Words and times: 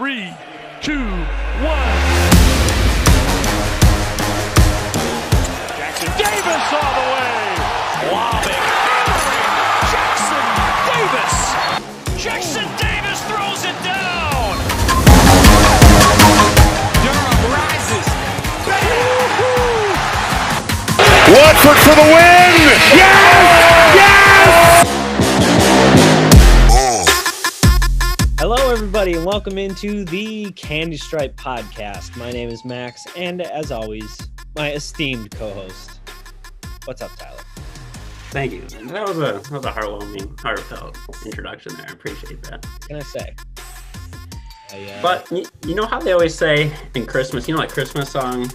three, 0.00 0.32
two, 0.80 1.04
one. 1.60 2.00
Jackson 5.76 6.08
Davis 6.16 6.72
all 6.72 6.92
the 6.96 7.06
way. 7.12 7.36
Lobbing. 8.08 8.64
Jackson 9.92 10.46
Davis. 10.88 11.36
Jackson 12.16 12.68
Davis 12.80 13.20
throws 13.28 13.62
it 13.68 13.76
down. 13.84 14.56
Durham 17.04 17.52
rises. 17.52 18.06
Watford 21.28 21.76
for 21.76 21.94
the 21.94 22.06
win! 22.08 22.72
Yes! 22.96 23.49
Everybody, 29.00 29.16
and 29.16 29.26
welcome 29.26 29.56
into 29.56 30.04
the 30.04 30.52
Candy 30.52 30.98
Stripe 30.98 31.34
podcast. 31.36 32.14
My 32.18 32.30
name 32.30 32.50
is 32.50 32.66
Max, 32.66 33.06
and 33.16 33.40
as 33.40 33.72
always, 33.72 34.28
my 34.56 34.72
esteemed 34.72 35.30
co-host. 35.30 36.00
What's 36.84 37.00
up, 37.00 37.10
Tyler? 37.16 37.40
Thank 38.28 38.52
you. 38.52 38.60
That 38.60 39.08
was 39.08 39.16
a 39.16 39.20
that 39.20 39.50
was 39.50 39.64
a 39.64 39.72
heartwarming, 39.72 40.38
heartfelt 40.38 40.98
introduction 41.24 41.74
there. 41.78 41.86
I 41.88 41.92
appreciate 41.92 42.42
that. 42.42 42.66
What 42.66 42.88
can 42.88 42.96
I 42.96 43.00
say? 43.00 43.34
I, 44.70 44.92
uh, 44.92 45.00
But 45.02 45.32
you, 45.32 45.46
you 45.66 45.74
know 45.74 45.86
how 45.86 45.98
they 45.98 46.12
always 46.12 46.34
say 46.34 46.70
in 46.94 47.06
Christmas, 47.06 47.48
you 47.48 47.54
know, 47.54 47.60
like 47.60 47.70
Christmas 47.70 48.10
song, 48.10 48.50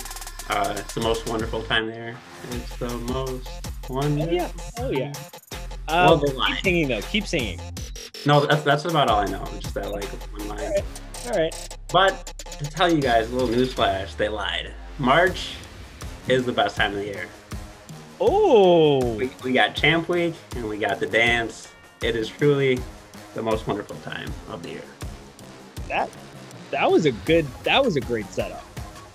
uh, 0.51 0.75
it's 0.77 0.93
the 0.93 1.01
most 1.01 1.27
wonderful 1.27 1.63
time 1.63 1.87
there. 1.87 2.15
It's 2.51 2.75
the 2.77 2.89
most 2.89 3.49
wonderful. 3.89 4.29
oh 4.29 4.31
yeah, 4.31 4.51
oh 4.79 4.89
yeah. 4.91 5.13
Um, 5.87 6.19
keep 6.21 6.57
singing 6.63 6.87
though. 6.87 7.01
Keep 7.01 7.27
singing. 7.27 7.59
No, 8.25 8.45
that's 8.45 8.63
that's 8.63 8.85
about 8.85 9.09
all 9.09 9.19
I 9.19 9.25
know. 9.25 9.45
Just 9.59 9.73
that 9.75 9.91
like 9.91 10.05
one 10.33 10.47
line. 10.47 10.71
All 11.27 11.31
right. 11.31 11.77
But 11.91 12.25
to 12.59 12.65
tell 12.65 12.91
you 12.91 13.01
guys 13.01 13.31
a 13.31 13.35
little 13.35 13.49
newsflash, 13.49 14.15
they 14.17 14.29
lied. 14.29 14.73
March 14.97 15.53
is 16.27 16.45
the 16.45 16.51
best 16.51 16.75
time 16.75 16.91
of 16.91 16.97
the 16.97 17.05
year. 17.05 17.27
Oh, 18.19 19.15
We, 19.15 19.29
we 19.43 19.51
got 19.53 19.75
Champ 19.75 20.07
Week 20.09 20.33
and 20.55 20.67
we 20.69 20.77
got 20.77 20.99
the 20.99 21.05
dance. 21.05 21.67
It 22.01 22.15
is 22.15 22.29
truly 22.29 22.79
the 23.33 23.41
most 23.43 23.67
wonderful 23.67 23.97
time 23.97 24.31
of 24.49 24.63
the 24.63 24.69
year. 24.69 24.83
that 25.89 26.09
that 26.71 26.89
was 26.91 27.05
a 27.05 27.11
good. 27.11 27.45
That 27.63 27.83
was 27.83 27.95
a 27.95 28.01
great 28.01 28.25
setup. 28.33 28.63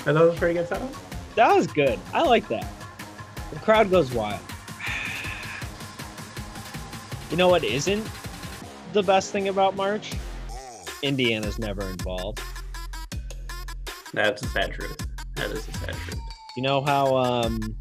Are 0.06 0.12
those 0.12 0.38
pretty 0.38 0.54
good 0.54 0.68
setup? 0.68 0.92
That 1.34 1.54
was 1.54 1.66
good. 1.66 1.98
I 2.14 2.22
like 2.22 2.46
that. 2.48 2.66
The 3.52 3.58
crowd 3.58 3.90
goes 3.90 4.12
wild. 4.12 4.40
You 7.30 7.36
know 7.36 7.48
what 7.48 7.62
isn't 7.64 8.06
the 8.92 9.02
best 9.02 9.30
thing 9.32 9.48
about 9.48 9.76
March? 9.76 10.12
Indiana's 11.02 11.58
never 11.58 11.88
involved. 11.88 12.40
That's 14.12 14.42
a 14.42 14.46
sad 14.48 14.72
truth. 14.72 14.96
That 15.36 15.50
is 15.50 15.66
a 15.68 15.72
sad 15.72 15.94
truth. 15.94 16.20
You 16.56 16.62
know 16.64 16.80
how 16.82 17.16
um, 17.16 17.76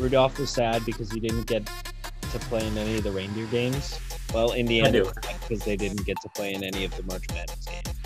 Rudolph 0.00 0.38
was 0.38 0.50
sad 0.50 0.84
because 0.86 1.10
he 1.12 1.20
didn't 1.20 1.46
get 1.46 1.66
to 1.66 2.38
play 2.40 2.66
in 2.66 2.76
any 2.78 2.96
of 2.96 3.04
the 3.04 3.10
reindeer 3.10 3.46
games? 3.46 4.00
Well, 4.32 4.52
Indiana 4.52 5.04
because 5.48 5.64
they 5.64 5.76
didn't 5.76 6.04
get 6.06 6.20
to 6.22 6.28
play 6.30 6.54
in 6.54 6.64
any 6.64 6.84
of 6.84 6.96
the 6.96 7.02
March 7.04 7.24
Madness 7.32 7.64
games. 7.66 7.96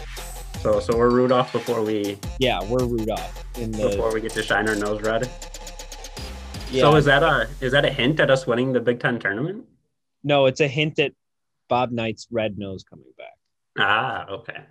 So 0.60 0.78
so 0.80 0.94
we're 0.96 1.08
Rudolph 1.10 1.52
before 1.52 1.82
we 1.82 2.18
Yeah, 2.38 2.62
we're 2.64 2.84
Rudolph 2.84 3.44
in 3.56 3.70
the. 3.72 3.88
before 3.88 4.12
we 4.12 4.20
get 4.20 4.32
to 4.32 4.42
shine 4.42 4.68
our 4.68 4.74
nose 4.74 5.00
red. 5.00 5.30
yeah, 6.70 6.82
So 6.82 6.96
is 6.96 7.06
that 7.06 7.22
a 7.22 7.48
is 7.62 7.72
that 7.72 7.84
a 7.86 7.90
hint 7.90 8.20
at 8.20 8.30
us 8.30 8.46
winning 8.46 8.72
the 8.74 8.80
Big 8.80 9.00
Ten 9.00 9.18
tournament? 9.18 9.64
No, 10.22 10.46
it's 10.46 10.60
a 10.60 10.68
hint 10.68 10.98
at 10.98 11.12
Bob 11.68 11.90
Knight's 11.90 12.26
red 12.30 12.58
nose 12.58 12.82
coming 12.82 13.12
back. 13.16 13.36
Ah, 13.78 14.26
okay. 14.28 14.64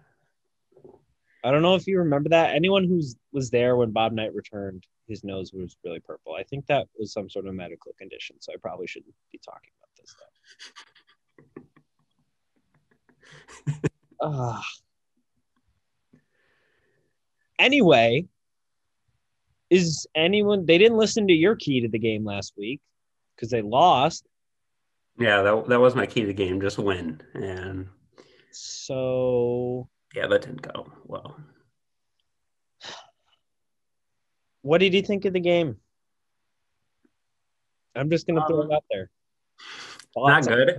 I 1.44 1.52
don't 1.52 1.62
know 1.62 1.76
if 1.76 1.88
you 1.88 2.00
remember 2.00 2.30
that. 2.30 2.54
Anyone 2.54 2.84
who 2.84 3.02
was 3.32 3.50
there 3.50 3.76
when 3.78 3.92
Bob 3.92 4.12
Knight 4.12 4.36
returned, 4.36 4.86
his 5.08 5.24
nose 5.24 5.54
was 5.54 5.78
really 5.84 6.02
purple. 6.02 6.36
I 6.36 6.44
think 6.44 6.66
that 6.68 6.88
was 6.98 7.14
some 7.14 7.30
sort 7.30 7.48
of 7.48 7.56
medical 7.56 7.94
condition, 7.98 8.36
so 8.40 8.52
I 8.54 8.58
probably 8.62 8.88
shouldn't 8.88 9.16
be 9.32 9.40
talking 9.44 9.72
about 9.80 9.90
this 9.98 10.16
stuff. 10.16 10.30
Ah. 14.22 14.62
anyway, 17.58 18.26
is 19.70 20.06
anyone 20.14 20.66
they 20.66 20.78
didn't 20.78 20.98
listen 20.98 21.26
to 21.28 21.34
your 21.34 21.56
key 21.56 21.80
to 21.80 21.88
the 21.88 22.00
game 22.00 22.26
last 22.26 22.54
week 22.58 22.82
because 23.34 23.50
they 23.50 23.62
lost. 23.62 24.26
Yeah, 25.20 25.42
that, 25.42 25.68
that 25.68 25.80
was 25.80 25.96
my 25.96 26.06
key 26.06 26.22
to 26.22 26.28
the 26.28 26.34
game, 26.34 26.62
just 26.62 26.78
win. 26.78 27.22
And 27.34 27.88
So 28.52 29.90
yeah, 30.16 30.28
that 30.28 30.42
didn't 30.42 30.62
go 30.62 30.92
well. 31.06 31.36
what 34.62 34.80
did 34.80 34.94
you 34.94 35.02
think 35.02 35.26
of 35.26 35.34
the 35.34 35.40
game? 35.40 35.78
I'm 37.96 38.10
just 38.10 38.28
gonna 38.28 38.46
throw 38.48 38.62
it 38.62 38.66
Um, 38.66 38.72
out 38.72 38.84
there. 38.90 39.10
Not 40.16 40.46
Thoughts 40.46 40.48
on 40.48 40.54
good. 40.54 40.78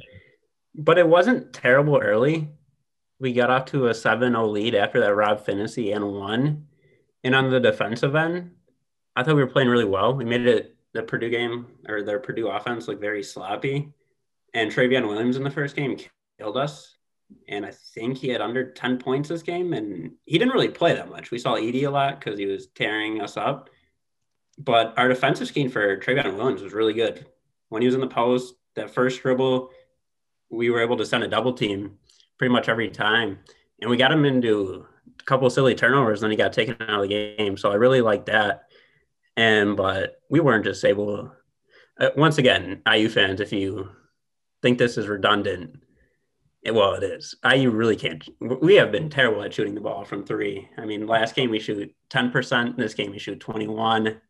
But 0.75 0.99
it 0.99 1.07
wasn't 1.09 1.53
terrible 1.53 1.99
early. 1.99 2.49
We 3.19 3.33
got 3.33 3.51
off 3.51 3.67
to 3.67 3.89
a 3.89 3.91
7-0 3.91 4.51
lead 4.51 4.75
after 4.75 5.01
that 5.01 5.15
Rob 5.15 5.45
Finney 5.45 5.93
and 5.93 6.13
one. 6.15 6.67
And 7.23 7.35
on 7.35 7.51
the 7.51 7.61
defensive 7.61 8.15
end, 8.15 8.53
I 9.15 9.23
thought 9.23 9.35
we 9.37 9.43
were 9.43 9.51
playing 9.51 9.69
really 9.69 9.85
well. 9.85 10.15
We 10.15 10.25
made 10.25 10.47
it 10.47 10.77
the 10.95 11.03
Purdue 11.03 11.29
game 11.29 11.67
or 11.87 12.03
their 12.03 12.19
Purdue 12.19 12.49
offense 12.49 12.89
look 12.89 13.01
very 13.01 13.23
sloppy. 13.23 13.93
And 14.55 14.71
Trevion 14.71 15.09
Williams 15.09 15.37
in 15.37 15.45
the 15.45 15.51
first 15.51 15.77
game 15.77 15.99
killed 16.39 16.57
us. 16.57 16.97
And 17.49 17.65
I 17.65 17.71
think 17.95 18.19
he 18.19 18.29
had 18.29 18.41
under 18.41 18.73
10 18.73 18.99
points 18.99 19.29
this 19.29 19.43
game. 19.43 19.73
And 19.73 20.13
he 20.25 20.39
didn't 20.39 20.55
really 20.55 20.69
play 20.69 20.95
that 20.95 21.09
much. 21.11 21.31
We 21.31 21.39
saw 21.39 21.55
Edie 21.55 21.85
a 21.85 21.91
lot 21.91 22.19
because 22.19 22.39
he 22.39 22.47
was 22.47 22.69
tearing 22.69 23.21
us 23.21 23.37
up. 23.37 23.71
But 24.59 24.95
our 24.99 25.09
defensive 25.09 25.49
scheme 25.49 25.71
for 25.71 25.97
Trevion 25.99 26.37
Williams 26.37 26.63
was 26.63 26.73
really 26.73 26.93
good. 26.93 27.27
When 27.69 27.83
he 27.83 27.87
was 27.87 27.95
in 27.95 28.01
the 28.01 28.07
post, 28.07 28.55
that 28.75 28.91
first 28.91 29.23
dribble, 29.23 29.71
we 30.51 30.71
were 30.71 30.81
able 30.81 30.97
to 30.97 31.07
send 31.07 31.25
a 31.25 31.29
double 31.29 31.53
team 31.53 31.99
pretty 32.37 32.53
much 32.53 32.69
every 32.69 32.91
time. 32.91 33.39
And 33.81 33.91
we 33.91 33.97
got 33.97 34.13
him 34.13 34.25
into 34.25 34.87
a 35.07 35.25
couple 35.25 35.49
silly 35.51 35.75
turnovers, 35.75 36.21
then 36.21 36.31
he 36.31 36.37
got 36.37 36.53
taken 36.53 36.77
out 36.81 37.03
of 37.03 37.09
the 37.09 37.35
game. 37.37 37.57
So 37.57 37.71
I 37.71 37.75
really 37.75 38.01
like 38.01 38.27
that. 38.27 38.65
And 39.37 39.77
but 39.77 40.21
we 40.29 40.41
weren't 40.41 40.65
just 40.65 40.85
able. 40.85 41.33
Uh, 41.99 42.11
once 42.17 42.39
again, 42.39 42.83
IU 42.91 43.09
fans, 43.09 43.41
if 43.41 43.53
you 43.53 43.91
think 44.63 44.79
this 44.79 44.99
is 44.99 45.09
redundant, 45.09 45.81
well, 46.71 46.95
it 46.95 47.03
is. 47.03 47.35
IU 47.45 47.71
really 47.71 47.97
can't. 47.97 48.27
We 48.41 48.75
have 48.75 48.93
been 48.93 49.09
terrible 49.09 49.43
at 49.43 49.55
shooting 49.55 49.75
the 49.75 49.81
ball 49.81 50.05
from 50.05 50.25
three. 50.25 50.69
I 50.77 50.85
mean, 50.85 51.07
last 51.07 51.35
game 51.35 51.51
we 51.51 51.59
shoot 51.59 51.95
ten 52.11 52.31
percent. 52.31 52.77
This 52.77 52.95
game 52.95 53.13
we 53.13 53.19
shoot 53.19 53.41
twenty 53.41 53.67
one. 53.67 54.21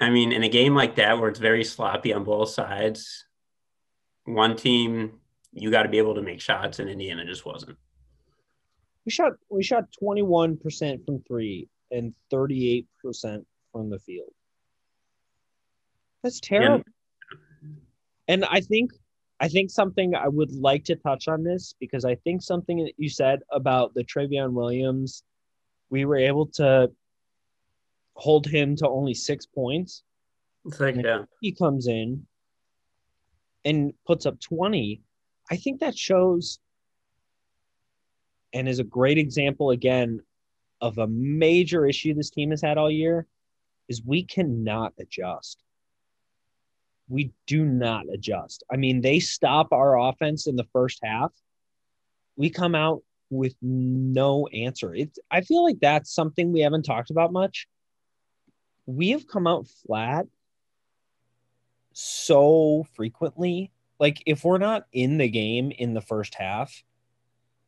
I 0.00 0.10
mean, 0.10 0.32
in 0.32 0.42
a 0.42 0.48
game 0.48 0.74
like 0.74 0.96
that 0.96 1.18
where 1.18 1.30
it's 1.30 1.38
very 1.38 1.64
sloppy 1.64 2.12
on 2.12 2.24
both 2.24 2.50
sides, 2.50 3.24
one 4.24 4.56
team 4.56 5.20
you 5.52 5.70
got 5.70 5.84
to 5.84 5.88
be 5.88 5.98
able 5.98 6.14
to 6.14 6.22
make 6.22 6.40
shots, 6.40 6.78
and 6.78 6.88
Indiana 6.88 7.24
just 7.24 7.46
wasn't. 7.46 7.76
We 9.04 9.12
shot 9.12 9.32
we 9.48 9.62
shot 9.62 9.84
21% 10.02 11.04
from 11.04 11.22
3 11.26 11.68
and 11.90 12.14
38% 12.32 12.86
from 13.72 13.90
the 13.90 13.98
field. 13.98 14.30
That's 16.22 16.40
terrible. 16.40 16.84
And 18.28 18.44
I 18.44 18.60
think 18.60 18.92
I 19.42 19.48
think 19.48 19.70
something 19.70 20.14
I 20.14 20.28
would 20.28 20.52
like 20.52 20.84
to 20.84 20.94
touch 20.94 21.26
on 21.26 21.42
this 21.42 21.74
because 21.80 22.04
I 22.04 22.14
think 22.14 22.42
something 22.42 22.78
that 22.84 22.92
you 22.96 23.08
said 23.08 23.40
about 23.50 23.92
the 23.92 24.04
Trevion 24.04 24.52
Williams, 24.52 25.24
we 25.90 26.04
were 26.04 26.16
able 26.16 26.46
to 26.52 26.92
hold 28.14 28.46
him 28.46 28.76
to 28.76 28.88
only 28.88 29.14
6 29.14 29.46
points. 29.46 30.04
It's 30.64 30.78
like, 30.78 30.94
yeah, 30.94 31.24
He 31.40 31.50
comes 31.50 31.88
in 31.88 32.24
and 33.64 33.92
puts 34.06 34.26
up 34.26 34.38
20. 34.38 35.02
I 35.50 35.56
think 35.56 35.80
that 35.80 35.98
shows 35.98 36.60
and 38.52 38.68
is 38.68 38.78
a 38.78 38.84
great 38.84 39.18
example 39.18 39.70
again 39.70 40.20
of 40.80 40.98
a 40.98 41.08
major 41.08 41.84
issue 41.84 42.14
this 42.14 42.30
team 42.30 42.50
has 42.50 42.62
had 42.62 42.78
all 42.78 42.90
year 42.90 43.26
is 43.88 44.04
we 44.04 44.22
cannot 44.22 44.92
adjust. 45.00 45.64
We 47.12 47.30
do 47.46 47.66
not 47.66 48.06
adjust. 48.10 48.64
I 48.72 48.76
mean, 48.76 49.02
they 49.02 49.20
stop 49.20 49.70
our 49.70 49.98
offense 49.98 50.46
in 50.46 50.56
the 50.56 50.66
first 50.72 50.98
half. 51.02 51.30
We 52.36 52.48
come 52.48 52.74
out 52.74 53.02
with 53.28 53.54
no 53.60 54.46
answer. 54.46 54.94
It's 54.94 55.18
I 55.30 55.42
feel 55.42 55.62
like 55.62 55.78
that's 55.78 56.10
something 56.10 56.52
we 56.52 56.60
haven't 56.60 56.84
talked 56.84 57.10
about 57.10 57.30
much. 57.30 57.68
We 58.86 59.10
have 59.10 59.26
come 59.26 59.46
out 59.46 59.66
flat 59.86 60.24
so 61.92 62.86
frequently. 62.94 63.72
Like 64.00 64.22
if 64.24 64.42
we're 64.42 64.56
not 64.56 64.86
in 64.90 65.18
the 65.18 65.28
game 65.28 65.70
in 65.70 65.92
the 65.92 66.00
first 66.00 66.34
half, 66.34 66.82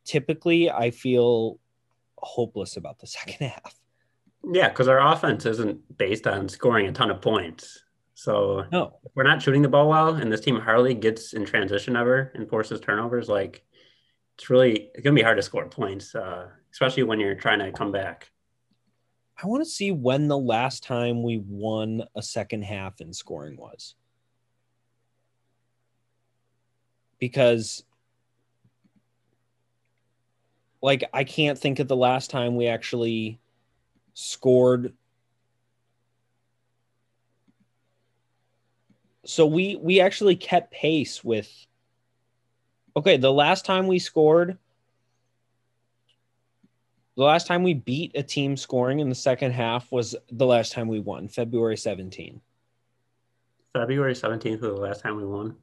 typically 0.05 0.71
I 0.71 0.89
feel 0.89 1.59
hopeless 2.17 2.77
about 2.77 2.97
the 2.97 3.07
second 3.19 3.45
half. 3.45 3.79
yeah, 4.43 4.69
because 4.69 4.87
our 4.87 5.13
offense 5.13 5.45
isn't 5.45 5.99
based 5.99 6.25
on 6.25 6.49
scoring 6.49 6.87
a 6.87 6.91
ton 6.91 7.11
of 7.11 7.21
points. 7.21 7.83
So 8.15 8.65
No. 8.71 8.97
if 9.03 9.11
we're 9.13 9.23
not 9.23 9.41
shooting 9.41 9.61
the 9.61 9.67
ball 9.67 9.89
well, 9.89 10.15
and 10.15 10.31
this 10.31 10.39
team 10.39 10.59
hardly 10.59 10.93
gets 10.95 11.33
in 11.33 11.45
transition 11.45 11.95
ever 11.95 12.31
and 12.33 12.49
forces 12.49 12.79
turnovers, 12.79 13.29
like 13.29 13.63
it's 14.37 14.49
really 14.49 14.89
it's 14.93 15.03
gonna 15.03 15.13
be 15.15 15.21
hard 15.21 15.37
to 15.37 15.43
score 15.43 15.67
points, 15.69 16.15
uh, 16.15 16.49
especially 16.71 17.03
when 17.03 17.19
you're 17.19 17.35
trying 17.35 17.59
to 17.59 17.71
come 17.71 17.91
back. 17.91 18.31
I 19.41 19.47
want 19.47 19.61
to 19.61 19.69
see 19.69 19.91
when 19.91 20.29
the 20.29 20.37
last 20.37 20.81
time 20.83 21.23
we 21.23 21.43
won 21.45 22.03
a 22.15 22.21
second 22.21 22.63
half 22.63 23.01
in 23.01 23.11
scoring 23.11 23.57
was. 23.57 23.95
Because 27.19 27.83
like 30.81 31.03
I 31.13 31.25
can't 31.25 31.59
think 31.59 31.79
of 31.79 31.89
the 31.89 31.97
last 31.97 32.29
time 32.29 32.55
we 32.55 32.67
actually 32.67 33.39
scored 34.13 34.93
so 39.25 39.45
we 39.45 39.75
we 39.77 39.99
actually 39.99 40.35
kept 40.35 40.71
pace 40.71 41.23
with 41.23 41.51
okay 42.95 43.17
the 43.17 43.31
last 43.31 43.65
time 43.65 43.87
we 43.87 43.99
scored 43.99 44.57
the 47.17 47.23
last 47.23 47.47
time 47.47 47.63
we 47.63 47.73
beat 47.73 48.11
a 48.15 48.23
team 48.23 48.57
scoring 48.57 48.99
in 48.99 49.09
the 49.09 49.15
second 49.15 49.51
half 49.51 49.91
was 49.91 50.15
the 50.31 50.45
last 50.45 50.71
time 50.71 50.87
we 50.87 50.99
won 50.99 51.27
february 51.27 51.77
17 51.77 52.39
February 53.73 54.13
17th 54.13 54.61
was 54.61 54.71
the 54.71 54.81
last 54.81 55.01
time 55.01 55.17
we 55.17 55.25
won. 55.25 55.53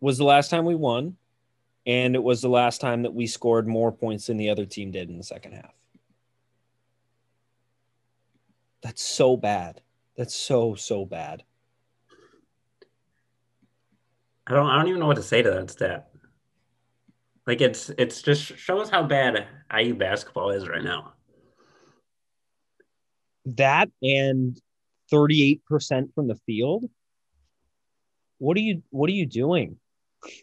was 0.00 0.18
the 0.18 0.24
last 0.24 0.50
time 0.50 0.66
we 0.66 0.74
won 0.74 1.16
and 1.86 2.14
it 2.14 2.22
was 2.22 2.42
the 2.42 2.48
last 2.48 2.80
time 2.80 3.02
that 3.02 3.14
we 3.14 3.26
scored 3.26 3.66
more 3.66 3.92
points 3.92 4.26
than 4.26 4.36
the 4.36 4.50
other 4.50 4.66
team 4.66 4.90
did 4.90 5.08
in 5.08 5.16
the 5.16 5.24
second 5.24 5.52
half. 5.52 5.72
That's 8.82 9.02
so 9.02 9.36
bad. 9.36 9.80
That's 10.16 10.34
so 10.34 10.74
so 10.74 11.04
bad 11.04 11.44
I 14.46 14.54
don't 14.54 14.68
I 14.68 14.76
don't 14.78 14.88
even 14.88 15.00
know 15.00 15.06
what 15.06 15.16
to 15.16 15.22
say 15.22 15.42
to 15.42 15.50
that 15.50 15.70
stat. 15.70 16.08
Like 17.46 17.60
it's 17.60 17.90
it's 17.98 18.22
just 18.22 18.42
shows 18.58 18.90
how 18.90 19.02
bad 19.02 19.46
IU 19.76 19.94
basketball 19.94 20.50
is 20.50 20.68
right 20.68 20.82
now. 20.82 21.12
that 23.46 23.88
and 24.02 24.60
38% 25.12 25.60
from 26.12 26.26
the 26.26 26.34
field 26.46 26.84
what 28.38 28.56
are 28.56 28.60
you 28.60 28.82
what 28.90 29.08
are 29.08 29.12
you 29.12 29.24
doing 29.26 29.76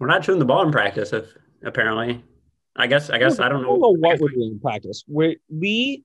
We're 0.00 0.08
not 0.08 0.24
shooting 0.24 0.40
the 0.40 0.44
ball 0.44 0.64
in 0.66 0.72
practice 0.72 1.12
if 1.12 1.26
apparently. 1.64 2.24
I 2.76 2.86
guess 2.88 3.10
I 3.10 3.18
guess 3.18 3.38
I 3.38 3.48
don't 3.48 3.62
know. 3.62 3.74
what 3.74 4.18
we're 4.20 4.28
doing 4.28 4.52
in 4.52 4.60
practice 4.60 5.04
we 5.08 5.38
we 5.48 6.02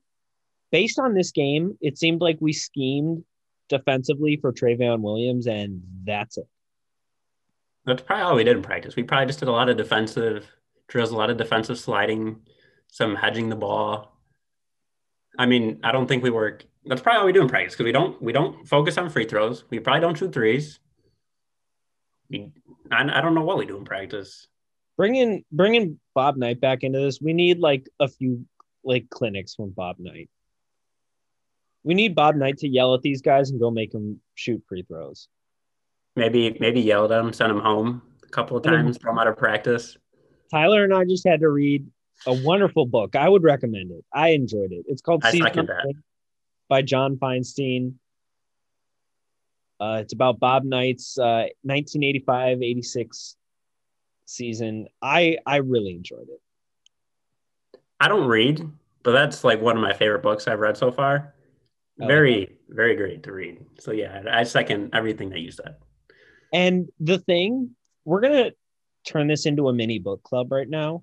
based 0.70 0.98
on 1.00 1.14
this 1.14 1.32
game 1.32 1.76
it 1.80 1.98
seemed 1.98 2.20
like 2.20 2.36
we 2.40 2.52
schemed 2.52 3.24
defensively 3.68 4.36
for 4.40 4.52
Trevion 4.52 5.00
Williams 5.00 5.46
and 5.48 5.82
that's 6.04 6.36
it 6.38 6.46
That's 7.86 8.02
probably 8.02 8.24
all 8.24 8.36
we 8.36 8.44
did 8.44 8.56
in 8.56 8.62
practice. 8.62 8.96
We 8.96 9.02
probably 9.02 9.26
just 9.26 9.40
did 9.40 9.48
a 9.48 9.52
lot 9.52 9.68
of 9.68 9.76
defensive 9.76 10.50
drills, 10.88 11.10
a 11.10 11.16
lot 11.16 11.30
of 11.30 11.36
defensive 11.36 11.78
sliding, 11.78 12.40
some 12.88 13.14
hedging 13.14 13.48
the 13.48 13.56
ball. 13.56 14.16
I 15.38 15.46
mean, 15.46 15.80
I 15.82 15.92
don't 15.92 16.06
think 16.06 16.22
we 16.22 16.30
work. 16.30 16.64
That's 16.86 17.02
probably 17.02 17.20
all 17.20 17.26
we 17.26 17.32
do 17.32 17.42
in 17.42 17.48
practice 17.48 17.74
because 17.74 17.84
we 17.84 17.92
don't 17.92 18.20
we 18.22 18.32
don't 18.32 18.66
focus 18.68 18.96
on 18.98 19.10
free 19.10 19.26
throws. 19.26 19.64
We 19.70 19.80
probably 19.80 20.00
don't 20.00 20.16
shoot 20.16 20.32
threes. 20.32 20.78
We, 22.30 22.52
I, 22.90 23.02
I 23.18 23.20
don't 23.20 23.34
know 23.34 23.42
what 23.44 23.58
we 23.58 23.66
do 23.66 23.76
in 23.76 23.84
practice. 23.84 24.46
bringing 24.96 25.44
bringing 25.50 25.98
Bob 26.14 26.36
Knight 26.36 26.60
back 26.60 26.82
into 26.82 27.00
this 27.00 27.20
we 27.20 27.32
need 27.32 27.58
like 27.58 27.88
a 28.00 28.08
few 28.08 28.46
like 28.84 29.08
clinics 29.10 29.54
from 29.54 29.70
Bob 29.70 29.96
Knight 29.98 30.30
we 31.82 31.94
need 31.94 32.14
Bob 32.14 32.36
Knight 32.36 32.58
to 32.58 32.68
yell 32.68 32.94
at 32.94 33.02
these 33.02 33.22
guys 33.22 33.50
and 33.50 33.60
go 33.60 33.70
make 33.70 33.92
them 33.92 34.20
shoot 34.34 34.62
free 34.68 34.82
throws 34.82 35.28
Maybe 36.16 36.56
maybe 36.60 36.80
yell 36.80 37.04
at 37.04 37.10
them, 37.10 37.32
send 37.32 37.50
them 37.50 37.60
home 37.60 38.02
a 38.22 38.28
couple 38.28 38.56
of 38.56 38.62
times, 38.62 38.98
throw 38.98 39.12
them 39.12 39.18
out 39.18 39.26
of 39.26 39.36
practice. 39.36 39.96
Tyler 40.50 40.84
and 40.84 40.94
I 40.94 41.04
just 41.04 41.26
had 41.26 41.40
to 41.40 41.48
read 41.48 41.86
a 42.26 42.32
wonderful 42.32 42.86
book. 42.86 43.16
I 43.16 43.28
would 43.28 43.42
recommend 43.42 43.90
it. 43.90 44.04
I 44.12 44.28
enjoyed 44.30 44.72
it. 44.72 44.84
It's 44.88 45.02
called 45.02 45.22
that. 45.66 45.94
By 46.68 46.82
John 46.82 47.16
Feinstein. 47.16 47.94
Uh, 49.80 49.98
it's 50.00 50.12
about 50.12 50.38
Bob 50.38 50.64
Knight's 50.64 51.18
uh, 51.18 51.46
1985-86 51.66 53.34
season. 54.24 54.86
I 55.02 55.38
I 55.46 55.56
really 55.56 55.94
enjoyed 55.94 56.28
it. 56.28 57.80
I 58.00 58.08
don't 58.08 58.26
read, 58.26 58.66
but 59.02 59.12
that's 59.12 59.44
like 59.44 59.60
one 59.60 59.76
of 59.76 59.82
my 59.82 59.92
favorite 59.92 60.22
books 60.22 60.46
I've 60.46 60.60
read 60.60 60.76
so 60.76 60.90
far. 60.90 61.34
Like 61.98 62.08
Very, 62.08 62.58
very 62.68 62.96
great 62.96 63.22
to 63.24 63.32
read. 63.32 63.64
So 63.78 63.92
yeah, 63.92 64.22
I 64.30 64.44
second 64.44 64.90
everything 64.94 65.30
that 65.30 65.40
you 65.40 65.50
said. 65.50 65.76
And 66.54 66.88
the 67.00 67.18
thing, 67.18 67.74
we're 68.04 68.20
gonna 68.20 68.52
turn 69.04 69.26
this 69.26 69.44
into 69.44 69.68
a 69.68 69.74
mini 69.74 69.98
book 69.98 70.22
club 70.22 70.52
right 70.52 70.68
now 70.68 71.02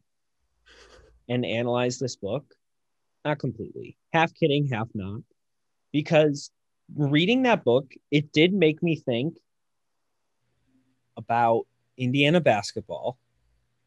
and 1.27 1.45
analyze 1.45 2.00
this 2.00 2.15
book. 2.15 2.56
Not 3.25 3.38
completely, 3.38 3.98
half 4.13 4.33
kidding, 4.33 4.68
half 4.68 4.88
not. 4.94 5.21
Because 5.92 6.51
reading 6.95 7.44
that 7.44 7.65
book, 7.65 7.92
it 8.12 8.31
did 8.31 8.53
make 8.53 8.81
me 8.81 8.95
think 8.95 9.38
about 11.18 11.68
Indiana 11.98 12.39
basketball. 12.39 13.18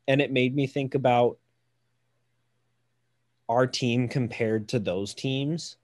And 0.06 0.20
it 0.20 0.30
made 0.30 0.54
me 0.54 0.66
think 0.66 0.94
about 0.94 1.38
our 3.48 3.66
team 3.66 4.06
compared 4.06 4.68
to 4.68 4.78
those 4.78 5.14
teams 5.14 5.78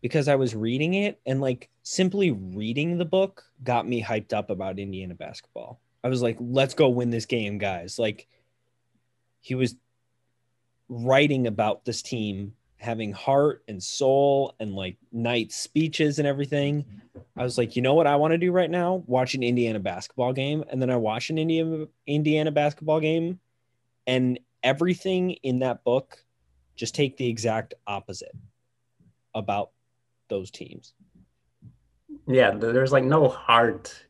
because 0.00 0.28
I 0.28 0.36
was 0.36 0.54
reading 0.54 0.94
it 0.94 1.20
and 1.26 1.40
like 1.40 1.68
simply 1.82 2.30
reading 2.30 2.98
the 2.98 3.04
book 3.04 3.44
got 3.62 3.86
me 3.86 4.02
hyped 4.02 4.32
up 4.32 4.50
about 4.50 4.78
Indiana 4.78 5.14
basketball. 5.14 5.80
I 6.02 6.08
was 6.08 6.22
like, 6.22 6.36
let's 6.40 6.74
go 6.74 6.88
win 6.88 7.10
this 7.10 7.26
game, 7.26 7.58
guys. 7.58 7.98
Like 7.98 8.26
he 9.40 9.54
was 9.54 9.76
writing 10.88 11.46
about 11.46 11.84
this 11.84 12.02
team 12.02 12.54
having 12.78 13.12
heart 13.12 13.62
and 13.68 13.82
soul 13.82 14.54
and 14.58 14.74
like 14.74 14.96
Knight 15.12 15.52
speeches 15.52 16.18
and 16.18 16.26
everything. 16.26 16.84
I 17.36 17.42
was 17.42 17.58
like, 17.58 17.76
you 17.76 17.82
know 17.82 17.92
what 17.92 18.06
I 18.06 18.16
want 18.16 18.32
to 18.32 18.38
do 18.38 18.52
right 18.52 18.70
now? 18.70 19.02
Watch 19.06 19.34
an 19.34 19.42
Indiana 19.42 19.78
basketball 19.78 20.32
game. 20.32 20.64
And 20.70 20.80
then 20.80 20.90
I 20.90 20.96
watch 20.96 21.28
an 21.28 21.36
Indiana 21.36 21.86
Indiana 22.06 22.50
basketball 22.50 23.00
game 23.00 23.38
and 24.06 24.40
everything 24.62 25.32
in 25.42 25.58
that 25.58 25.84
book 25.84 26.24
just 26.74 26.94
take 26.94 27.18
the 27.18 27.28
exact 27.28 27.74
opposite 27.86 28.34
about 29.34 29.70
those 30.30 30.50
teams. 30.50 30.94
Yeah, 32.26 32.52
there's 32.52 32.92
like 32.92 33.04
no 33.04 33.28
heart 33.28 34.06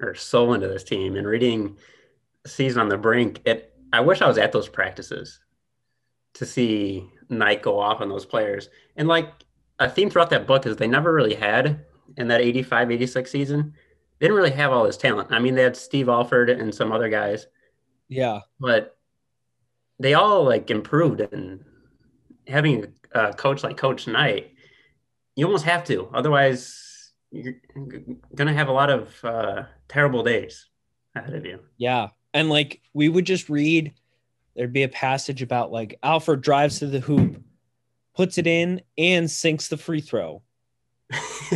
or 0.00 0.14
soul 0.14 0.52
into 0.54 0.68
this 0.68 0.84
team. 0.84 1.16
And 1.16 1.26
reading 1.26 1.78
Season 2.46 2.80
on 2.80 2.88
the 2.88 2.98
Brink, 2.98 3.40
it 3.46 3.72
I 3.92 4.00
wish 4.00 4.20
I 4.22 4.28
was 4.28 4.38
at 4.38 4.52
those 4.52 4.68
practices 4.68 5.40
to 6.34 6.44
see 6.46 7.08
Knight 7.28 7.62
go 7.62 7.78
off 7.80 8.00
on 8.00 8.08
those 8.08 8.26
players. 8.26 8.68
And 8.96 9.08
like 9.08 9.30
a 9.78 9.88
theme 9.88 10.10
throughout 10.10 10.30
that 10.30 10.46
book 10.46 10.66
is 10.66 10.76
they 10.76 10.86
never 10.86 11.12
really 11.12 11.34
had 11.34 11.84
in 12.16 12.28
that 12.28 12.40
85, 12.40 12.90
86 12.92 13.30
season, 13.30 13.72
they 14.18 14.26
didn't 14.26 14.36
really 14.36 14.50
have 14.50 14.72
all 14.72 14.84
this 14.84 14.96
talent. 14.96 15.28
I 15.32 15.38
mean, 15.38 15.54
they 15.54 15.62
had 15.62 15.76
Steve 15.76 16.08
Alford 16.08 16.50
and 16.50 16.74
some 16.74 16.92
other 16.92 17.08
guys, 17.08 17.46
Yeah. 18.08 18.40
but 18.60 18.96
they 19.98 20.14
all 20.14 20.44
like 20.44 20.70
improved 20.70 21.20
and 21.20 21.64
having 22.46 22.92
a 23.12 23.32
coach 23.32 23.62
like 23.64 23.76
Coach 23.76 24.06
Knight, 24.06 24.52
you 25.36 25.46
almost 25.46 25.64
have 25.64 25.84
to. 25.84 26.08
Otherwise, 26.12 27.12
you're 27.30 27.54
gonna 28.34 28.52
have 28.52 28.68
a 28.68 28.72
lot 28.72 28.90
of 28.90 29.24
uh, 29.24 29.62
terrible 29.88 30.22
days 30.22 30.68
ahead 31.14 31.34
of 31.34 31.44
you. 31.44 31.60
Yeah. 31.76 32.08
And 32.34 32.48
like 32.48 32.80
we 32.92 33.08
would 33.08 33.24
just 33.24 33.48
read, 33.48 33.92
there'd 34.54 34.72
be 34.72 34.82
a 34.82 34.88
passage 34.88 35.42
about 35.42 35.72
like 35.72 35.98
Alford 36.02 36.42
drives 36.42 36.78
to 36.80 36.86
the 36.86 37.00
hoop, 37.00 37.42
puts 38.14 38.38
it 38.38 38.46
in, 38.46 38.80
and 38.98 39.30
sinks 39.30 39.68
the 39.68 39.76
free 39.76 40.00
throw. 40.00 40.42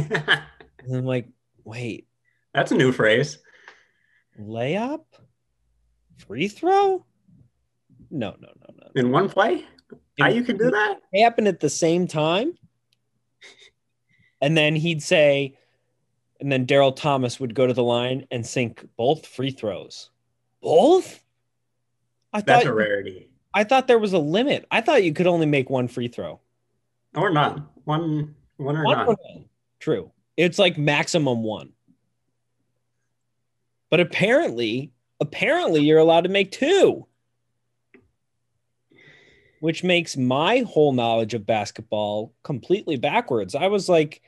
And 0.87 0.97
I'm 0.97 1.07
like, 1.07 1.29
wait, 1.65 2.09
That's 2.53 2.71
a 2.71 2.75
new 2.75 2.93
phrase. 2.93 3.39
layup? 4.39 5.05
Free 6.19 6.49
throw? 6.49 7.07
No, 8.11 8.37
no, 8.39 8.49
no, 8.61 8.75
no. 8.77 8.89
In 8.95 9.11
one 9.11 9.31
play, 9.31 9.65
how 10.21 10.29
you 10.29 10.43
can 10.45 10.59
do 10.59 10.71
that? 10.71 11.01
Happen 11.15 11.47
at 11.47 11.61
the 11.61 11.71
same 11.71 12.07
time. 12.07 12.53
And 14.41 14.57
then 14.57 14.77
he'd 14.77 15.03
say, 15.03 15.57
and 16.41 16.51
then 16.53 16.67
Daryl 16.67 16.95
Thomas 16.95 17.41
would 17.41 17.55
go 17.55 17.67
to 17.67 17.73
the 17.73 17.83
line 17.83 18.27
and 18.31 18.47
sink 18.47 18.87
both 18.97 19.27
free 19.27 19.51
throws. 19.51 20.11
Both? 20.61 21.23
I 22.33 22.41
That's 22.41 22.65
thought 22.65 22.71
a 22.71 22.75
rarity. 22.75 23.31
I 23.55 23.65
thought 23.65 23.87
there 23.87 23.99
was 23.99 24.13
a 24.13 24.19
limit. 24.19 24.67
I 24.71 24.81
thought 24.81 25.05
you 25.05 25.13
could 25.13 25.27
only 25.29 25.47
make 25.47 25.71
one 25.71 25.89
free 25.89 26.09
throw. 26.09 26.41
Or 27.15 27.31
none. 27.31 27.67
One, 27.85 28.35
one 28.57 28.77
or 28.77 28.85
One 28.85 28.99
none. 28.99 29.07
or 29.07 29.17
none. 29.31 29.45
True. 29.79 30.11
It's 30.37 30.59
like 30.59 30.77
maximum 30.77 31.43
one. 31.45 31.73
But 33.91 34.01
apparently, 34.01 34.91
apparently 35.21 35.83
you're 35.83 36.01
allowed 36.01 36.25
to 36.25 36.31
make 36.31 36.51
two. 36.51 37.07
Which 39.65 39.83
makes 39.83 40.15
my 40.15 40.59
whole 40.59 40.93
knowledge 40.93 41.33
of 41.33 41.47
basketball 41.47 42.35
completely 42.43 42.99
backwards. 42.99 43.55
I 43.55 43.69
was 43.69 43.89
like, 43.89 44.21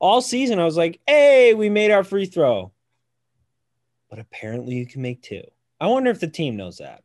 all 0.00 0.20
season, 0.20 0.58
I 0.58 0.64
was 0.64 0.76
like, 0.76 0.98
hey, 1.06 1.54
we 1.54 1.68
made 1.68 1.92
our 1.92 2.02
free 2.02 2.26
throw. 2.26 2.72
But 4.08 4.18
apparently 4.18 4.74
you 4.74 4.86
can 4.86 5.00
make 5.00 5.22
two. 5.22 5.44
I 5.80 5.86
wonder 5.86 6.10
if 6.10 6.18
the 6.18 6.26
team 6.26 6.56
knows 6.56 6.78
that. 6.78 7.04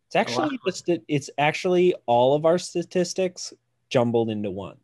It's 0.08 0.16
actually 0.16 0.60
just 0.66 0.90
it- 0.90 1.04
it's 1.08 1.30
actually 1.38 1.94
all 2.06 2.36
of 2.36 2.46
our 2.46 2.58
statistics 2.58 3.54
jumbled 3.90 4.30
into 4.30 4.52
one 4.52 4.78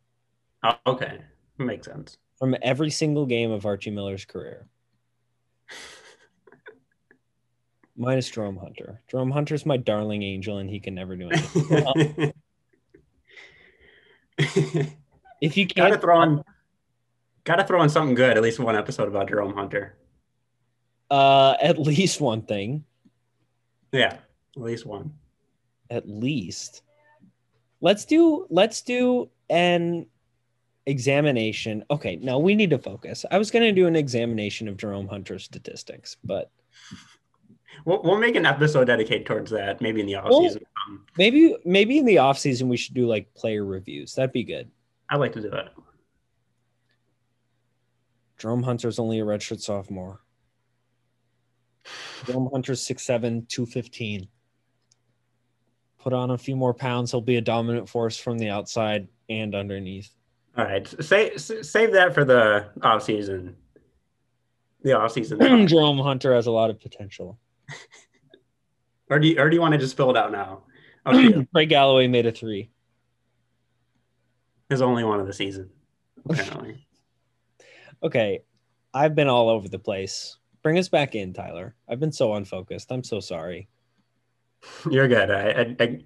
oh, 0.64 0.76
okay. 0.86 1.18
Makes 1.58 1.86
sense. 1.86 2.16
from 2.38 2.56
every 2.62 2.90
single 2.90 3.26
game 3.26 3.50
of 3.50 3.66
Archie 3.66 3.90
Miller's 3.90 4.24
career. 4.24 4.66
Minus 7.96 8.28
Jerome 8.28 8.56
Hunter. 8.56 9.00
Jerome 9.08 9.30
Hunter's 9.30 9.64
my 9.64 9.76
darling 9.76 10.24
angel, 10.24 10.58
and 10.58 10.68
he 10.68 10.80
can 10.80 10.96
never 10.96 11.14
do 11.14 11.30
anything. 11.30 12.32
if 15.40 15.56
you 15.56 15.68
can't, 15.68 16.00
throw 16.00 16.42
in 17.46 17.52
gotta 17.52 17.64
throw 17.66 17.82
in 17.82 17.88
something 17.88 18.14
good, 18.14 18.36
at 18.36 18.42
least 18.42 18.58
one 18.58 18.76
episode 18.76 19.08
about 19.08 19.28
Jerome 19.28 19.54
Hunter. 19.54 19.96
uh, 21.10 21.54
at 21.60 21.78
least 21.78 22.20
one 22.20 22.42
thing, 22.42 22.84
Yeah, 23.92 24.16
at 24.56 24.62
least 24.62 24.86
one. 24.86 25.12
at 25.90 26.08
least, 26.08 26.82
let's 27.80 28.04
do 28.04 28.46
let's 28.50 28.82
do 28.82 29.28
an 29.50 30.06
examination. 30.86 31.84
Okay, 31.90 32.16
no, 32.16 32.38
we 32.38 32.54
need 32.54 32.70
to 32.70 32.78
focus. 32.78 33.24
I 33.30 33.38
was 33.38 33.50
going 33.50 33.64
to 33.64 33.72
do 33.72 33.86
an 33.86 33.96
examination 33.96 34.68
of 34.68 34.76
Jerome 34.76 35.08
Hunter's 35.08 35.44
statistics, 35.44 36.16
but 36.24 36.50
We'll, 37.86 38.00
we'll 38.02 38.18
make 38.18 38.36
an 38.36 38.46
episode 38.46 38.84
dedicated 38.84 39.26
towards 39.26 39.50
that, 39.50 39.80
maybe 39.80 40.00
in 40.00 40.06
the 40.06 40.14
off 40.14 40.32
season. 40.32 40.62
Um, 40.86 41.04
Maybe 41.18 41.56
maybe 41.64 41.98
in 41.98 42.04
the 42.06 42.18
off 42.18 42.38
season 42.38 42.68
we 42.68 42.76
should 42.76 42.94
do 42.94 43.06
like 43.06 43.34
player 43.34 43.64
reviews. 43.64 44.14
That'd 44.14 44.32
be 44.32 44.44
good. 44.44 44.70
I'd 45.10 45.16
like 45.16 45.32
to 45.32 45.40
do 45.40 45.50
that. 45.50 45.72
Jerome 48.44 48.62
Hunter's 48.62 48.98
only 48.98 49.20
a 49.20 49.24
redshirt 49.24 49.62
sophomore. 49.62 50.20
Jerome 52.26 52.50
Hunter's 52.52 52.86
6'7", 52.86 53.48
215. 53.48 54.28
Put 55.98 56.12
on 56.12 56.30
a 56.30 56.36
few 56.36 56.54
more 56.54 56.74
pounds, 56.74 57.10
he'll 57.10 57.22
be 57.22 57.36
a 57.36 57.40
dominant 57.40 57.88
force 57.88 58.18
from 58.18 58.36
the 58.36 58.50
outside 58.50 59.08
and 59.30 59.54
underneath. 59.54 60.14
All 60.58 60.66
right, 60.66 60.86
say, 61.02 61.30
s- 61.30 61.52
save 61.62 61.92
that 61.92 62.12
for 62.12 62.26
the 62.26 62.66
off 62.82 63.04
season. 63.04 63.56
The 64.82 64.92
off 64.92 65.12
season, 65.12 65.38
Jerome 65.66 65.96
Hunter 65.96 66.34
has 66.34 66.46
a 66.46 66.50
lot 66.50 66.68
of 66.68 66.78
potential. 66.78 67.38
or 69.08 69.18
do 69.20 69.26
you, 69.28 69.40
or 69.40 69.48
do 69.48 69.56
you 69.56 69.62
want 69.62 69.72
to 69.72 69.78
just 69.78 69.96
fill 69.96 70.10
it 70.10 70.18
out 70.18 70.32
now? 70.32 70.64
Okay, 71.06 71.46
Craig 71.54 71.70
Galloway 71.70 72.08
made 72.08 72.26
a 72.26 72.32
three. 72.32 72.68
his 74.68 74.82
only 74.82 75.02
one 75.02 75.18
of 75.18 75.26
the 75.26 75.32
season, 75.32 75.70
apparently. 76.28 76.83
Okay, 78.04 78.42
I've 78.92 79.14
been 79.14 79.28
all 79.28 79.48
over 79.48 79.68
the 79.68 79.78
place. 79.78 80.36
Bring 80.62 80.78
us 80.78 80.88
back 80.88 81.14
in, 81.14 81.32
Tyler. 81.32 81.74
I've 81.88 82.00
been 82.00 82.12
so 82.12 82.34
unfocused. 82.34 82.92
I'm 82.92 83.02
so 83.02 83.18
sorry. 83.18 83.66
You're 84.90 85.08
good. 85.08 85.30
I, 85.30 85.74
I 85.80 85.98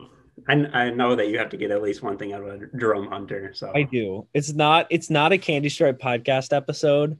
I 0.48 0.66
I 0.72 0.90
know 0.90 1.16
that 1.16 1.28
you 1.28 1.38
have 1.38 1.50
to 1.50 1.56
get 1.56 1.70
at 1.72 1.82
least 1.82 2.02
one 2.02 2.16
thing 2.16 2.32
out 2.32 2.42
of 2.42 2.62
Jerome 2.78 3.08
Hunter. 3.08 3.52
So 3.52 3.72
I 3.74 3.82
do. 3.82 4.26
It's 4.32 4.52
not 4.52 4.86
it's 4.90 5.10
not 5.10 5.32
a 5.32 5.38
Candy 5.38 5.68
Stripe 5.68 5.98
podcast 5.98 6.56
episode 6.56 7.18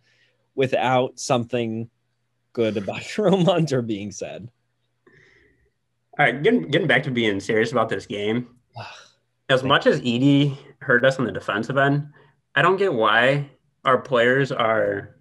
without 0.55 1.19
something 1.19 1.91
good 2.53 2.77
about 2.77 3.03
Jerome 3.15 3.45
Hunter 3.45 3.83
being 3.83 4.13
said. 4.13 4.49
All 6.19 6.27
right, 6.27 6.43
getting 6.43 6.71
getting 6.71 6.89
back 6.89 7.03
to 7.05 7.11
being 7.11 7.41
serious 7.41 7.73
about 7.73 7.89
this 7.89 8.07
game. 8.07 8.49
As 9.49 9.65
much 9.65 9.87
as 9.87 10.01
Edey 10.03 10.57
hurt 10.81 11.05
us 11.05 11.19
on 11.19 11.25
the 11.25 11.33
defensive 11.33 11.79
end, 11.79 12.09
I 12.55 12.63
don't 12.63 12.77
get 12.77 12.93
why 12.93 13.51
our 13.89 13.99
players 13.99 14.53
are 14.53 15.17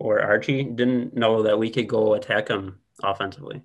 or 0.00 0.20
Archie 0.20 0.64
didn't 0.64 1.14
know 1.14 1.44
that 1.44 1.56
we 1.56 1.70
could 1.70 1.86
go 1.88 2.14
attack 2.14 2.48
him 2.48 2.80
offensively. 3.04 3.62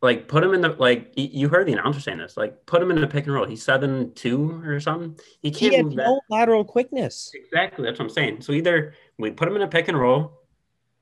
Like 0.00 0.28
put 0.28 0.42
him 0.42 0.54
in 0.54 0.62
the 0.62 0.70
like 0.70 1.12
you 1.16 1.50
heard 1.50 1.66
the 1.66 1.74
announcer 1.74 2.00
saying 2.00 2.18
this. 2.18 2.36
Like 2.38 2.64
put 2.64 2.80
him 2.80 2.90
in 2.90 3.00
the 3.00 3.06
pick 3.06 3.26
and 3.26 3.34
roll. 3.34 3.44
He's 3.46 3.62
seven 3.62 4.14
two 4.14 4.62
or 4.64 4.80
something. 4.80 5.18
He 5.42 5.50
He 5.50 5.54
can't 5.70 5.74
had 5.74 5.84
move 5.86 5.96
that. 5.96 6.06
no 6.06 6.20
lateral 6.30 6.64
quickness. 6.64 7.30
Exactly. 7.34 7.84
That's 7.84 7.98
what 7.98 8.06
I'm 8.06 8.10
saying. 8.10 8.40
So 8.40 8.52
either 8.52 8.94
we 9.18 9.30
put 9.32 9.46
him 9.48 9.56
in 9.56 9.62
a 9.62 9.68
pick 9.68 9.88
and 9.88 9.98
roll, 9.98 10.40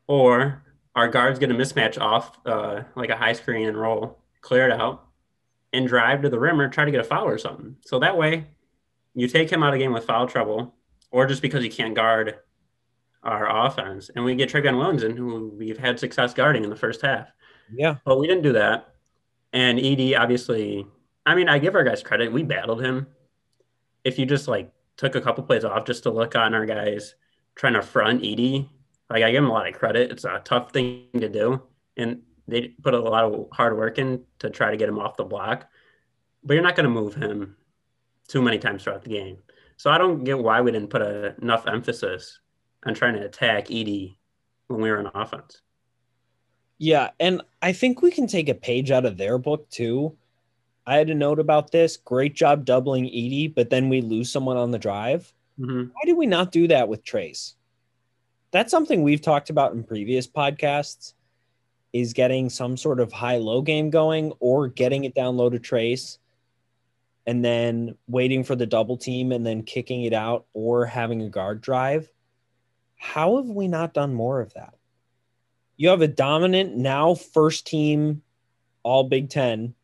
or 0.08 0.64
our 0.96 1.08
guards 1.08 1.38
get 1.38 1.50
a 1.50 1.54
mismatch 1.54 2.00
off 2.00 2.38
uh, 2.46 2.82
like 2.96 3.10
a 3.10 3.16
high 3.16 3.34
screen 3.34 3.68
and 3.68 3.78
roll, 3.78 4.18
clear 4.40 4.66
it 4.66 4.72
out, 4.72 5.06
and 5.72 5.86
drive 5.86 6.22
to 6.22 6.28
the 6.30 6.40
rim 6.40 6.60
or 6.60 6.68
try 6.68 6.84
to 6.86 6.90
get 6.90 7.00
a 7.00 7.04
foul 7.04 7.28
or 7.28 7.38
something. 7.38 7.76
So 7.82 7.98
that 8.00 8.16
way, 8.16 8.46
you 9.14 9.28
take 9.28 9.50
him 9.50 9.62
out 9.62 9.74
of 9.74 9.78
game 9.78 9.92
with 9.92 10.04
foul 10.06 10.26
trouble, 10.26 10.74
or 11.10 11.26
just 11.26 11.42
because 11.42 11.62
he 11.62 11.68
can't 11.68 11.94
guard 11.94 12.38
our 13.22 13.66
offense, 13.66 14.10
and 14.14 14.24
we 14.24 14.34
get 14.36 14.50
Trevion 14.50 14.78
Williamson, 14.78 15.16
who 15.16 15.52
we've 15.56 15.78
had 15.78 15.98
success 15.98 16.32
guarding 16.32 16.64
in 16.64 16.70
the 16.70 16.76
first 16.76 17.02
half. 17.02 17.28
Yeah. 17.72 17.96
But 18.04 18.18
we 18.18 18.26
didn't 18.26 18.42
do 18.42 18.52
that. 18.52 18.94
And 19.52 19.78
Edey, 19.78 20.18
obviously, 20.18 20.86
I 21.24 21.34
mean, 21.34 21.48
I 21.48 21.58
give 21.58 21.74
our 21.74 21.82
guys 21.82 22.02
credit. 22.02 22.32
We 22.32 22.42
battled 22.42 22.82
him. 22.82 23.08
If 24.04 24.18
you 24.18 24.26
just 24.26 24.46
like 24.46 24.70
took 24.96 25.14
a 25.14 25.20
couple 25.20 25.42
plays 25.44 25.64
off 25.64 25.86
just 25.86 26.04
to 26.04 26.10
look 26.10 26.36
on 26.36 26.54
our 26.54 26.66
guys 26.66 27.14
trying 27.56 27.72
to 27.72 27.82
front 27.82 28.22
Edey, 28.22 28.68
like 29.10 29.22
I 29.22 29.32
give 29.32 29.42
him 29.42 29.50
a 29.50 29.52
lot 29.52 29.68
of 29.68 29.74
credit. 29.74 30.12
It's 30.12 30.24
a 30.24 30.40
tough 30.44 30.72
thing 30.72 31.08
to 31.14 31.28
do. 31.28 31.62
And 31.96 32.22
they 32.46 32.68
put 32.82 32.94
a 32.94 33.00
lot 33.00 33.24
of 33.24 33.48
hard 33.52 33.76
work 33.76 33.98
in 33.98 34.22
to 34.38 34.50
try 34.50 34.70
to 34.70 34.76
get 34.76 34.88
him 34.88 34.98
off 34.98 35.16
the 35.16 35.24
block. 35.24 35.66
But 36.44 36.54
you're 36.54 36.62
not 36.62 36.76
going 36.76 36.84
to 36.84 36.90
move 36.90 37.14
him 37.14 37.56
too 38.28 38.42
many 38.42 38.58
times 38.58 38.84
throughout 38.84 39.02
the 39.02 39.10
game. 39.10 39.38
So 39.76 39.90
I 39.90 39.98
don't 39.98 40.24
get 40.24 40.38
why 40.38 40.60
we 40.60 40.72
didn't 40.72 40.90
put 40.90 41.02
a, 41.02 41.34
enough 41.40 41.66
emphasis 41.66 42.40
on 42.84 42.94
trying 42.94 43.14
to 43.14 43.24
attack 43.24 43.66
Edey 43.66 44.16
when 44.68 44.80
we 44.80 44.90
were 44.90 44.98
on 44.98 45.10
offense. 45.14 45.60
Yeah, 46.78 47.10
and 47.20 47.42
I 47.62 47.72
think 47.72 48.02
we 48.02 48.10
can 48.10 48.26
take 48.26 48.48
a 48.48 48.54
page 48.54 48.90
out 48.90 49.04
of 49.04 49.16
their 49.16 49.38
book 49.38 49.68
too. 49.70 50.16
I 50.86 50.96
had 50.96 51.10
a 51.10 51.14
note 51.14 51.40
about 51.40 51.72
this. 51.72 51.96
Great 51.96 52.34
job 52.34 52.64
doubling 52.64 53.06
Edey, 53.06 53.52
but 53.52 53.70
then 53.70 53.88
we 53.88 54.00
lose 54.00 54.30
someone 54.30 54.56
on 54.56 54.70
the 54.70 54.78
drive. 54.78 55.32
Mm-hmm. 55.58 55.88
Why 55.92 56.00
did 56.04 56.16
we 56.16 56.26
not 56.26 56.52
do 56.52 56.68
that 56.68 56.88
with 56.88 57.04
Trayce? 57.04 57.54
That's 58.52 58.70
something 58.70 59.02
we've 59.02 59.22
talked 59.22 59.50
about 59.50 59.72
in 59.72 59.82
previous 59.84 60.26
podcasts 60.26 61.14
is 61.92 62.12
getting 62.12 62.50
some 62.50 62.76
sort 62.76 63.00
of 63.00 63.10
high-low 63.10 63.62
game 63.62 63.90
going 63.90 64.32
or 64.38 64.68
getting 64.68 65.04
it 65.04 65.14
down 65.14 65.36
low 65.36 65.50
to 65.50 65.58
Trayce 65.58 66.18
and 67.26 67.44
then 67.44 67.96
waiting 68.06 68.44
for 68.44 68.54
the 68.54 68.66
double 68.66 68.96
team 68.96 69.32
and 69.32 69.44
then 69.46 69.62
kicking 69.62 70.04
it 70.04 70.12
out 70.12 70.46
or 70.52 70.86
having 70.86 71.22
a 71.22 71.28
guard 71.28 71.60
drive. 71.60 72.08
How 72.96 73.36
have 73.36 73.46
we 73.46 73.68
not 73.68 73.94
done 73.94 74.14
more 74.14 74.40
of 74.40 74.54
that? 74.54 74.74
You 75.76 75.90
have 75.90 76.02
a 76.02 76.08
dominant 76.08 76.76
now 76.76 77.14
first 77.14 77.66
team 77.66 78.22
all 78.82 79.04
Big 79.04 79.28
10 79.28 79.74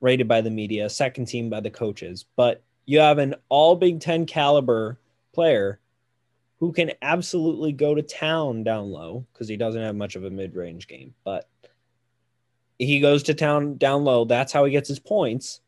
rated 0.00 0.28
by 0.28 0.40
the 0.40 0.50
media, 0.50 0.88
second 0.88 1.26
team 1.26 1.50
by 1.50 1.60
the 1.60 1.70
coaches, 1.70 2.24
but 2.36 2.62
you 2.86 3.00
have 3.00 3.18
an 3.18 3.34
all 3.48 3.76
Big 3.76 4.00
Ten 4.00 4.26
caliber 4.26 4.98
player 5.32 5.80
who 6.58 6.72
can 6.72 6.92
absolutely 7.02 7.72
go 7.72 7.94
to 7.94 8.02
town 8.02 8.62
down 8.62 8.90
low 8.90 9.26
because 9.32 9.48
he 9.48 9.56
doesn't 9.56 9.82
have 9.82 9.96
much 9.96 10.14
of 10.14 10.24
a 10.24 10.30
mid 10.30 10.54
range 10.54 10.86
game, 10.86 11.14
but 11.24 11.48
he 12.78 13.00
goes 13.00 13.24
to 13.24 13.34
town 13.34 13.76
down 13.76 14.04
low. 14.04 14.24
That's 14.24 14.52
how 14.52 14.64
he 14.64 14.72
gets 14.72 14.88
his 14.88 14.98
points. 14.98 15.60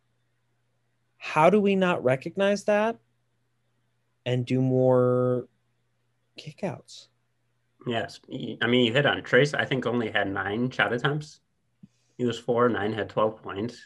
How 1.25 1.49
do 1.49 1.59
we 1.59 1.75
not 1.75 2.05
recognize 2.05 2.65
that 2.65 2.99
and 4.27 4.45
do 4.45 4.61
more 4.61 5.49
kickouts? 6.39 7.07
Yes. 7.87 8.21
I 8.61 8.67
mean, 8.67 8.85
you 8.85 8.93
hit 8.93 9.07
on 9.07 9.23
Trayce, 9.23 9.59
I 9.59 9.65
think 9.65 9.87
only 9.87 10.11
had 10.11 10.31
nine 10.31 10.71
shot 10.71 10.93
attempts. 10.93 11.41
He 12.19 12.27
was 12.27 12.39
four, 12.39 12.69
nine 12.69 12.93
had 12.93 13.09
12 13.09 13.43
points. 13.43 13.83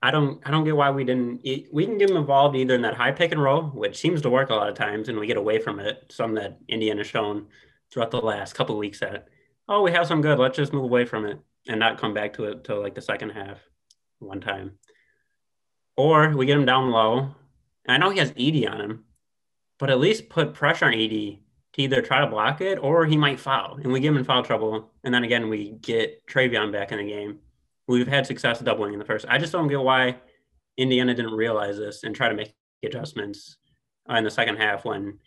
I 0.00 0.12
don't 0.12 0.40
I 0.46 0.52
don't 0.52 0.64
get 0.64 0.76
why 0.76 0.92
we 0.92 1.02
didn't 1.02 1.40
we 1.72 1.86
can 1.86 1.98
get 1.98 2.06
them 2.06 2.16
involved 2.16 2.54
either 2.54 2.76
in 2.76 2.82
that 2.82 2.94
high 2.94 3.12
pick 3.12 3.32
and 3.32 3.42
roll, 3.42 3.64
which 3.64 3.98
seems 3.98 4.22
to 4.22 4.30
work 4.30 4.50
a 4.50 4.54
lot 4.54 4.68
of 4.68 4.76
times, 4.76 5.08
and 5.08 5.18
we 5.18 5.26
get 5.26 5.36
away 5.36 5.58
from 5.58 5.80
it. 5.80 6.04
Some 6.08 6.34
that 6.36 6.56
Indiana 6.68 7.02
shown 7.02 7.48
throughout 7.92 8.12
the 8.12 8.18
last 8.18 8.54
couple 8.54 8.78
weeks 8.78 9.00
that 9.00 9.26
oh 9.68 9.82
we 9.82 9.90
have 9.90 10.06
some 10.06 10.22
good, 10.22 10.38
let's 10.38 10.56
just 10.56 10.72
move 10.72 10.84
away 10.84 11.04
from 11.04 11.26
it 11.26 11.40
and 11.66 11.80
not 11.80 12.00
come 12.00 12.14
back 12.14 12.32
to 12.34 12.44
it 12.44 12.62
till 12.62 12.80
like 12.80 12.94
the 12.94 13.02
second 13.02 13.30
half 13.30 13.58
one 14.20 14.40
time. 14.40 14.78
Or 15.96 16.30
we 16.36 16.46
get 16.46 16.58
him 16.58 16.64
down 16.64 16.90
low. 16.90 17.34
I 17.86 17.98
know 17.98 18.10
he 18.10 18.18
has 18.18 18.32
Edey 18.32 18.70
on 18.70 18.80
him, 18.80 19.04
but 19.78 19.90
at 19.90 19.98
least 19.98 20.28
put 20.28 20.54
pressure 20.54 20.86
on 20.86 20.92
Edey 20.92 21.40
to 21.74 21.82
either 21.82 22.02
try 22.02 22.20
to 22.20 22.26
block 22.26 22.60
it 22.60 22.78
or 22.78 23.06
he 23.06 23.16
might 23.16 23.40
foul, 23.40 23.78
and 23.82 23.92
we 23.92 24.00
give 24.00 24.12
him 24.12 24.18
in 24.18 24.24
foul 24.24 24.42
trouble, 24.42 24.92
and 25.04 25.12
then 25.12 25.24
again 25.24 25.48
we 25.48 25.70
get 25.70 26.26
Trevion 26.26 26.70
back 26.70 26.92
in 26.92 26.98
the 26.98 27.04
game 27.04 27.38
We've 27.88 28.08
had 28.08 28.26
success 28.26 28.60
doubling 28.60 28.92
in 28.92 28.98
the 28.98 29.04
first. 29.04 29.26
I 29.28 29.38
just 29.38 29.52
don't 29.52 29.68
get 29.68 29.80
why 29.80 30.18
Indiana 30.76 31.14
didn't 31.14 31.34
realize 31.34 31.76
this 31.76 32.04
and 32.04 32.14
try 32.14 32.28
to 32.28 32.34
make 32.34 32.54
adjustments 32.82 33.58
uh, 34.08 34.14
in 34.14 34.24
the 34.24 34.30
second 34.30 34.56
half 34.56 34.84
when 34.84 35.18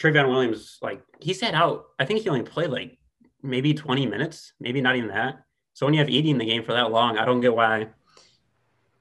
Trevion 0.00 0.28
Williams, 0.28 0.78
like 0.82 1.02
he 1.20 1.32
sat 1.32 1.54
out. 1.54 1.86
I 1.98 2.04
think 2.04 2.20
he 2.20 2.28
only 2.28 2.42
played 2.42 2.70
like 2.70 2.98
maybe 3.42 3.72
20 3.72 4.06
minutes, 4.06 4.52
maybe 4.60 4.80
not 4.80 4.96
even 4.96 5.08
that. 5.08 5.42
So 5.72 5.86
when 5.86 5.94
you 5.94 6.00
have 6.00 6.08
Edey 6.08 6.28
in 6.28 6.38
the 6.38 6.44
game 6.44 6.62
for 6.62 6.72
that 6.72 6.90
long, 6.90 7.18
I 7.18 7.24
don't 7.24 7.40
get 7.40 7.56
why 7.56 7.88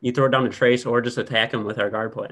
you 0.06 0.12
throw 0.12 0.28
it 0.28 0.30
down 0.30 0.44
to 0.44 0.52
Trayce 0.52 0.86
or 0.86 1.02
just 1.02 1.18
attack 1.18 1.52
him 1.52 1.64
with 1.64 1.80
our 1.80 1.90
guard 1.90 2.14
play. 2.14 2.30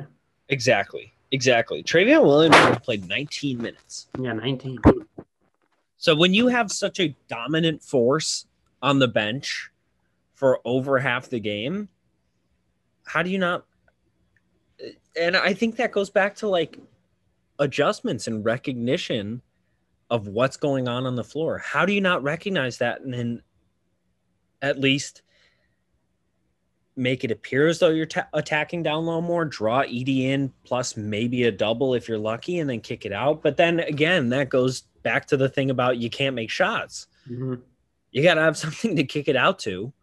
Exactly. 0.48 1.12
Exactly. 1.32 1.82
Trevion 1.82 2.24
Williams 2.24 2.56
played 2.84 3.08
19 3.10 3.60
minutes. 3.60 4.10
Yeah, 4.20 4.34
19. 4.34 4.78
So 5.98 6.16
when 6.16 6.36
you 6.36 6.50
have 6.50 6.72
such 6.72 7.00
a 7.00 7.16
dominant 7.28 7.82
force 7.82 8.46
on 8.84 9.00
the 9.00 9.08
bench 9.08 9.72
for 10.36 10.60
over 10.66 11.00
half 11.00 11.30
the 11.30 11.40
game, 11.40 11.90
how 13.06 13.24
do 13.24 13.32
you 13.32 13.40
not? 13.40 13.66
And 15.20 15.36
I 15.36 15.56
think 15.56 15.78
that 15.78 15.92
goes 15.92 16.12
back 16.12 16.36
to 16.38 16.48
like 16.48 16.78
adjustments 17.58 18.28
and 18.28 18.46
recognition 18.46 19.42
of 20.12 20.28
what's 20.28 20.58
going 20.58 20.88
on 20.88 21.08
on 21.08 21.16
the 21.16 21.24
floor. 21.24 21.58
How 21.58 21.88
do 21.88 21.94
you 21.94 22.02
not 22.02 22.22
recognize 22.22 22.78
that 22.78 23.02
and 23.02 23.12
then 23.12 23.42
at 24.62 24.80
least 24.80 25.23
make 26.96 27.24
it 27.24 27.32
appear 27.32 27.68
as 27.68 27.80
though 27.80 27.90
you're 27.90 28.06
ta- 28.06 28.28
attacking 28.34 28.84
down 28.84 29.06
low 29.06 29.22
more, 29.22 29.46
draw 29.46 29.84
Edey 29.84 30.24
in 30.24 30.52
plus 30.64 30.96
maybe 30.96 31.44
a 31.44 31.52
double 31.52 31.94
if 31.94 32.08
you're 32.08 32.18
lucky, 32.18 32.60
and 32.60 32.70
then 32.70 32.82
kick 32.82 33.06
it 33.06 33.12
out. 33.12 33.42
But 33.42 33.58
then 33.58 33.80
again, 33.80 34.30
that 34.30 34.50
goes 34.50 34.82
back 35.02 35.26
to 35.28 35.38
the 35.38 35.50
thing 35.50 35.70
about 35.70 35.98
you 35.98 36.10
can't 36.10 36.36
make 36.36 36.50
shots. 36.50 37.08
Mm-hmm. 37.30 37.56
You 38.12 38.24
got 38.24 38.36
to 38.36 38.42
have 38.42 38.58
something 38.58 38.96
to 38.98 39.04
kick 39.04 39.28
it 39.28 39.36
out 39.36 39.60
to 39.60 39.94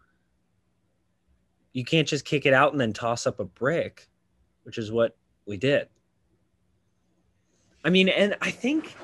you 1.72 1.84
can't 1.84 2.08
just 2.08 2.24
kick 2.24 2.46
it 2.46 2.52
out 2.52 2.72
and 2.72 2.80
then 2.80 2.92
toss 2.92 3.26
up 3.26 3.40
a 3.40 3.44
brick, 3.44 4.08
which 4.64 4.78
is 4.78 4.90
what 4.90 5.16
we 5.46 5.56
did. 5.56 5.88
I 7.84 7.90
mean, 7.90 8.08
and 8.08 8.36
I 8.40 8.50
think 8.50 8.94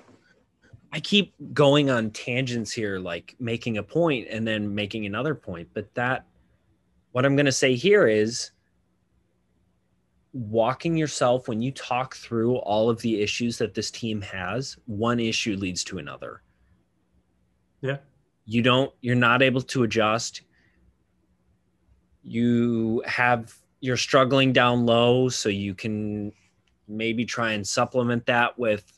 I 0.92 1.00
keep 1.00 1.34
going 1.54 1.90
on 1.90 2.10
tangents 2.10 2.72
here, 2.72 2.98
like 2.98 3.34
making 3.38 3.78
a 3.78 3.82
point 3.82 4.28
and 4.30 4.46
then 4.46 4.74
making 4.74 5.06
another 5.06 5.34
point. 5.34 5.68
But 5.72 5.94
that, 5.94 6.26
what 7.16 7.25
I'm 7.25 7.35
going 7.35 7.46
to 7.46 7.52
say 7.52 7.75
here 7.75 8.06
is 8.06 8.50
walking 10.35 10.99
yourself 10.99 11.49
when 11.49 11.62
you 11.62 11.73
talk 11.73 12.14
through 12.14 12.56
all 12.56 12.90
of 12.90 13.00
the 13.00 13.23
issues 13.23 13.56
that 13.56 13.73
this 13.73 13.90
team 13.90 14.20
has, 14.20 14.76
one 14.85 15.18
issue 15.18 15.56
leads 15.56 15.82
to 15.85 15.96
another. 15.96 16.42
Yeah. 17.80 17.96
You 18.44 18.61
don't, 18.61 18.92
you're 19.00 19.14
not 19.14 19.40
able 19.40 19.62
to 19.62 19.85
adjust 19.85 20.42
you 22.23 23.02
have 23.06 23.56
you're 23.80 23.96
struggling 23.96 24.52
down 24.52 24.85
low 24.85 25.30
so 25.30 25.49
you 25.49 25.75
can 25.75 26.30
maybe 26.87 27.25
try 27.25 27.52
and 27.52 27.66
supplement 27.66 28.26
that 28.26 28.58
with 28.58 28.92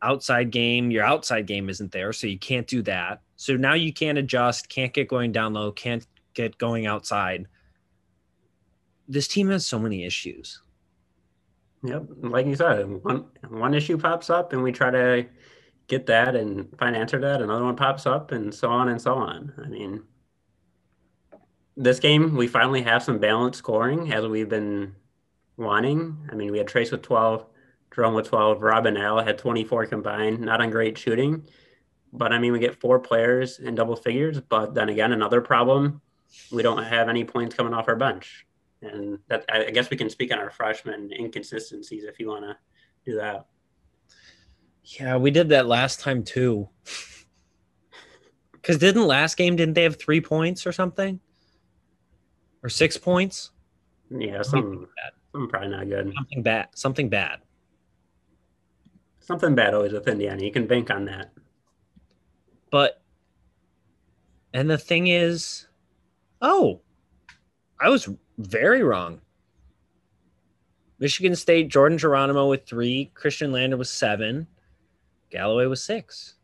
outside 0.00 0.50
game 0.50 0.90
your 0.90 1.04
outside 1.04 1.44
game 1.44 1.68
isn't 1.68 1.92
there 1.92 2.14
so 2.14 2.26
you 2.26 2.38
can't 2.38 2.66
do 2.66 2.80
that 2.80 3.20
so 3.36 3.56
now 3.56 3.74
you 3.74 3.92
can't 3.92 4.16
adjust 4.16 4.70
can't 4.70 4.94
get 4.94 5.08
going 5.08 5.32
down 5.32 5.52
low 5.52 5.72
can't 5.72 6.06
get 6.34 6.56
going 6.56 6.86
outside 6.86 7.46
this 9.08 9.28
team 9.28 9.48
has 9.48 9.66
so 9.66 9.78
many 9.78 10.04
issues 10.04 10.62
yep 11.82 12.04
like 12.22 12.46
you 12.46 12.56
said 12.56 12.86
one 13.04 13.24
one 13.48 13.74
issue 13.74 13.96
pops 13.96 14.30
up 14.30 14.52
and 14.52 14.62
we 14.62 14.72
try 14.72 14.90
to 14.90 15.26
get 15.86 16.06
that 16.06 16.36
and 16.36 16.68
find 16.78 16.94
answer 16.94 17.18
to 17.18 17.26
that 17.26 17.40
another 17.40 17.64
one 17.64 17.76
pops 17.76 18.06
up 18.06 18.32
and 18.32 18.54
so 18.54 18.68
on 18.68 18.88
and 18.88 19.00
so 19.00 19.14
on 19.14 19.52
i 19.64 19.68
mean 19.68 20.02
this 21.78 22.00
game, 22.00 22.34
we 22.34 22.48
finally 22.48 22.82
have 22.82 23.04
some 23.04 23.18
balanced 23.18 23.60
scoring 23.60 24.12
as 24.12 24.26
we've 24.26 24.48
been 24.48 24.96
wanting. 25.56 26.28
I 26.30 26.34
mean, 26.34 26.50
we 26.50 26.58
had 26.58 26.66
Trayce 26.66 26.90
with 26.90 27.02
12, 27.02 27.46
Jerome 27.94 28.14
with 28.14 28.26
12, 28.26 28.60
Rob 28.60 28.86
and 28.86 28.98
Al 28.98 29.22
had 29.22 29.38
24 29.38 29.86
combined, 29.86 30.40
not 30.40 30.60
on 30.60 30.70
great 30.70 30.98
shooting. 30.98 31.46
But 32.12 32.32
I 32.32 32.38
mean, 32.40 32.52
we 32.52 32.58
get 32.58 32.80
four 32.80 32.98
players 32.98 33.60
in 33.60 33.76
double 33.76 33.94
figures. 33.94 34.40
But 34.40 34.74
then 34.74 34.88
again, 34.88 35.12
another 35.12 35.40
problem, 35.40 36.00
we 36.50 36.62
don't 36.62 36.82
have 36.82 37.08
any 37.08 37.24
points 37.24 37.54
coming 37.54 37.72
off 37.72 37.88
our 37.88 37.96
bench. 37.96 38.44
And 38.82 39.18
that 39.28 39.44
I 39.48 39.70
guess 39.70 39.90
we 39.90 39.96
can 39.96 40.08
speak 40.08 40.32
on 40.32 40.38
our 40.38 40.50
freshman 40.50 41.10
inconsistencies 41.12 42.04
if 42.04 42.20
you 42.20 42.28
want 42.28 42.44
to 42.44 42.56
do 43.04 43.16
that. 43.16 43.46
Yeah, 44.84 45.16
we 45.16 45.30
did 45.30 45.48
that 45.50 45.66
last 45.66 46.00
time 46.00 46.24
too. 46.24 46.68
Because 48.52 48.78
didn't 48.78 49.06
last 49.06 49.38
game, 49.38 49.56
didn't 49.56 49.74
they 49.74 49.84
have 49.84 49.98
three 49.98 50.20
points 50.20 50.66
or 50.66 50.72
something? 50.72 51.20
or 52.62 52.68
six 52.68 52.96
points. 52.96 53.50
Yeah, 54.10 54.42
something 54.42 54.80
bad. 54.80 55.12
Something 55.32 55.48
probably 55.48 55.68
not 55.68 55.88
good. 55.88 56.12
Something 56.14 56.42
bad. 56.42 56.68
Something 56.74 57.08
bad. 57.08 57.38
Something 59.20 59.54
bad 59.54 59.74
always 59.74 59.92
with 59.92 60.08
Indiana. 60.08 60.42
You 60.42 60.52
can 60.52 60.66
bank 60.66 60.90
on 60.90 61.04
that. 61.04 61.32
But, 62.70 63.02
and 64.54 64.68
the 64.68 64.78
thing 64.78 65.06
is, 65.06 65.66
oh, 66.40 66.80
I 67.80 67.90
was 67.90 68.08
very 68.38 68.82
wrong. 68.82 69.20
Michigan 70.98 71.36
State, 71.36 71.68
Jordan 71.68 71.98
Geronimo 71.98 72.48
with 72.48 72.66
three, 72.66 73.12
Khristian 73.14 73.52
Lander 73.52 73.76
with 73.76 73.88
seven, 73.88 74.46
Galloway 75.30 75.66
was 75.66 75.82
six. 75.82 76.34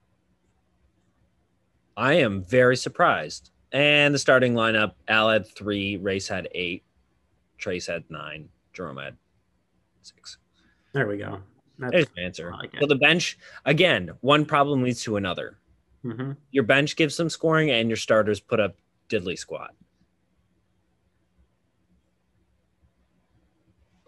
I 1.97 2.15
am 2.15 2.43
very 2.43 2.77
surprised. 2.77 3.51
And 3.73 4.15
the 4.15 4.19
starting 4.19 4.55
lineup, 4.55 4.93
Al 5.09 5.31
had 5.31 5.47
three, 5.47 5.97
Race 5.97 6.29
had 6.29 6.49
eight, 6.53 6.85
Trayce 7.59 7.87
had 7.87 8.05
nine, 8.09 8.49
Jerome 8.73 8.99
had 8.99 9.17
six. 10.03 10.39
There 10.93 11.09
we 11.09 11.17
go. 11.17 11.41
That's 11.79 11.93
There's 11.93 12.07
an 12.17 12.25
answer. 12.25 12.53
Like 12.53 12.73
so 12.79 12.87
the 12.87 12.95
bench, 12.95 13.37
again, 13.65 14.13
one 14.21 14.45
problem 14.45 14.83
leads 14.83 15.03
to 15.05 15.17
another. 15.17 15.59
Mm-hmm. 16.05 16.33
Your 16.53 16.65
bench 16.65 16.95
gives 16.95 17.17
some 17.17 17.29
scoring, 17.29 17.71
and 17.71 17.89
your 17.89 17.97
starters 17.97 18.39
put 18.39 18.61
up 18.61 18.77
diddly 19.09 19.37
squat. 19.37 19.75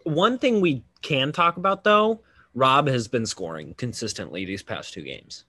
One 0.07 0.39
thing 0.39 0.61
we 0.61 0.85
can 1.03 1.33
talk 1.33 1.57
about, 1.57 1.83
though, 1.83 2.21
Rob 2.55 2.87
has 2.87 3.09
been 3.09 3.27
scoring 3.27 3.75
consistently 3.75 4.45
these 4.45 4.63
past 4.63 4.95
two 4.95 5.03
games. 5.03 5.47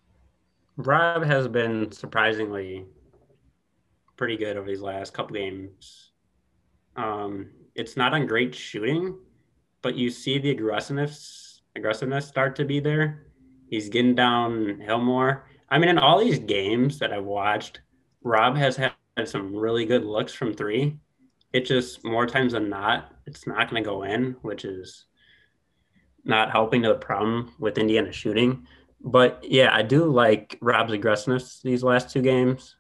Rob 0.77 1.23
has 1.23 1.47
been 1.47 1.91
surprisingly 1.91 2.85
pretty 4.15 4.35
good 4.35 4.57
over 4.57 4.67
these 4.67 4.81
last 4.81 5.13
couple 5.13 5.35
games. 5.35 6.09
Um, 6.95 7.51
it's 7.75 7.95
not 7.95 8.15
on 8.15 8.25
great 8.25 8.55
shooting, 8.55 9.19
but 9.83 9.95
you 9.95 10.09
see 10.09 10.39
the 10.39 10.49
aggressiveness 10.49 11.61
aggressiveness 11.75 12.27
start 12.27 12.55
to 12.55 12.65
be 12.65 12.79
there. 12.79 13.27
He's 13.69 13.89
getting 13.89 14.15
downhill 14.15 14.99
more. 14.99 15.45
I 15.69 15.77
mean, 15.77 15.89
in 15.89 15.99
all 15.99 16.19
these 16.19 16.39
games 16.39 16.97
that 16.97 17.13
I've 17.13 17.25
watched, 17.25 17.81
Rob 18.23 18.57
has 18.57 18.75
had 18.75 18.93
some 19.25 19.55
really 19.55 19.85
good 19.85 20.03
looks 20.03 20.33
from 20.33 20.55
three. 20.55 20.97
It 21.53 21.67
just 21.67 22.03
more 22.03 22.25
times 22.25 22.53
than 22.53 22.69
not, 22.71 23.13
it's 23.27 23.45
not 23.45 23.69
going 23.69 23.83
to 23.83 23.87
go 23.87 24.03
in, 24.03 24.35
which 24.41 24.65
is 24.65 25.05
not 26.23 26.51
helping 26.51 26.81
to 26.81 26.89
the 26.89 26.95
problem 26.95 27.53
with 27.59 27.77
Indiana 27.77 28.11
shooting. 28.11 28.65
But 29.01 29.43
yeah, 29.43 29.69
I 29.73 29.83
do 29.83 30.05
like 30.05 30.57
Rob's 30.61 30.93
aggressiveness 30.93 31.61
these 31.61 31.83
last 31.83 32.09
two 32.09 32.21
games. 32.21 32.75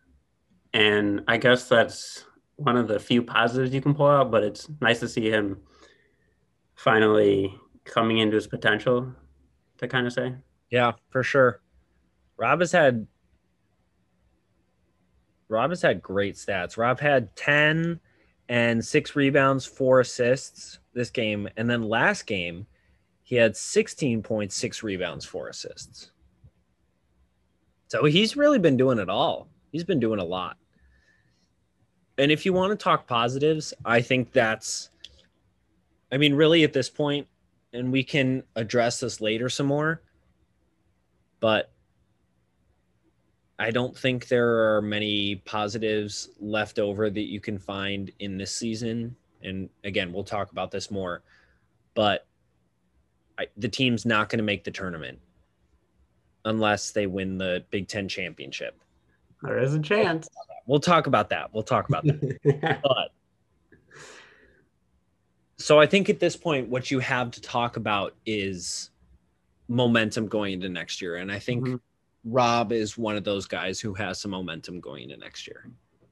And 0.73 1.21
I 1.27 1.37
guess 1.37 1.67
that's 1.67 2.25
one 2.55 2.77
of 2.77 2.87
the 2.87 2.99
few 2.99 3.21
positives 3.21 3.73
you 3.73 3.81
can 3.81 3.93
pull 3.93 4.07
out, 4.07 4.31
but 4.31 4.43
it's 4.43 4.67
nice 4.81 4.99
to 5.01 5.07
see 5.07 5.29
him 5.29 5.59
finally 6.75 7.53
coming 7.83 8.17
into 8.17 8.35
his 8.35 8.47
potential 8.47 9.13
to 9.77 9.87
kind 9.87 10.07
of 10.07 10.13
say. 10.13 10.35
Yeah, 10.69 10.93
for 11.09 11.23
sure. 11.23 11.61
Rob 12.37 12.59
has 12.59 12.71
had 12.71 13.07
Rob 15.49 15.69
has 15.69 15.81
had 15.81 16.01
great 16.01 16.35
stats. 16.35 16.77
Rob 16.77 16.99
had 16.99 17.35
10 17.35 17.99
and 18.49 18.83
six 18.83 19.15
rebounds, 19.15 19.65
four 19.65 19.99
assists 19.99 20.79
this 20.93 21.09
game. 21.09 21.47
And 21.57 21.69
then 21.69 21.83
last 21.83 22.25
game, 22.25 22.65
he 23.23 23.35
had 23.35 23.53
16.6 23.53 24.83
rebounds, 24.83 25.25
four 25.25 25.49
assists. 25.49 26.11
So 27.87 28.05
he's 28.05 28.37
really 28.37 28.59
been 28.59 28.77
doing 28.77 28.99
it 28.99 29.09
all. 29.09 29.47
He's 29.71 29.83
been 29.83 29.99
doing 29.99 30.19
a 30.19 30.25
lot. 30.25 30.57
And 32.17 32.31
if 32.31 32.45
you 32.45 32.53
want 32.53 32.71
to 32.71 32.83
talk 32.83 33.05
positives, 33.05 33.73
I 33.85 34.01
think 34.01 34.31
that's 34.31 34.89
I 36.11 36.17
mean, 36.17 36.33
really, 36.33 36.63
at 36.63 36.73
this 36.73 36.89
point, 36.89 37.27
and 37.73 37.91
we 37.91 38.03
can 38.03 38.43
address 38.55 38.99
this 38.99 39.19
later 39.19 39.49
some 39.49 39.65
more, 39.65 40.01
but 41.39 41.71
I 43.59 43.71
don't 43.71 43.97
think 43.97 44.27
there 44.27 44.75
are 44.75 44.81
many 44.81 45.37
positives 45.37 46.29
left 46.39 46.77
over 46.77 47.09
that 47.09 47.21
you 47.27 47.39
can 47.39 47.57
find 47.57 48.11
in 48.19 48.37
this 48.37 48.51
season. 48.51 49.15
And 49.41 49.69
again, 49.83 50.13
we'll 50.13 50.23
talk 50.23 50.51
about 50.51 50.69
this 50.71 50.91
more, 50.91 51.23
but 51.95 52.27
I, 53.39 53.47
the 53.57 53.69
team's 53.69 54.05
not 54.05 54.29
going 54.29 54.37
to 54.37 54.43
make 54.43 54.63
the 54.63 54.71
tournament 54.71 55.19
unless 56.45 56.91
they 56.91 57.07
win 57.07 57.37
the 57.37 57.63
Big 57.71 57.87
Ten 57.87 58.07
championship. 58.07 58.79
There 59.41 59.59
is 59.59 59.73
a 59.73 59.79
chance. 59.79 60.27
We'll 60.65 60.79
talk 60.79 61.07
about 61.07 61.29
that. 61.29 61.53
We'll 61.53 61.63
talk 61.63 61.89
about 61.89 62.03
that. 62.05 62.79
but 62.83 63.11
so 65.57 65.79
I 65.79 65.85
think 65.87 66.09
at 66.09 66.19
this 66.19 66.35
point, 66.35 66.69
what 66.69 66.91
you 66.91 66.99
have 66.99 67.31
to 67.31 67.41
talk 67.41 67.77
about 67.77 68.15
is 68.25 68.91
momentum 69.67 70.27
going 70.27 70.53
into 70.53 70.69
next 70.69 71.01
year. 71.01 71.17
And 71.17 71.31
I 71.31 71.39
think 71.39 71.65
Mhm. 71.65 71.79
Rob 72.29 72.71
is 72.71 72.97
one 72.97 73.15
of 73.15 73.23
those 73.23 73.47
guys 73.47 73.79
who 73.79 73.93
has 73.93 74.19
some 74.19 74.31
momentum 74.31 74.79
going 74.79 75.03
into 75.03 75.17
next 75.17 75.47
year. 75.47 75.69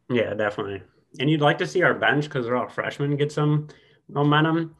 Yeah, 0.10 0.34
definitely. 0.34 0.82
And 1.20 1.30
you'd 1.30 1.42
like 1.42 1.58
to 1.60 1.68
see 1.68 1.82
our 1.84 1.94
bench 1.94 2.26
because 2.26 2.46
they're 2.46 2.56
all 2.56 2.68
freshmen 2.68 3.16
get 3.18 3.32
some 3.32 3.68
momentum. 4.10 4.76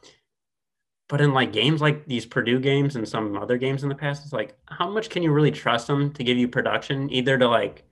But 1.08 1.20
in 1.20 1.32
like 1.32 1.52
games 1.52 1.80
like 1.80 2.06
these 2.06 2.26
Purdue 2.26 2.58
games 2.58 2.96
and 2.96 3.08
some 3.08 3.36
other 3.36 3.58
games 3.58 3.82
in 3.82 3.88
the 3.88 3.94
past, 3.94 4.24
it's 4.24 4.32
like 4.32 4.56
how 4.66 4.90
much 4.90 5.08
can 5.08 5.22
you 5.22 5.32
really 5.32 5.52
trust 5.52 5.86
them 5.86 6.12
to 6.14 6.24
give 6.24 6.36
you 6.36 6.48
production? 6.48 7.12
Either 7.12 7.38
to 7.38 7.48
like, 7.48 7.84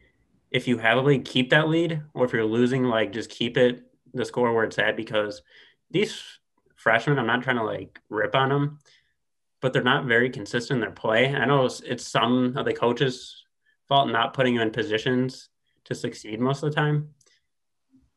if 0.51 0.67
you 0.67 0.79
have 0.79 0.99
a 0.99 1.01
lead, 1.01 1.25
keep 1.25 1.51
that 1.51 1.69
lead, 1.69 2.03
or 2.13 2.25
if 2.25 2.33
you're 2.33 2.45
losing, 2.45 2.85
like 2.85 3.13
just 3.13 3.31
keep 3.31 3.57
it 3.57 3.83
the 4.13 4.25
score 4.25 4.53
where 4.53 4.65
it's 4.65 4.79
at. 4.79 4.97
Because 4.97 5.43
these 5.91 6.23
freshmen, 6.77 7.19
I'm 7.19 7.27
not 7.27 7.43
trying 7.43 7.57
to 7.57 7.65
like 7.65 8.01
rip 8.09 8.35
on 8.35 8.49
them, 8.49 8.79
but 9.65 9.73
they're 9.73 9.83
not 9.83 10.05
very 10.05 10.29
consistent 10.29 10.77
in 10.77 10.81
their 10.83 10.91
play. 10.91 11.35
I 11.35 11.47
know 11.47 11.65
it's, 11.65 11.81
it's 11.81 12.07
some 12.07 12.55
of 12.55 12.67
the 12.67 12.75
coaches' 12.75 13.45
fault 13.89 14.11
not 14.11 14.35
putting 14.35 14.55
them 14.55 14.69
in 14.69 14.71
positions 14.71 15.49
to 15.85 15.95
succeed 15.95 16.39
most 16.39 16.63
of 16.63 16.69
the 16.69 16.77
time 16.77 17.15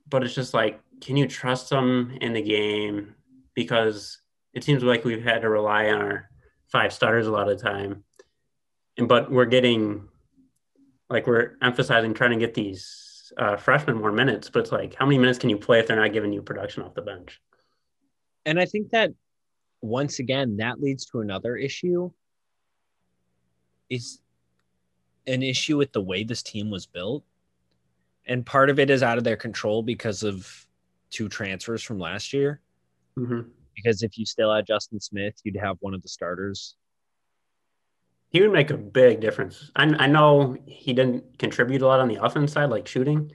but 0.10 0.24
it's 0.24 0.34
just 0.34 0.54
like, 0.54 0.80
can 1.02 1.18
you 1.18 1.28
trust 1.28 1.70
them 1.70 2.18
in 2.22 2.34
the 2.34 2.42
game? 2.42 3.16
Because 3.54 4.20
it 4.54 4.64
seems 4.64 4.84
like 4.84 5.06
we've 5.06 5.24
had 5.24 5.42
to 5.42 5.50
rely 5.50 5.90
on 5.90 6.02
our 6.02 6.30
five 6.68 6.94
starters 6.94 7.28
a 7.28 7.32
lot 7.32 7.50
of 7.50 7.58
the 7.58 7.64
time. 7.64 8.04
And 8.98 9.08
but 9.08 9.32
we're 9.32 9.46
getting 9.46 10.08
like 11.10 11.28
we're 11.28 11.54
emphasizing 11.62 12.14
trying 12.14 12.32
to 12.32 12.38
get 12.38 12.54
these 12.54 13.32
uh, 13.38 13.56
freshmen 13.58 13.98
more 13.98 14.12
minutes, 14.12 14.50
but 14.50 14.60
it's 14.60 14.72
like 14.72 14.96
how 14.96 15.06
many 15.06 15.18
minutes 15.18 15.40
can 15.40 15.50
you 15.50 15.58
play 15.58 15.80
if 15.80 15.88
they're 15.88 15.96
not 15.96 16.14
giving 16.14 16.34
you 16.34 16.42
production 16.42 16.84
off 16.84 16.96
the 16.96 17.02
bench? 17.02 17.40
And 18.46 18.60
I 18.60 18.66
think 18.66 18.92
that 18.92 19.12
once 19.82 20.20
again, 20.20 20.58
that 20.58 20.82
leads 20.82 21.06
to 21.06 21.22
another 21.22 21.56
issue 21.56 22.12
is 23.90 24.20
an 25.28 25.44
issue 25.44 25.78
with 25.78 25.92
the 25.94 26.02
way 26.02 26.24
this 26.24 26.44
team 26.44 26.70
was 26.70 26.86
built. 26.86 27.24
And 28.26 28.46
part 28.46 28.70
of 28.70 28.80
it 28.80 28.90
is 28.90 29.04
out 29.04 29.18
of 29.18 29.24
their 29.24 29.38
control 29.38 29.82
because 29.84 30.24
of 30.24 30.68
two 31.10 31.30
transfers 31.30 31.82
from 31.82 32.00
last 32.00 32.34
year. 32.34 32.60
Mm-hmm. 33.18 33.50
Because 33.76 34.04
if 34.04 34.18
you 34.18 34.26
still 34.26 34.54
had 34.54 34.66
Justin 34.66 35.00
Smith, 35.00 35.36
you'd 35.44 35.56
have 35.56 35.78
one 35.80 35.94
of 35.94 36.02
the 36.02 36.10
starters. 36.10 36.76
He 38.30 38.42
would 38.42 38.52
make 38.52 38.72
a 38.72 38.78
big 38.78 39.22
difference. 39.22 39.72
I, 39.76 39.84
I 39.86 40.08
know 40.08 40.58
he 40.66 40.92
didn't 40.94 41.40
contribute 41.40 41.82
a 41.82 41.88
lot 41.88 42.00
on 42.02 42.10
the 42.10 42.22
offense 42.22 42.52
side, 42.54 42.70
like 42.70 42.88
shooting, 42.88 43.32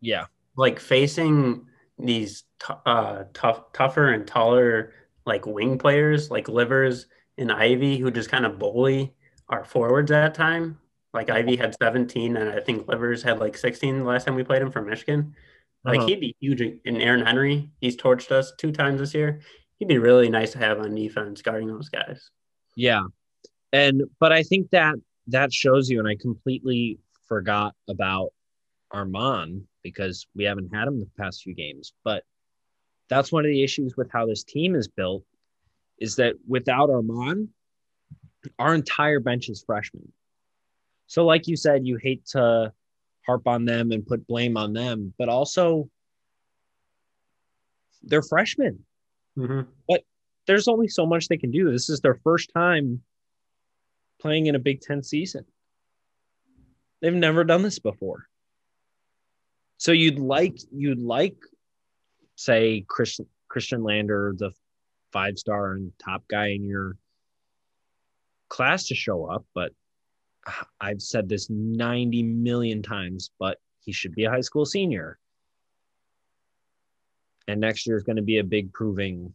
Yeah. 0.00 0.26
like 0.56 0.80
facing 0.80 1.66
these 1.98 2.44
t- 2.66 2.72
uh, 2.86 3.24
tough, 3.34 3.72
tougher 3.74 4.08
and 4.12 4.26
taller 4.26 4.94
like 5.26 5.46
wing 5.46 5.78
players 5.78 6.30
like 6.30 6.48
Livers 6.48 7.06
and 7.38 7.50
Ivy 7.52 7.98
who 7.98 8.10
just 8.10 8.30
kind 8.30 8.46
of 8.46 8.58
bully 8.58 9.14
our 9.48 9.64
forwards 9.64 10.10
at 10.10 10.20
that 10.22 10.34
time. 10.34 10.78
Like 11.12 11.30
Ivy 11.30 11.56
had 11.56 11.74
17 11.80 12.36
and 12.36 12.50
I 12.50 12.60
think 12.60 12.86
Livers 12.88 13.22
had 13.22 13.38
like 13.40 13.56
16 13.56 13.98
the 13.98 14.04
last 14.04 14.26
time 14.26 14.34
we 14.36 14.44
played 14.44 14.62
him 14.62 14.70
for 14.70 14.82
Michigan. 14.82 15.34
Like 15.84 15.98
Uh-huh. 15.98 16.06
he'd 16.08 16.20
be 16.20 16.36
huge. 16.40 16.60
And 16.60 17.02
Aaron 17.02 17.24
Henry, 17.24 17.70
he's 17.80 17.96
torched 17.96 18.30
us 18.30 18.52
two 18.58 18.70
times 18.72 19.00
this 19.00 19.14
year. 19.14 19.40
He'd 19.78 19.88
be 19.88 19.98
really 19.98 20.28
nice 20.28 20.52
to 20.52 20.58
have 20.58 20.78
on 20.78 20.94
defense 20.94 21.42
guarding 21.42 21.68
those 21.68 21.88
guys. 21.88 22.30
Yeah. 22.76 23.02
And 23.72 24.02
but 24.18 24.32
I 24.32 24.42
think 24.42 24.70
that 24.70 24.96
that 25.28 25.52
shows 25.52 25.88
you, 25.88 25.98
and 26.00 26.08
I 26.08 26.16
completely 26.20 26.98
forgot 27.28 27.74
about 27.88 28.32
Armaan 28.92 29.62
because 29.82 30.26
we 30.34 30.44
haven't 30.44 30.74
had 30.74 30.88
him 30.88 30.98
the 31.00 31.08
past 31.18 31.42
few 31.42 31.54
games. 31.54 31.92
But 32.04 32.24
that's 33.10 33.30
one 33.30 33.44
of 33.44 33.50
the 33.50 33.62
issues 33.62 33.96
with 33.96 34.10
how 34.10 34.26
this 34.26 34.44
team 34.44 34.74
is 34.74 34.88
built 34.88 35.24
is 35.98 36.16
that 36.16 36.36
without 36.48 36.88
Armaan, 36.88 37.48
our 38.58 38.74
entire 38.74 39.20
bench 39.20 39.50
is 39.50 39.62
freshmen. 39.62 40.10
So, 41.06 41.26
like 41.26 41.46
you 41.46 41.56
said, 41.56 41.86
you 41.86 41.96
hate 41.96 42.24
to 42.28 42.72
harp 43.26 43.46
on 43.46 43.66
them 43.66 43.92
and 43.92 44.06
put 44.06 44.26
blame 44.26 44.56
on 44.56 44.72
them, 44.72 45.12
but 45.18 45.28
also 45.28 45.90
they're 48.02 48.22
freshmen 48.22 48.84
Mm-hmm. 49.38 49.94
there's 50.46 50.68
only 50.68 50.88
so 50.88 51.06
much 51.06 51.28
they 51.28 51.36
can 51.36 51.50
do. 51.50 51.70
This 51.70 51.88
is 51.88 52.00
their 52.00 52.16
first 52.16 52.50
time 52.52 53.02
playing 54.20 54.46
in 54.46 54.54
a 54.54 54.58
Big 54.58 54.80
Ten 54.80 55.02
season. 55.02 55.44
They've 57.00 57.14
never 57.14 57.44
done 57.44 57.62
this 57.62 57.78
before. 57.78 58.26
So 59.78 59.92
you'd 59.92 60.18
like 60.18 60.58
you'd 60.72 61.00
like, 61.00 61.36
say, 62.40 62.84
Khristian 62.88 63.26
Khristian 63.52 63.84
Lander, 63.84 64.34
the 64.36 64.52
five 65.12 65.38
star 65.38 65.72
and 65.72 65.92
top 65.98 66.24
guy 66.28 66.48
in 66.48 66.64
your 66.64 66.96
class 68.48 68.86
to 68.86 68.94
show 68.94 69.26
up, 69.26 69.44
but 69.54 69.72
I've 70.80 71.02
said 71.02 71.28
this 71.28 71.48
90 71.50 72.22
million 72.22 72.82
times, 72.82 73.30
but 73.38 73.58
he 73.80 73.92
should 73.92 74.14
be 74.14 74.24
a 74.24 74.30
high 74.30 74.40
school 74.40 74.64
senior. 74.64 75.18
And 77.46 77.60
next 77.60 77.86
year 77.86 77.96
is 77.96 78.04
going 78.04 78.16
to 78.16 78.22
be 78.22 78.38
a 78.38 78.44
big 78.44 78.72
proving 78.72 79.34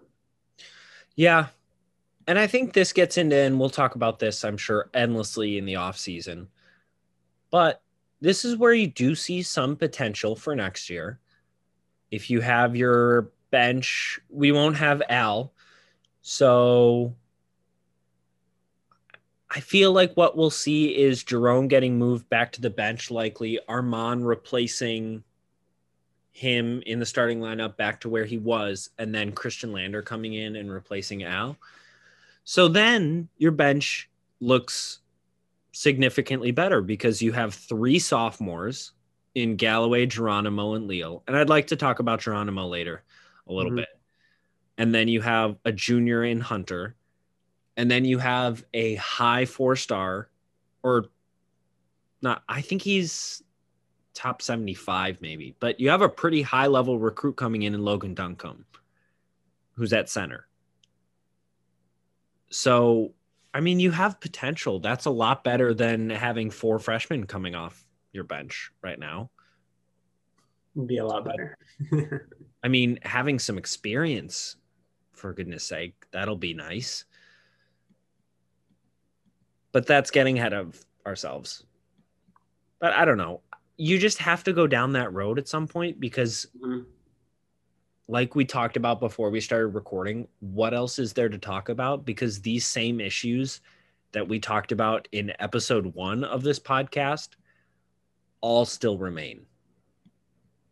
Yeah. 1.18 1.48
And 2.28 2.40
I 2.40 2.48
think 2.48 2.72
this 2.72 2.94
gets 2.94 3.18
into, 3.18 3.36
and 3.36 3.60
we'll 3.60 3.70
talk 3.70 3.96
about 3.96 4.20
this, 4.20 4.46
I'm 4.46 4.56
sure, 4.56 4.90
endlessly 4.94 5.58
in 5.58 5.66
the 5.66 5.76
off 5.76 5.98
season. 5.98 6.48
But 7.52 7.82
this 8.22 8.46
is 8.46 8.56
where 8.56 8.74
you 8.74 8.88
do 8.88 9.16
see 9.16 9.42
some 9.42 9.76
potential 9.76 10.38
for 10.38 10.56
next 10.56 10.90
year. 10.90 11.20
If 12.10 12.30
you 12.30 12.40
have 12.40 12.78
your 12.78 13.32
bench, 13.51 14.19
we 14.29 14.51
won't 14.51 14.77
have 14.77 15.01
Al. 15.10 15.53
So 16.21 17.15
I 19.49 19.60
feel 19.62 19.93
like 19.93 20.13
what 20.15 20.36
we'll 20.36 20.49
see 20.49 20.97
is 20.97 21.23
Jerome 21.23 21.69
getting 21.69 21.97
moved 21.97 22.27
back 22.29 22.51
to 22.53 22.62
the 22.62 22.69
bench, 22.69 23.10
likely 23.10 23.60
Armaan 23.69 24.25
replacing 24.25 25.23
him 26.34 26.84
in 26.86 26.99
the 26.99 27.05
starting 27.05 27.39
lineup 27.39 27.77
back 27.77 28.01
to 28.01 28.10
where 28.10 28.25
he 28.25 28.38
was, 28.38 28.89
and 28.97 29.15
then 29.15 29.31
Khristian 29.31 29.71
Lander 29.71 30.01
coming 30.01 30.34
in 30.34 30.58
and 30.58 30.69
replacing 30.69 31.23
Al. 31.23 31.58
So 32.43 32.67
then 32.67 33.29
your 33.38 33.53
bench 33.53 34.10
looks 34.41 34.99
significantly 35.71 36.51
better 36.51 36.81
because 36.81 37.21
you 37.21 37.31
have 37.31 37.53
three 37.53 37.99
sophomores 37.99 38.91
in 39.36 39.55
Galloway, 39.55 40.05
Geronimo, 40.05 40.73
and 40.73 40.88
Leal. 40.88 41.23
And 41.27 41.38
I'd 41.38 41.49
like 41.49 41.67
to 41.67 41.77
talk 41.77 41.99
about 41.99 42.19
Geronimo 42.19 42.67
later 42.67 43.03
a 43.47 43.53
little 43.53 43.71
Mhm. 43.71 43.77
bit. 43.77 43.89
And 44.77 44.93
then 44.93 45.08
you 45.08 45.21
have 45.21 45.58
a 45.65 45.71
junior 45.71 46.23
in 46.23 46.39
Hunter. 46.41 46.95
And 47.77 47.89
then 47.91 48.05
you 48.05 48.17
have 48.19 48.65
a 48.73 48.95
high 48.95 49.45
four 49.45 49.75
star 49.75 50.29
or 50.84 51.10
not, 52.21 52.43
I 52.47 52.62
think 52.62 52.81
he's 52.81 53.43
top 54.13 54.41
75 54.41 55.21
maybe, 55.21 55.55
but 55.60 55.79
you 55.79 55.89
have 55.89 56.01
a 56.01 56.10
pretty 56.10 56.41
high 56.41 56.67
level 56.67 56.97
recruit 56.97 57.34
coming 57.36 57.63
in 57.63 57.73
in 57.73 57.84
Logan 57.84 58.13
Duncomb, 58.15 58.65
who's 59.73 59.91
at 59.93 60.10
center. 60.10 60.47
So, 62.49 63.13
I 63.53 63.60
mean, 63.60 63.79
you 63.79 63.91
have 63.91 64.19
potential. 64.21 64.79
That's 64.79 65.05
a 65.05 65.10
lot 65.10 65.43
better 65.43 65.73
than 65.73 66.10
having 66.10 66.49
four 66.49 66.79
freshmen 66.79 67.25
coming 67.25 67.55
off 67.55 67.86
your 68.13 68.23
bench 68.23 68.71
right 68.81 68.97
now. 68.97 69.29
Be 70.86 70.97
a 70.97 71.05
lot 71.05 71.25
better. 71.25 71.58
I 72.65 72.67
mean, 72.67 72.97
having 73.04 73.38
some 73.38 73.60
experience, 73.60 74.56
for 75.13 75.34
goodness 75.34 75.63
sake, 75.63 75.93
that'll 76.10 76.36
be 76.36 76.56
nice. 76.56 77.06
But 79.71 79.86
that's 79.86 80.10
getting 80.10 80.39
ahead 80.39 80.54
of 80.54 80.84
ourselves. 81.06 81.63
But 82.80 82.93
I 82.93 83.06
don't 83.06 83.19
know. 83.19 83.41
You 83.78 83.99
just 83.99 84.17
have 84.17 84.43
to 84.45 84.51
go 84.51 84.65
down 84.65 84.93
that 84.93 85.13
road 85.13 85.38
at 85.38 85.47
some 85.47 85.67
point 85.67 85.99
because, 85.99 86.47
Mhm. 86.60 86.88
like 88.08 88.34
we 88.34 88.45
talked 88.45 88.78
about 88.78 88.99
before 88.99 89.30
we 89.30 89.41
started 89.41 89.67
recording, 89.67 90.28
what 90.39 90.73
else 90.73 90.97
is 90.97 91.13
there 91.13 91.30
to 91.30 91.38
talk 91.38 91.69
about? 91.69 92.04
Because 92.04 92.41
these 92.41 92.65
same 92.65 92.99
issues 92.99 93.62
that 94.12 94.28
we 94.28 94.39
talked 94.39 94.71
about 94.71 95.08
in 95.12 95.34
episode 95.38 95.93
one 95.93 96.23
of 96.23 96.41
this 96.41 96.60
podcast 96.60 97.36
all 98.41 98.65
still 98.65 98.97
remain 98.97 99.45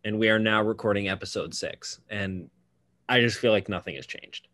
and 0.04 0.18
we 0.20 0.30
are 0.30 0.39
now 0.39 0.62
recording 0.62 1.08
episode 1.10 1.54
six 1.54 2.00
and 2.10 2.50
i 3.10 3.20
just 3.20 3.38
feel 3.39 3.52
like 3.52 3.70
nothing 3.70 3.96
has 3.96 4.06
changed 4.06 4.48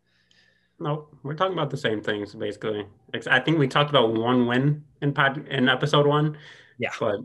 No, 0.79 1.07
we're 1.23 1.35
talking 1.35 1.53
about 1.53 1.69
the 1.71 1.77
same 1.77 2.01
things 2.01 2.33
basically. 2.33 2.85
I 3.29 3.39
think 3.41 3.57
we 3.59 3.67
talked 3.67 3.89
about 3.89 4.13
one 4.13 4.47
win 4.47 4.83
in 5.01 5.11
pod 5.13 5.45
in 5.49 5.67
episode 5.67 6.07
one. 6.07 6.37
Yeah. 6.77 6.91
But 6.97 7.19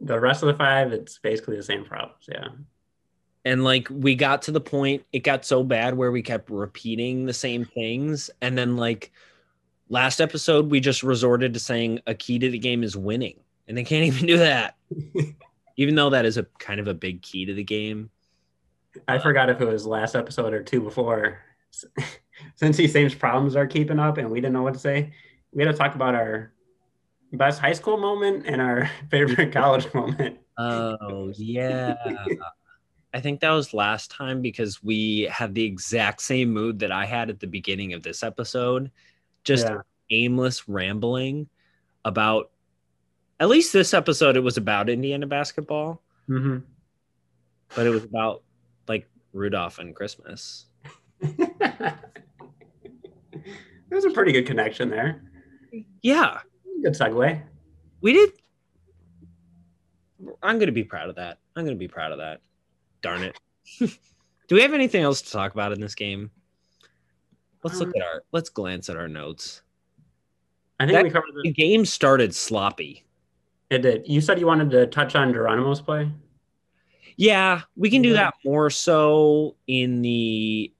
the 0.00 0.20
rest 0.20 0.44
of 0.44 0.46
the 0.46 0.54
five, 0.54 0.92
it's 0.92 1.18
basically 1.18 1.56
the 1.56 1.64
same 1.64 1.84
problems. 1.84 2.22
Yeah. 2.28 2.48
and 3.44 3.64
like 3.64 3.88
we 3.90 4.14
got 4.14 4.42
to 4.42 4.52
the 4.52 4.60
point 4.60 5.04
it 5.12 5.20
got 5.24 5.44
so 5.44 5.62
bad 5.64 5.94
where 5.96 6.12
we 6.12 6.22
kept 6.22 6.48
repeating 6.50 7.26
the 7.26 7.32
same 7.34 7.64
things 7.64 8.30
and 8.40 8.56
then 8.56 8.76
like 8.76 9.10
last 9.88 10.20
episode 10.20 10.70
we 10.70 10.78
just 10.80 11.02
resorted 11.02 11.54
to 11.54 11.60
saying 11.60 12.00
a 12.06 12.14
key 12.14 12.38
to 12.38 12.50
the 12.50 12.58
game 12.58 12.82
is 12.84 12.96
winning 12.96 13.38
and 13.66 13.76
they 13.76 13.84
can't 13.84 14.04
even 14.04 14.26
do 14.26 14.38
that 14.38 14.76
even 15.76 15.94
though 15.94 16.10
that 16.10 16.24
is 16.24 16.36
a 16.38 16.44
kind 16.58 16.80
of 16.80 16.88
a 16.88 16.94
big 16.94 17.22
key 17.22 17.44
to 17.46 17.54
the 17.54 17.64
game 17.64 18.10
I 19.08 19.16
uh, 19.16 19.20
forgot 19.20 19.50
if 19.50 19.60
it 19.60 19.66
was 19.66 19.86
last 19.86 20.14
episode 20.16 20.54
or 20.54 20.62
two 20.62 20.80
before. 20.80 21.38
Since 22.54 22.78
these 22.78 22.92
same 22.92 23.10
problems 23.10 23.54
are 23.54 23.66
keeping 23.66 23.98
up 23.98 24.16
and 24.18 24.30
we 24.30 24.40
didn't 24.40 24.54
know 24.54 24.62
what 24.62 24.72
to 24.74 24.80
say, 24.80 25.12
we 25.52 25.62
had 25.62 25.70
to 25.70 25.76
talk 25.76 25.94
about 25.94 26.14
our 26.14 26.52
best 27.32 27.60
high 27.60 27.74
school 27.74 27.98
moment 27.98 28.44
and 28.46 28.60
our 28.62 28.90
favorite 29.10 29.52
college 29.52 29.92
moment. 29.92 30.38
oh 30.58 31.32
yeah 31.36 31.94
i 33.12 33.20
think 33.20 33.40
that 33.40 33.50
was 33.50 33.74
last 33.74 34.10
time 34.10 34.40
because 34.40 34.82
we 34.82 35.22
had 35.30 35.54
the 35.54 35.64
exact 35.64 36.22
same 36.22 36.50
mood 36.50 36.78
that 36.78 36.92
i 36.92 37.04
had 37.04 37.28
at 37.28 37.40
the 37.40 37.46
beginning 37.46 37.92
of 37.92 38.02
this 38.02 38.22
episode 38.22 38.90
just 39.44 39.66
Yeah. 39.66 39.78
aimless 40.10 40.68
rambling 40.68 41.48
about 42.04 42.50
at 43.40 43.48
least 43.48 43.72
this 43.72 43.92
episode 43.94 44.36
it 44.36 44.40
was 44.40 44.56
about 44.56 44.88
indiana 44.88 45.26
basketball 45.26 46.02
hmm 46.26 46.58
but 47.74 47.86
it 47.86 47.90
was 47.90 48.04
about 48.04 48.42
like 48.88 49.08
rudolph 49.32 49.78
and 49.80 49.94
christmas. 49.94 50.66
There's 53.88 54.04
a 54.04 54.10
pretty 54.10 54.32
good 54.32 54.46
connection 54.46 54.88
there. 54.90 55.22
yeah. 56.02 56.40
Good 56.82 56.92
segue. 56.94 57.42
we 58.00 58.12
did 58.12 58.30
i'm 60.42 60.58
gonna 60.58 60.72
be 60.72 60.84
proud 60.84 61.08
of 61.08 61.16
that. 61.16 61.38
I'm 61.56 61.64
gonna 61.64 61.76
be 61.76 61.88
proud 61.88 62.12
of 62.12 62.18
that. 62.18 62.40
Darn 63.02 63.22
it. 63.22 63.38
Do 63.80 64.54
we 64.54 64.62
have 64.62 64.72
anything 64.74 65.02
else 65.02 65.22
to 65.22 65.30
talk 65.30 65.52
about 65.54 65.72
in 65.72 65.80
this 65.80 65.94
game? 65.94 66.30
Let's 67.64 67.78
look 67.80 67.88
Um, 67.88 67.94
at 67.96 68.02
our 68.06 68.22
let's 68.32 68.48
glance 68.48 68.88
at 68.88 68.96
our 68.96 69.08
notes. 69.08 69.62
I 70.78 70.86
think 70.86 70.94
That- 70.96 71.04
we 71.04 71.10
covered 71.10 71.30
the 71.34 71.42
the, 71.44 71.52
game 71.52 71.84
started 71.84 72.34
sloppy 72.34 73.05
it. 73.70 73.82
Did 73.82 74.06
you 74.06 74.20
said 74.20 74.38
you 74.38 74.46
wanted 74.46 74.70
to 74.70 74.86
touch 74.86 75.14
on 75.14 75.32
Geronimo's 75.32 75.80
play? 75.80 76.10
Yeah, 77.16 77.62
we 77.76 77.90
can 77.90 78.02
do 78.02 78.12
that 78.12 78.34
more 78.44 78.70
so 78.70 79.56
in 79.66 80.02
the 80.02 80.72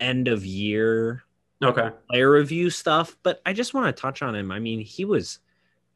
end 0.00 0.28
of 0.28 0.44
year 0.44 1.24
Okay. 1.62 1.90
player 2.10 2.30
review 2.30 2.70
stuff, 2.70 3.16
but 3.22 3.40
I 3.46 3.52
just 3.52 3.72
want 3.72 3.94
to 3.94 4.00
touch 4.00 4.20
on 4.20 4.34
him. 4.34 4.50
I 4.50 4.58
mean, 4.58 4.80
he 4.80 5.04
was 5.04 5.38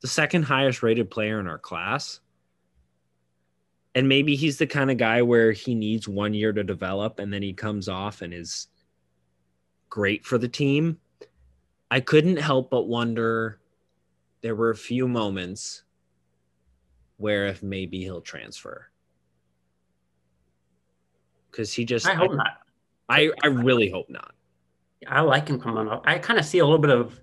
the 0.01 0.07
second 0.07 0.45
highest 0.45 0.83
rated 0.83 1.11
player 1.11 1.41
in 1.41 1.49
our 1.49 1.59
class. 1.59 2.21
And 3.95 4.09
maybe 4.09 4.37
he's 4.37 4.59
the 4.59 4.67
kind 4.67 4.91
of 4.91 4.99
guy 4.99 5.23
where 5.23 5.53
he 5.53 5.75
needs 5.75 6.07
one 6.07 6.35
year 6.35 6.53
to 6.53 6.63
develop 6.63 7.19
and 7.19 7.33
then 7.33 7.43
he 7.43 7.53
comes 7.53 7.89
off 7.89 8.23
and 8.23 8.33
is 8.33 8.69
great 9.89 10.25
for 10.25 10.39
the 10.39 10.49
team. 10.49 11.01
I 11.91 12.01
couldn't 12.01 12.37
help 12.37 12.71
but 12.71 12.85
wonder 12.85 13.59
there 14.43 14.55
were 14.55 14.71
a 14.71 14.77
few 14.77 15.09
moments 15.09 15.83
where 17.17 17.47
if 17.47 17.63
maybe 17.63 18.01
he'll 18.03 18.21
transfer. 18.21 18.89
Because 21.51 21.73
he 21.73 21.85
just 21.85 22.07
I 22.07 22.15
hope 22.15 22.33
not. 22.35 22.49
I, 23.09 23.31
I 23.43 23.47
really 23.49 23.89
hope 23.91 24.11
not. 24.11 24.33
I 25.07 25.21
like 25.21 25.49
him 25.49 25.61
coming 25.61 25.89
up. 25.89 26.03
I 26.07 26.19
kind 26.19 26.39
of 26.39 26.45
see 26.45 26.59
a 26.59 26.65
little 26.65 26.79
bit 26.79 26.91
of 26.91 27.19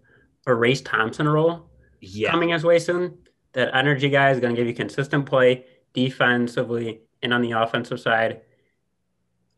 a 0.48 0.54
Race 0.54 0.82
Thompson 0.82 1.28
role 1.28 1.70
Yeah. 2.02 2.32
coming 2.32 2.50
his 2.50 2.64
way 2.64 2.80
soon. 2.80 3.18
That 3.54 3.76
energy 3.76 4.10
guy 4.10 4.32
is 4.32 4.40
going 4.40 4.56
to 4.56 4.60
give 4.60 4.68
you 4.68 4.74
consistent 4.74 5.26
play 5.26 5.66
defensively 5.94 7.02
and 7.22 7.34
on 7.34 7.42
the 7.42 7.52
offensive 7.52 8.00
side. 8.00 8.42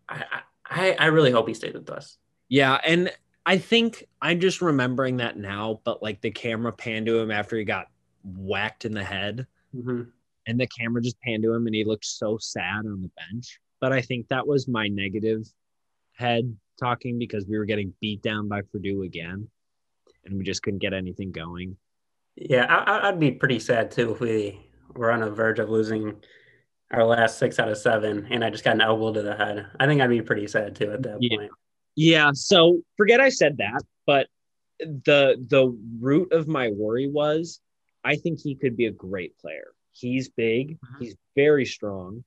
I, 0.09 0.23
I 0.65 0.95
I 0.99 1.05
really 1.07 1.31
hope 1.31 1.47
he 1.47 1.53
stays 1.53 1.73
with 1.73 1.89
us. 1.89 2.17
Yeah, 2.49 2.79
and 2.85 3.09
I 3.45 3.57
think 3.57 4.03
I'm 4.21 4.39
just 4.39 4.61
remembering 4.61 5.17
that 5.17 5.37
now, 5.37 5.79
but 5.85 6.03
like 6.03 6.19
the 6.21 6.31
camera 6.31 6.73
panned 6.73 7.05
to 7.05 7.17
him 7.19 7.31
after 7.31 7.57
he 7.57 7.63
got 7.63 7.87
whacked 8.23 8.83
in 8.85 8.93
the 8.93 9.03
head, 9.03 9.47
Mhm. 9.75 10.09
And 10.47 10.59
the 10.59 10.67
camera 10.67 11.01
just 11.01 11.19
panned 11.21 11.43
to 11.43 11.53
him 11.53 11.65
and 11.65 11.75
he 11.75 11.83
looked 11.83 12.05
so 12.05 12.37
sad 12.39 12.85
on 12.85 13.01
the 13.01 13.11
bench. 13.17 13.59
But 13.81 13.91
I 13.93 14.01
think 14.01 14.27
that 14.29 14.47
was 14.47 14.67
my 14.67 14.87
negative 14.87 15.45
head 16.13 16.55
talking 16.79 17.19
because 17.19 17.45
we 17.47 17.57
were 17.57 17.65
getting 17.65 17.93
beat 18.01 18.21
down 18.21 18.47
by 18.47 18.61
Purdue 18.61 19.03
again, 19.03 19.47
and 20.25 20.37
we 20.37 20.43
just 20.43 20.63
couldn't 20.63 20.79
get 20.79 20.93
anything 20.93 21.31
going. 21.31 21.77
Yeah, 22.35 22.65
I, 22.65 23.07
I'd 23.09 23.19
be 23.19 23.31
pretty 23.31 23.59
sad 23.59 23.91
too 23.91 24.13
if 24.13 24.19
we 24.19 24.59
were 24.95 25.11
on 25.11 25.21
the 25.21 25.29
verge 25.31 25.59
of 25.59 25.69
losing 25.69 26.15
our 26.91 27.03
last 27.03 27.37
six 27.39 27.59
out 27.59 27.69
of 27.69 27.77
seven, 27.77 28.27
and 28.29 28.43
I 28.43 28.49
just 28.49 28.63
got 28.63 28.75
an 28.75 28.81
elbow 28.81 29.11
to 29.13 29.21
the 29.21 29.35
head. 29.35 29.67
I 29.79 29.85
think 29.87 30.01
I'd 30.01 30.09
be 30.09 30.21
pretty 30.21 30.47
sad 30.47 30.75
too 30.75 30.91
at 30.91 31.03
that 31.03 31.17
Yeah. 31.21 31.37
point. 31.37 31.51
Yeah, 31.95 32.31
so 32.33 32.81
forget 32.97 33.21
I 33.21 33.29
said 33.29 33.57
that, 33.57 33.81
but 34.05 34.27
the 34.79 35.41
the 35.49 35.77
root 35.99 36.33
of 36.33 36.47
my 36.47 36.69
worry 36.69 37.07
was 37.09 37.61
I 38.03 38.17
think 38.17 38.39
he 38.41 38.55
could 38.55 38.75
be 38.75 38.85
a 38.87 38.91
great 38.91 39.37
player. 39.37 39.67
He's 39.97 40.29
big, 40.29 40.77
Mhm. 40.79 40.99
he's 40.99 41.15
very 41.35 41.65
strong. 41.65 42.23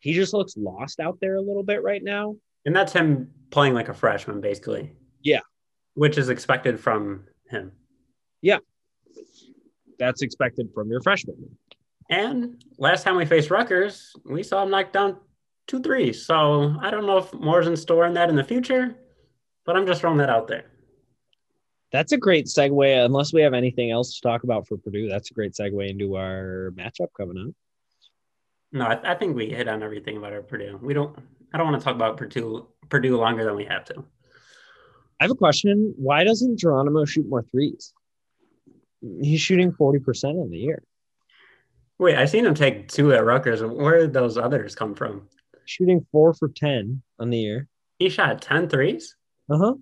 He 0.00 0.12
just 0.12 0.32
looks 0.34 0.56
lost 0.56 0.98
out 1.00 1.18
there 1.20 1.36
a 1.36 1.40
little 1.40 1.62
bit 1.62 1.82
right 1.82 2.02
now. 2.02 2.36
And 2.66 2.74
that's 2.74 2.92
him 2.92 3.32
playing 3.50 3.74
like 3.74 3.88
a 3.88 3.94
freshman, 3.94 4.40
basically. 4.40 4.92
Yeah. 5.22 5.40
Which 5.94 6.18
is 6.18 6.28
expected 6.28 6.78
from 6.80 7.26
him. 7.50 7.72
Yeah. 8.42 8.58
That's 9.98 10.22
expected 10.22 10.70
from 10.74 10.90
your 10.90 11.00
freshman. 11.02 11.56
And 12.10 12.62
last 12.78 13.02
time 13.04 13.16
we 13.16 13.26
faced 13.26 13.50
Rutgers, 13.50 14.12
we 14.24 14.42
saw 14.42 14.62
him 14.64 14.70
knock 14.70 14.92
down 14.92 15.18
two 15.66 15.80
threes. 15.80 16.24
So 16.24 16.74
I 16.80 16.90
don't 16.90 17.06
know 17.06 17.18
if 17.18 17.32
more's 17.34 17.66
in 17.68 17.76
store 17.76 18.06
in 18.06 18.14
that 18.14 18.28
in 18.28 18.36
the 18.36 18.44
future, 18.44 18.96
but 19.64 19.76
I'm 19.76 19.86
just 19.86 20.00
throwing 20.00 20.18
that 20.18 20.30
out 20.30 20.48
there. 20.48 20.64
That's 21.90 22.12
a 22.12 22.18
great 22.18 22.46
segue. 22.46 23.04
Unless 23.04 23.32
we 23.32 23.42
have 23.42 23.54
anything 23.54 23.90
else 23.90 24.14
to 24.14 24.20
talk 24.20 24.44
about 24.44 24.66
for 24.66 24.76
Purdue, 24.76 25.08
that's 25.08 25.30
a 25.30 25.34
great 25.34 25.52
segue 25.52 25.88
into 25.88 26.16
our 26.16 26.72
matchup 26.76 27.08
coming 27.16 27.46
up. 27.48 27.54
No, 28.72 28.84
I, 28.84 29.12
I 29.12 29.14
think 29.14 29.34
we 29.34 29.48
hit 29.48 29.68
on 29.68 29.82
everything 29.82 30.18
about 30.18 30.32
our 30.32 30.42
Purdue. 30.42 30.78
We 30.82 30.92
don't. 30.94 31.18
I 31.52 31.56
don't 31.56 31.70
want 31.70 31.80
to 31.80 31.84
talk 31.84 31.94
about 31.94 32.18
Purdue 32.18 32.66
Purdue 32.88 33.16
longer 33.16 33.44
than 33.44 33.56
we 33.56 33.64
have 33.64 33.84
to. 33.86 34.04
I 35.20 35.24
have 35.24 35.30
a 35.30 35.36
question. 35.36 35.94
Why 35.96 36.24
doesn't 36.24 36.58
Geronimo 36.58 37.04
shoot 37.04 37.28
more 37.28 37.42
threes? 37.42 37.92
He's 39.20 39.40
shooting 39.40 39.72
40% 39.72 40.40
on 40.40 40.50
the 40.50 40.58
year. 40.58 40.82
Wait, 41.98 42.16
I 42.16 42.26
seen 42.26 42.46
him 42.46 42.54
take 42.54 42.88
two 42.88 43.12
at 43.12 43.24
Rutgers. 43.24 43.62
Where 43.62 43.98
did 43.98 44.12
those 44.12 44.38
others 44.38 44.74
come 44.76 44.94
from? 44.94 45.28
Shooting 45.64 46.06
four 46.12 46.34
for 46.34 46.48
10 46.48 47.02
on 47.18 47.30
the 47.30 47.38
year. 47.38 47.68
He 47.98 48.08
shot 48.08 48.40
10 48.40 48.68
threes? 48.68 49.16
Uh 49.50 49.58
huh. 49.58 49.74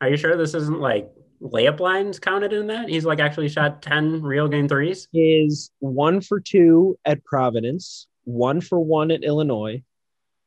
Are 0.00 0.08
you 0.08 0.16
sure 0.16 0.36
this 0.36 0.54
isn't 0.54 0.80
like 0.80 1.10
layup 1.42 1.80
lines 1.80 2.18
counted 2.18 2.52
in 2.52 2.66
that? 2.68 2.88
He's 2.88 3.04
like 3.04 3.20
actually 3.20 3.48
shot 3.48 3.82
10 3.82 4.22
real 4.22 4.48
game 4.48 4.68
threes? 4.68 5.08
Is 5.12 5.70
one 5.80 6.20
for 6.20 6.40
two 6.40 6.98
at 7.04 7.24
Providence, 7.24 8.06
one 8.24 8.60
for 8.60 8.80
one 8.80 9.10
at 9.10 9.24
Illinois, 9.24 9.82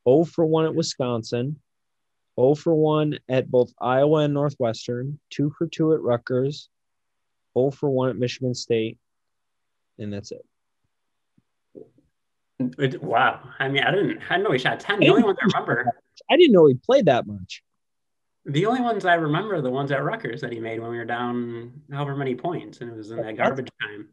0 0.07 0.25
for 0.25 0.45
one 0.45 0.65
at 0.65 0.73
Wisconsin, 0.73 1.59
0 2.39 2.55
for 2.55 2.73
one 2.73 3.19
at 3.29 3.49
both 3.49 3.71
Iowa 3.79 4.21
and 4.21 4.33
Northwestern, 4.33 5.19
two 5.29 5.51
for 5.57 5.67
two 5.67 5.93
at 5.93 6.01
Rutgers, 6.01 6.69
0 7.57 7.71
for 7.71 7.89
one 7.89 8.09
at 8.09 8.17
Michigan 8.17 8.55
State, 8.55 8.97
and 9.99 10.11
that's 10.11 10.31
it. 10.31 10.43
Wow. 13.01 13.41
I 13.59 13.67
mean, 13.67 13.83
I 13.83 13.91
didn't, 13.91 14.19
I 14.29 14.35
didn't 14.35 14.43
know 14.43 14.51
he 14.51 14.57
shot 14.57 14.79
10. 14.79 14.99
The 14.99 15.09
only 15.09 15.23
ones 15.23 15.37
I 15.41 15.45
remember, 15.45 15.91
I 16.31 16.37
didn't 16.37 16.53
know 16.53 16.65
he 16.65 16.75
played 16.75 17.05
that 17.05 17.27
much. 17.27 17.61
The 18.45 18.65
only 18.65 18.81
ones 18.81 19.05
I 19.05 19.15
remember 19.15 19.55
are 19.55 19.61
the 19.61 19.69
ones 19.69 19.91
at 19.91 20.03
Rutgers 20.03 20.41
that 20.41 20.51
he 20.51 20.59
made 20.59 20.79
when 20.79 20.91
we 20.91 20.97
were 20.97 21.05
down 21.05 21.81
however 21.91 22.15
many 22.15 22.35
points, 22.35 22.81
and 22.81 22.91
it 22.91 22.95
was 22.97 23.11
in 23.11 23.21
that 23.21 23.37
garbage 23.37 23.69
time. 23.81 24.09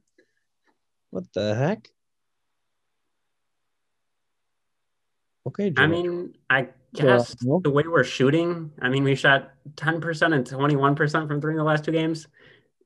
What 1.11 1.25
the 1.33 1.55
heck? 1.55 1.89
Okay, 5.47 5.67
I 5.67 5.71
Joe. 5.71 5.87
mean, 5.89 6.35
I 6.49 6.69
guess 6.95 7.35
no. 7.43 7.61
the 7.63 7.71
way 7.71 7.83
we're 7.87 8.05
shooting, 8.05 8.71
I 8.81 8.89
mean, 8.89 9.03
we 9.03 9.15
shot 9.15 9.51
10% 9.77 10.35
and 10.35 10.47
21% 10.47 11.29
from 11.29 11.41
three 11.41 11.53
in 11.53 11.59
the 11.59 11.65
last 11.65 11.85
two 11.85 11.93
games 11.93 12.29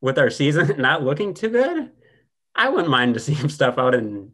with 0.00 0.18
our 0.18 0.30
season 0.30 0.74
not 0.78 1.02
looking 1.02 1.34
too 1.34 1.50
good. 1.50 1.90
I 2.54 2.68
wouldn't 2.68 2.90
mind 2.90 3.14
to 3.14 3.20
see 3.20 3.34
him 3.34 3.50
stuff 3.50 3.76
out 3.76 3.94
and 3.94 4.30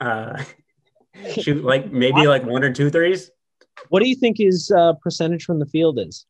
uh, 0.00 0.42
shoot 1.40 1.64
like 1.64 1.90
maybe 1.90 2.26
like 2.28 2.44
one 2.44 2.62
or 2.62 2.72
two 2.72 2.90
threes. 2.90 3.30
what 3.88 4.02
do 4.02 4.08
you 4.08 4.16
think 4.16 4.38
his 4.38 4.70
uh, 4.70 4.92
percentage 5.02 5.44
from 5.44 5.58
the 5.58 5.66
field 5.66 5.98
is? 5.98 6.26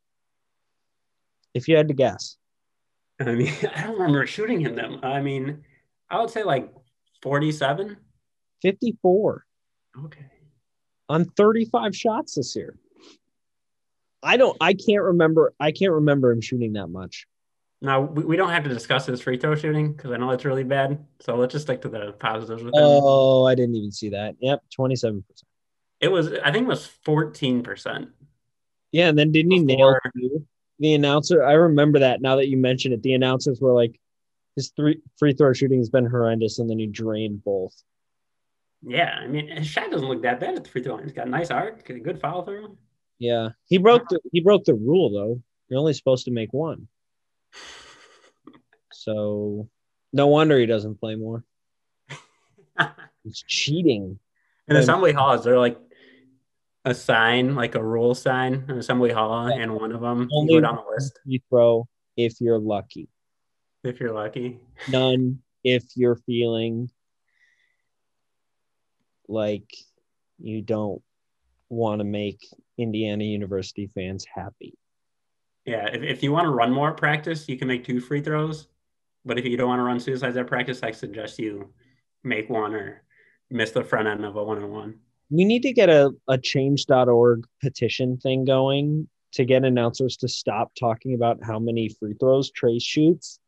If 1.54 1.68
you 1.68 1.76
had 1.76 1.88
to 1.88 1.94
guess, 1.94 2.36
I 3.20 3.32
mean, 3.32 3.52
I 3.76 3.82
don't 3.84 3.94
remember 3.98 4.26
shooting 4.26 4.60
him 4.60 4.74
them. 4.74 5.00
I 5.02 5.20
mean, 5.20 5.64
I 6.10 6.20
would 6.20 6.30
say 6.30 6.42
like 6.42 6.72
47. 7.22 7.96
54 8.62 9.44
Okay. 10.04 10.24
on 11.08 11.24
35 11.26 11.94
shots 11.94 12.34
this 12.34 12.56
year. 12.56 12.76
I 14.22 14.38
don't 14.38 14.56
I 14.60 14.72
can't 14.72 15.02
remember 15.02 15.52
I 15.60 15.70
can't 15.70 15.92
remember 15.92 16.32
him 16.32 16.40
shooting 16.40 16.72
that 16.72 16.86
much. 16.88 17.26
Now, 17.82 18.00
we, 18.00 18.24
we 18.24 18.36
don't 18.36 18.48
have 18.48 18.64
to 18.64 18.70
discuss 18.70 19.04
his 19.04 19.20
free 19.20 19.36
throw 19.36 19.54
shooting 19.54 19.92
because 19.92 20.10
I 20.12 20.16
know 20.16 20.30
it's 20.30 20.46
really 20.46 20.64
bad. 20.64 21.04
So 21.20 21.36
let's 21.36 21.52
just 21.52 21.66
stick 21.66 21.82
to 21.82 21.90
the 21.90 22.12
positives 22.12 22.62
with 22.62 22.74
him. 22.74 22.80
Oh, 22.82 23.44
I 23.44 23.54
didn't 23.54 23.74
even 23.74 23.92
see 23.92 24.08
that. 24.10 24.36
Yep, 24.40 24.62
27%. 24.78 25.22
It 26.00 26.08
was, 26.08 26.32
I 26.32 26.50
think 26.50 26.64
it 26.64 26.68
was 26.68 26.90
14%. 27.06 28.08
Yeah, 28.92 29.08
and 29.08 29.18
then 29.18 29.32
didn't 29.32 29.50
he 29.50 29.58
nail 29.60 29.98
two? 30.16 30.46
The 30.78 30.94
announcer? 30.94 31.42
I 31.44 31.52
remember 31.52 32.00
that 32.00 32.20
now 32.20 32.36
that 32.36 32.48
you 32.48 32.56
mention 32.56 32.92
it. 32.92 33.02
The 33.02 33.14
announcers 33.14 33.60
were 33.60 33.72
like 33.72 33.98
his 34.56 34.72
three 34.76 35.00
free 35.18 35.32
throw 35.32 35.52
shooting 35.52 35.78
has 35.78 35.90
been 35.90 36.06
horrendous, 36.06 36.58
and 36.58 36.68
then 36.70 36.78
he 36.78 36.86
drained 36.86 37.42
both. 37.44 37.74
Yeah, 38.86 39.16
I 39.20 39.26
mean, 39.26 39.48
his 39.48 39.66
shot 39.66 39.90
doesn't 39.90 40.06
look 40.08 40.22
that 40.22 40.40
bad 40.40 40.56
at 40.56 40.64
the 40.64 40.70
free 40.70 40.82
throw 40.82 40.94
line. 40.96 41.04
He's 41.04 41.12
got 41.12 41.26
a 41.26 41.30
nice 41.30 41.50
arc, 41.50 41.88
a 41.88 41.98
good 41.98 42.20
follow 42.20 42.44
through. 42.44 42.76
Yeah, 43.18 43.50
he 43.66 43.78
broke 43.78 44.08
the 44.08 44.20
he 44.32 44.40
broke 44.40 44.64
the 44.64 44.74
rule 44.74 45.10
though. 45.10 45.42
You're 45.68 45.80
only 45.80 45.94
supposed 45.94 46.26
to 46.26 46.30
make 46.30 46.52
one, 46.52 46.88
so 48.92 49.68
no 50.12 50.26
wonder 50.26 50.58
he 50.58 50.66
doesn't 50.66 51.00
play 51.00 51.14
more. 51.16 51.44
It's 53.26 53.42
cheating. 53.48 54.18
In 54.68 54.76
Um, 54.76 54.82
Assembly 54.82 55.12
Halls, 55.12 55.44
they're 55.44 55.58
like 55.58 55.78
a 56.84 56.94
sign, 56.94 57.54
like 57.54 57.74
a 57.74 57.82
rule 57.82 58.14
sign 58.14 58.64
in 58.68 58.78
Assembly 58.78 59.10
Hall, 59.12 59.48
Yeah. 59.48 59.56
and 59.62 59.74
one 59.74 59.92
of 59.92 60.00
them 60.00 60.28
Only 60.32 60.60
down 60.60 60.76
the 60.76 60.84
list 60.92 61.18
You 61.24 61.40
throw 61.48 61.88
if 62.16 62.40
you're 62.40 62.58
lucky. 62.58 63.08
if 63.82 64.00
you're 64.00 64.12
lucky. 64.12 64.60
None 64.90 65.42
if 65.62 65.84
you're 65.96 66.16
feeling 66.16 66.90
like 69.28 69.70
you 70.38 70.62
don't 70.62 71.02
want 71.70 72.00
to 72.00 72.04
make 72.04 72.40
Indiana 72.76 73.24
University 73.24 73.86
fans 73.94 74.26
happy. 74.32 74.74
Yeah, 75.64 75.86
if, 75.86 76.02
if 76.02 76.22
you 76.22 76.32
want 76.32 76.44
to 76.44 76.50
run 76.50 76.70
more 76.72 76.90
at 76.90 76.96
practice, 76.98 77.48
you 77.48 77.56
can 77.56 77.68
make 77.68 77.84
two 77.84 78.00
free 78.00 78.20
throws. 78.20 78.68
But 79.24 79.38
if 79.38 79.46
you 79.46 79.56
don't 79.56 79.68
want 79.68 79.78
to 79.80 79.84
run 79.84 79.98
suicides 80.00 80.36
at 80.36 80.46
practice, 80.46 80.82
I 80.82 80.90
suggest 80.90 81.38
you 81.38 81.72
make 82.22 82.50
one 82.50 82.74
or 82.74 83.02
miss 83.50 83.70
the 83.70 83.82
front 83.82 84.06
end 84.08 84.24
of 84.24 84.36
a 84.36 84.44
one 84.44 84.62
on 84.62 84.70
one. 84.70 85.00
We 85.30 85.44
need 85.44 85.62
to 85.62 85.72
get 85.72 85.88
a, 85.88 86.12
a 86.28 86.38
change.org 86.38 87.46
petition 87.60 88.18
thing 88.18 88.44
going 88.44 89.08
to 89.32 89.44
get 89.44 89.64
announcers 89.64 90.16
to 90.18 90.28
stop 90.28 90.72
talking 90.78 91.14
about 91.14 91.42
how 91.42 91.58
many 91.58 91.88
free 91.88 92.14
throws 92.14 92.52
Trayce 92.52 92.82
shoots. 92.82 93.40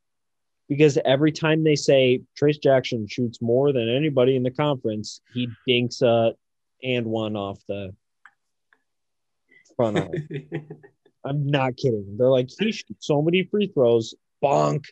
Because 0.68 0.98
every 1.04 1.30
time 1.30 1.62
they 1.62 1.76
say 1.76 2.22
Trayce 2.40 2.60
Jackson 2.60 3.06
shoots 3.08 3.40
more 3.40 3.72
than 3.72 3.88
anybody 3.88 4.34
in 4.34 4.42
the 4.42 4.50
conference, 4.50 5.20
he 5.32 5.48
dinks 5.66 6.02
a 6.02 6.32
and 6.82 7.06
one 7.06 7.36
off 7.36 7.60
the 7.68 7.94
front. 9.76 9.98
I'm 11.24 11.46
not 11.46 11.76
kidding. 11.76 12.16
They're 12.18 12.30
like, 12.30 12.50
he 12.58 12.72
shoots 12.72 13.06
so 13.06 13.22
many 13.22 13.44
free 13.44 13.68
throws. 13.68 14.14
Bonk. 14.42 14.84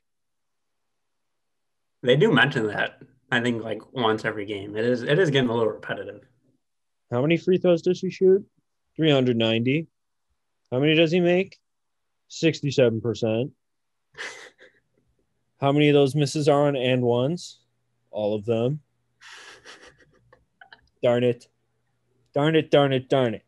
they 2.02 2.16
do 2.16 2.32
mention 2.32 2.66
that. 2.68 3.00
I 3.30 3.40
think 3.40 3.62
like 3.62 3.80
once 3.92 4.24
every 4.24 4.46
game. 4.46 4.76
It 4.76 4.84
is 4.84 5.02
it 5.02 5.18
is 5.18 5.30
getting 5.30 5.50
a 5.50 5.54
little 5.54 5.72
repetitive. 5.72 6.22
How 7.10 7.20
many 7.22 7.36
free 7.36 7.58
throws 7.58 7.82
does 7.82 8.00
he 8.00 8.10
shoot? 8.10 8.44
390. 8.96 9.86
How 10.70 10.78
many 10.78 10.94
does 10.94 11.12
he 11.12 11.20
make? 11.20 11.58
67%. 12.30 13.50
How 15.60 15.72
many 15.72 15.88
of 15.88 15.94
those 15.94 16.14
misses 16.14 16.48
are 16.48 16.66
on 16.66 16.76
and 16.76 17.02
ones? 17.02 17.60
All 18.10 18.34
of 18.34 18.44
them. 18.44 18.80
Darn 21.02 21.24
it. 21.24 21.46
Darn 22.34 22.56
it, 22.56 22.70
darn 22.70 22.92
it, 22.92 23.08
darn 23.08 23.34
it. 23.34 23.44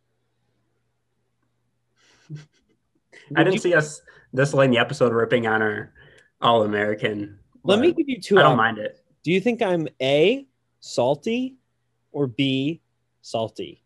I 3.35 3.43
didn't 3.43 3.61
see 3.61 3.75
us 3.75 4.01
this 4.33 4.55
late 4.55 4.67
in 4.67 4.71
the 4.71 4.79
episode 4.79 5.13
ripping 5.13 5.47
on 5.47 5.63
our 5.63 5.93
All 6.41 6.63
American. 6.63 7.39
Let 7.65 7.81
me 7.81 7.93
give 7.93 8.09
you 8.09 8.21
two 8.21 8.39
I 8.39 8.43
don't 8.43 8.53
options. 8.53 8.59
mind 8.59 8.79
it. 8.79 9.05
Do 9.25 9.33
you 9.33 9.41
think 9.41 9.63
I'm 9.63 9.89
A, 10.01 10.47
salty, 10.79 11.57
or 12.13 12.29
B, 12.29 12.81
salty? 13.27 13.83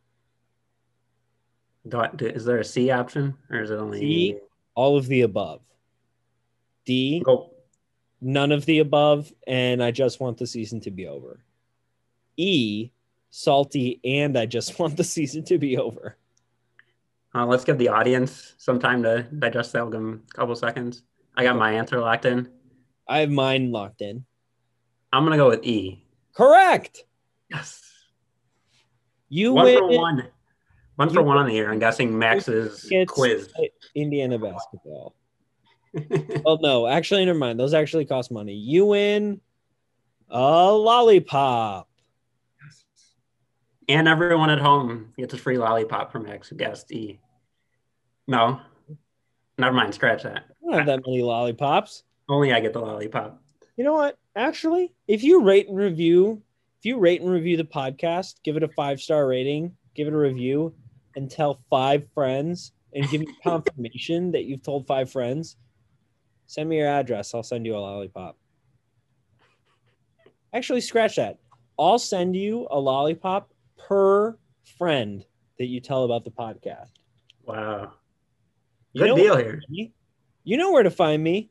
Do 1.89 1.99
I, 2.01 2.09
do- 2.15 2.27
is 2.27 2.45
there 2.45 2.59
a 2.59 2.65
C 2.65 2.91
option 2.91 3.35
or 3.49 3.63
is 3.63 3.71
it 3.71 3.77
only 3.79 4.01
C. 4.01 4.37
All 4.75 4.99
of 4.99 5.07
the 5.07 5.23
above. 5.23 5.63
D, 6.85 7.21
Go. 7.25 7.51
none 8.21 8.53
of 8.53 8.65
the 8.67 8.81
above, 8.81 9.33
and 9.47 9.83
I 9.83 9.91
just 9.93 10.21
want 10.21 10.37
the 10.39 10.47
season 10.47 10.81
to 10.83 10.91
be 10.91 11.07
over. 11.07 11.41
E, 12.37 12.91
salty, 13.31 14.01
and 14.05 14.37
I 14.37 14.45
just 14.47 14.79
want 14.79 14.97
the 14.97 15.05
season 15.05 15.43
to 15.45 15.59
be 15.59 15.79
over. 15.79 16.17
Uh, 17.35 17.47
let's 17.47 17.65
give 17.65 17.79
the 17.79 17.89
audience 17.89 18.55
some 18.59 18.79
time 18.79 19.03
to 19.05 19.23
digest 19.39 19.73
that. 19.73 19.83
We'll 19.83 19.93
give 19.93 20.01
them 20.01 20.23
a 20.33 20.37
couple 20.37 20.57
seconds. 20.57 21.03
I 21.37 21.45
got 21.45 21.57
my 21.57 21.73
answer 21.73 21.99
locked 22.01 22.25
in. 22.27 22.49
I 23.09 23.21
have 23.21 23.31
mine 23.31 23.73
locked 23.73 24.01
in. 24.03 24.25
I'm 25.13 25.25
gonna 25.25 25.37
go 25.37 25.49
with 25.49 25.65
E. 25.65 26.05
Correct. 26.35 27.05
Yes. 27.51 27.90
You 29.31 29.55
One 29.55 29.65
win 29.65 29.79
for 29.79 29.89
one. 29.89 30.29
One 30.97 31.09
for 31.09 31.21
You- 31.21 31.23
one 31.23 31.39
on 31.39 31.47
the 31.47 31.55
year. 31.55 31.73
I'm 31.73 31.79
guessing 31.79 32.19
Max's 32.19 32.91
quiz. 33.07 33.51
Indiana 33.95 34.39
basketball. 34.39 35.15
Oh 36.47 36.57
no, 36.63 36.87
actually, 36.87 37.25
never 37.25 37.39
mind. 37.39 37.59
Those 37.59 37.75
actually 37.75 38.05
cost 38.05 38.31
money. 38.31 38.53
You 38.55 38.87
win 38.87 39.41
a 40.29 40.71
lollipop. 40.73 41.89
and 43.89 44.07
everyone 44.07 44.51
at 44.51 44.61
home 44.61 45.13
gets 45.19 45.35
a 45.35 45.37
free 45.37 45.59
lollipop 45.59 46.13
from 46.13 46.23
Max 46.25 46.49
who 46.49 46.55
guessed 46.57 46.93
E. 46.93 47.19
No. 48.29 48.61
Never 49.59 49.75
mind, 49.75 49.93
scratch 49.95 50.23
that. 50.23 50.45
I 50.49 50.65
don't 50.65 50.75
have 50.75 50.87
that 50.87 51.01
many 51.05 51.23
lollipops. 51.23 52.05
Only 52.29 52.53
I 52.53 52.61
get 52.61 52.73
the 52.73 52.79
lollipop. 52.81 53.43
You 53.77 53.83
know 53.83 53.95
what? 53.95 54.17
Actually, 54.37 54.95
if 55.09 55.25
you 55.25 55.43
rate 55.43 55.69
and 55.69 55.77
review, 55.77 56.41
if 56.81 56.87
you 56.87 56.99
rate 56.99 57.21
and 57.21 57.31
review 57.31 57.59
the 57.59 57.65
podcast, 57.65 58.37
give 58.43 58.57
it 58.57 58.63
a 58.63 58.69
five 58.69 59.03
star 59.03 59.27
rating, 59.27 59.77
give 59.95 60.09
it 60.09 60.15
a 60.15 60.17
review, 60.17 60.75
and 61.15 61.31
tell 61.31 61.61
five 61.69 62.09
friends 62.15 62.73
and 62.95 63.07
give 63.11 63.21
me 63.21 63.29
confirmation 63.45 64.33
that 64.33 64.45
you've 64.45 64.63
told 64.63 64.87
five 64.87 65.13
friends, 65.13 65.59
send 66.47 66.71
me 66.71 66.79
your 66.79 66.89
address. 66.89 67.35
I'll 67.35 67.43
send 67.43 67.67
you 67.67 67.77
a 67.77 67.79
lollipop. 67.79 68.39
Actually, 70.55 70.81
scratch 70.81 71.17
that. 71.17 71.39
I'll 71.79 71.99
send 71.99 72.35
you 72.35 72.67
a 72.71 72.81
lollipop 72.81 73.53
per 73.77 74.39
friend 74.79 75.23
that 75.59 75.67
you 75.67 75.81
tell 75.81 76.05
about 76.05 76.25
the 76.25 76.31
podcast. 76.31 76.93
Wow. 77.45 77.93
You 78.95 79.05
Good 79.05 79.17
deal 79.17 79.37
here. 79.37 79.61
You 80.45 80.57
know 80.57 80.73
where 80.73 80.83
to 80.83 80.91
find 80.91 81.23
me. 81.23 81.51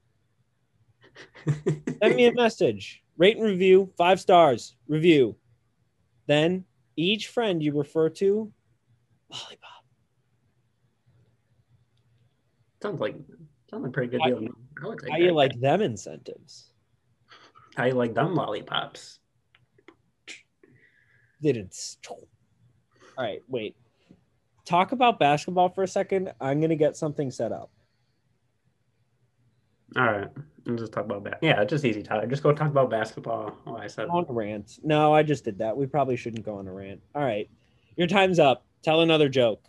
Send 1.46 2.16
me 2.16 2.26
a 2.26 2.34
message. 2.34 3.04
Rate 3.20 3.36
and 3.38 3.46
review, 3.46 3.92
five 3.98 4.20
stars, 4.20 4.76
review. 4.88 5.36
Then 6.26 6.64
each 6.96 7.28
friend 7.28 7.62
you 7.62 7.78
refer 7.78 8.10
to, 8.10 8.52
lollipop. 9.30 9.84
sounds 12.82 13.02
like 13.02 13.16
sounds 13.70 13.84
like 13.84 13.90
a 13.90 13.92
pretty 13.92 14.10
good 14.18 14.22
deal. 14.26 14.38
I 14.38 14.96
take 15.02 15.12
How 15.12 15.18
you 15.18 15.28
that. 15.28 15.34
like 15.34 15.60
them 15.60 15.82
incentives? 15.82 16.72
how 17.76 17.86
you 17.86 17.94
like 17.94 18.14
them 18.14 18.34
lollipops? 18.36 19.20
they 21.42 21.52
Didn't. 21.54 21.98
All 22.10 22.28
right, 23.18 23.42
wait. 23.50 23.76
Talk 24.66 24.92
about 24.94 25.20
basketball 25.20 25.70
for 25.70 25.84
a 25.84 25.88
second. 25.88 26.32
I'm 26.40 26.62
gonna 26.62 26.76
get 26.76 26.96
something 26.96 27.32
set 27.32 27.52
up. 27.52 27.70
All 29.98 30.04
right, 30.06 30.28
let's 30.66 30.82
just 30.82 30.94
talk 30.94 31.06
about 31.06 31.24
that. 31.26 31.40
Yeah, 31.42 31.64
just 31.66 31.86
easy, 31.86 32.02
Tyler. 32.04 32.28
Just 32.28 32.44
go 32.44 32.52
talk 32.54 32.68
about 32.70 32.90
basketball. 32.90 33.56
Oh, 33.66 33.76
I 33.76 33.88
said 33.88 34.08
On 34.10 34.26
a 34.28 34.34
rant. 34.34 34.80
No, 34.84 35.14
I 35.14 35.24
just 35.24 35.44
did 35.46 35.58
that. 35.60 35.76
We 35.76 35.86
probably 35.86 36.16
shouldn't 36.16 36.46
go 36.46 36.58
on 36.58 36.68
a 36.68 36.74
rant. 36.74 37.02
All 37.16 37.24
right, 37.24 37.50
your 37.96 38.08
time's 38.08 38.40
up. 38.40 38.66
Tell 38.84 39.02
another 39.02 39.30
joke. 39.30 39.64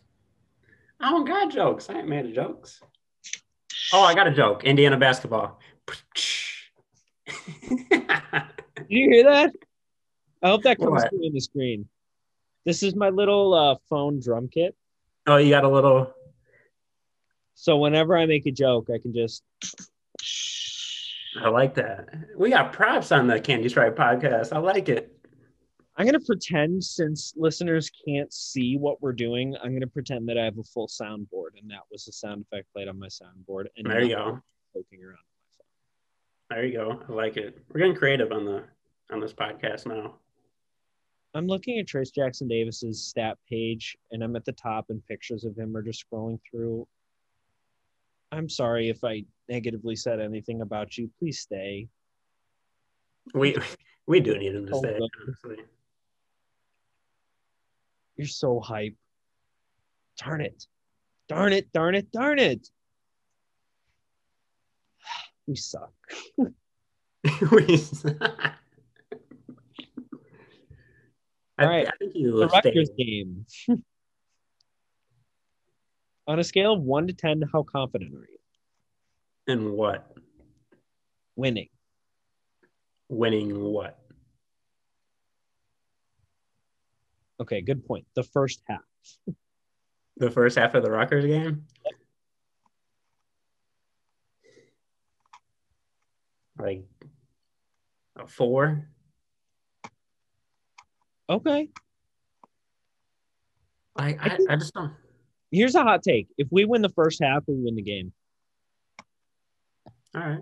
I 1.00 1.10
don't 1.10 1.24
got 1.26 1.50
jokes. 1.52 1.88
I 1.90 1.94
ain't 1.98 2.08
made 2.08 2.26
of 2.26 2.34
jokes. 2.34 2.80
Oh, 3.92 4.02
I 4.02 4.14
got 4.14 4.26
a 4.26 4.30
joke. 4.32 4.64
Indiana 4.64 4.96
basketball. 4.96 5.58
Did 7.80 8.86
you 8.88 9.10
hear 9.10 9.24
that? 9.24 9.52
I 10.42 10.48
hope 10.48 10.62
that 10.62 10.78
comes 10.78 10.90
What? 11.02 11.10
through 11.10 11.26
on 11.26 11.32
the 11.34 11.40
screen. 11.40 11.88
This 12.64 12.82
is 12.82 12.94
my 12.94 13.08
little 13.10 13.54
uh, 13.54 13.76
phone 13.88 14.20
drum 14.20 14.48
kit. 14.48 14.76
oh, 15.26 15.36
you 15.38 15.50
got 15.50 15.64
a 15.64 15.68
little. 15.68 16.12
So 17.54 17.76
whenever 17.78 18.16
I 18.16 18.26
make 18.26 18.46
a 18.46 18.50
joke, 18.52 18.88
I 18.94 18.98
can 18.98 19.12
just 19.14 19.42
I 21.38 21.48
like 21.48 21.74
that. 21.74 22.08
We 22.36 22.50
got 22.50 22.72
props 22.72 23.12
on 23.12 23.26
the 23.26 23.40
Candy 23.40 23.68
Stripe 23.68 23.96
podcast. 23.96 24.52
I 24.52 24.58
like 24.58 24.88
it. 24.88 25.16
I'm 25.96 26.06
gonna 26.06 26.20
pretend 26.20 26.82
since 26.82 27.34
listeners 27.36 27.90
can't 28.06 28.32
see 28.32 28.76
what 28.76 29.02
we're 29.02 29.12
doing, 29.12 29.54
I'm 29.62 29.72
gonna 29.74 29.86
pretend 29.86 30.28
that 30.28 30.38
I 30.38 30.44
have 30.44 30.58
a 30.58 30.62
full 30.62 30.88
soundboard 30.88 31.58
and 31.60 31.70
that 31.70 31.82
was 31.90 32.06
the 32.06 32.12
sound 32.12 32.42
effect 32.42 32.72
played 32.72 32.88
on 32.88 32.98
my 32.98 33.08
soundboard. 33.08 33.66
And 33.76 33.86
There 33.86 34.00
you 34.00 34.16
go. 34.16 34.40
Poking 34.74 35.04
around. 35.04 35.18
There 36.48 36.64
you 36.64 36.72
go. 36.72 37.02
I 37.08 37.12
like 37.12 37.36
it. 37.36 37.58
We're 37.68 37.80
getting 37.80 37.94
creative 37.94 38.32
on 38.32 38.44
the 38.44 38.64
on 39.10 39.20
this 39.20 39.32
podcast 39.32 39.86
now. 39.86 40.14
I'm 41.34 41.46
looking 41.46 41.78
at 41.78 41.86
Trayce 41.86 42.12
Jackson 42.12 42.48
Davis's 42.48 43.04
stat 43.04 43.38
page, 43.48 43.96
and 44.10 44.22
I'm 44.22 44.34
at 44.34 44.44
the 44.44 44.52
top, 44.52 44.86
and 44.88 45.04
pictures 45.06 45.44
of 45.44 45.56
him 45.56 45.76
are 45.76 45.82
just 45.82 46.04
scrolling 46.04 46.40
through. 46.50 46.88
I'm 48.32 48.48
sorry 48.48 48.88
if 48.88 49.04
I 49.04 49.24
negatively 49.50 49.96
said 49.96 50.20
anything 50.20 50.62
about 50.62 50.96
you. 50.96 51.10
Please 51.18 51.40
stay. 51.40 51.88
We 53.34 53.56
we 54.06 54.20
do 54.20 54.38
need 54.38 54.54
him 54.54 54.66
to 54.66 54.74
stay. 54.76 54.98
Honestly. 55.26 55.56
You're 58.16 58.26
so 58.28 58.60
hype. 58.60 58.94
Darn 60.18 60.40
it. 60.40 60.66
Darn 61.28 61.52
it. 61.52 61.72
Darn 61.72 61.94
it. 61.94 62.10
Darn 62.12 62.38
it. 62.38 62.68
We 65.46 65.56
suck. 65.56 65.92
We- 67.52 67.76
suck. 67.76 68.54
All 71.58 71.68
right. 71.68 71.86
I 71.88 71.90
think 71.98 72.12
you 72.14 72.38
The. 72.38 72.46
Rutgers 72.46 72.90
game. 72.96 73.44
On 76.26 76.38
a 76.38 76.44
scale 76.44 76.74
of 76.74 76.82
one 76.82 77.06
to 77.08 77.12
10, 77.12 77.42
how 77.52 77.64
confident 77.64 78.14
are 78.14 78.28
you? 78.30 78.39
In 79.50 79.72
what? 79.72 80.06
Winning. 81.34 81.70
Winning 83.08 83.60
what? 83.60 83.98
Okay, 87.40 87.60
good 87.60 87.84
point. 87.84 88.06
The 88.14 88.22
first 88.22 88.62
half. 88.68 88.78
The 90.18 90.30
first 90.30 90.56
half 90.56 90.74
of 90.74 90.84
the 90.84 90.90
Rutgers 90.92 91.26
game? 91.26 91.64
Like 96.56 96.84
a 98.20 98.28
four? 98.28 98.88
Okay. 101.28 101.70
I, 103.96 104.10
I, 104.10 104.38
I 104.48 104.56
just 104.56 104.74
don't. 104.74 104.92
Here's 105.50 105.74
a 105.74 105.82
hot 105.82 106.04
take. 106.04 106.28
If 106.38 106.46
we 106.52 106.64
win 106.66 106.82
the 106.82 106.88
first 106.90 107.20
half, 107.20 107.42
we 107.48 107.56
win 107.56 107.74
the 107.74 107.82
game. 107.82 108.12
All 110.14 110.20
right. 110.20 110.40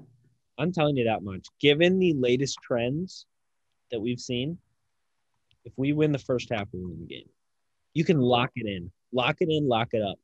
I'm 0.59 0.73
telling 0.73 0.97
you 0.97 1.05
that 1.05 1.23
much. 1.23 1.47
Given 1.61 1.99
the 1.99 2.15
latest 2.15 2.59
trends 2.63 3.27
that 3.91 4.01
we've 4.01 4.21
seen, 4.21 4.59
if 5.65 5.73
we 5.77 5.93
win 5.93 6.13
the 6.13 6.19
first 6.19 6.51
half, 6.51 6.69
we 6.73 6.81
win 6.81 7.01
the 7.01 7.07
game. 7.07 7.29
You 7.95 8.05
can 8.05 8.21
lock 8.21 8.51
it 8.57 8.67
in. 8.67 8.91
Lock 9.13 9.37
it 9.41 9.49
in, 9.51 9.69
lock 9.69 9.89
it 9.93 10.03
up. 10.03 10.19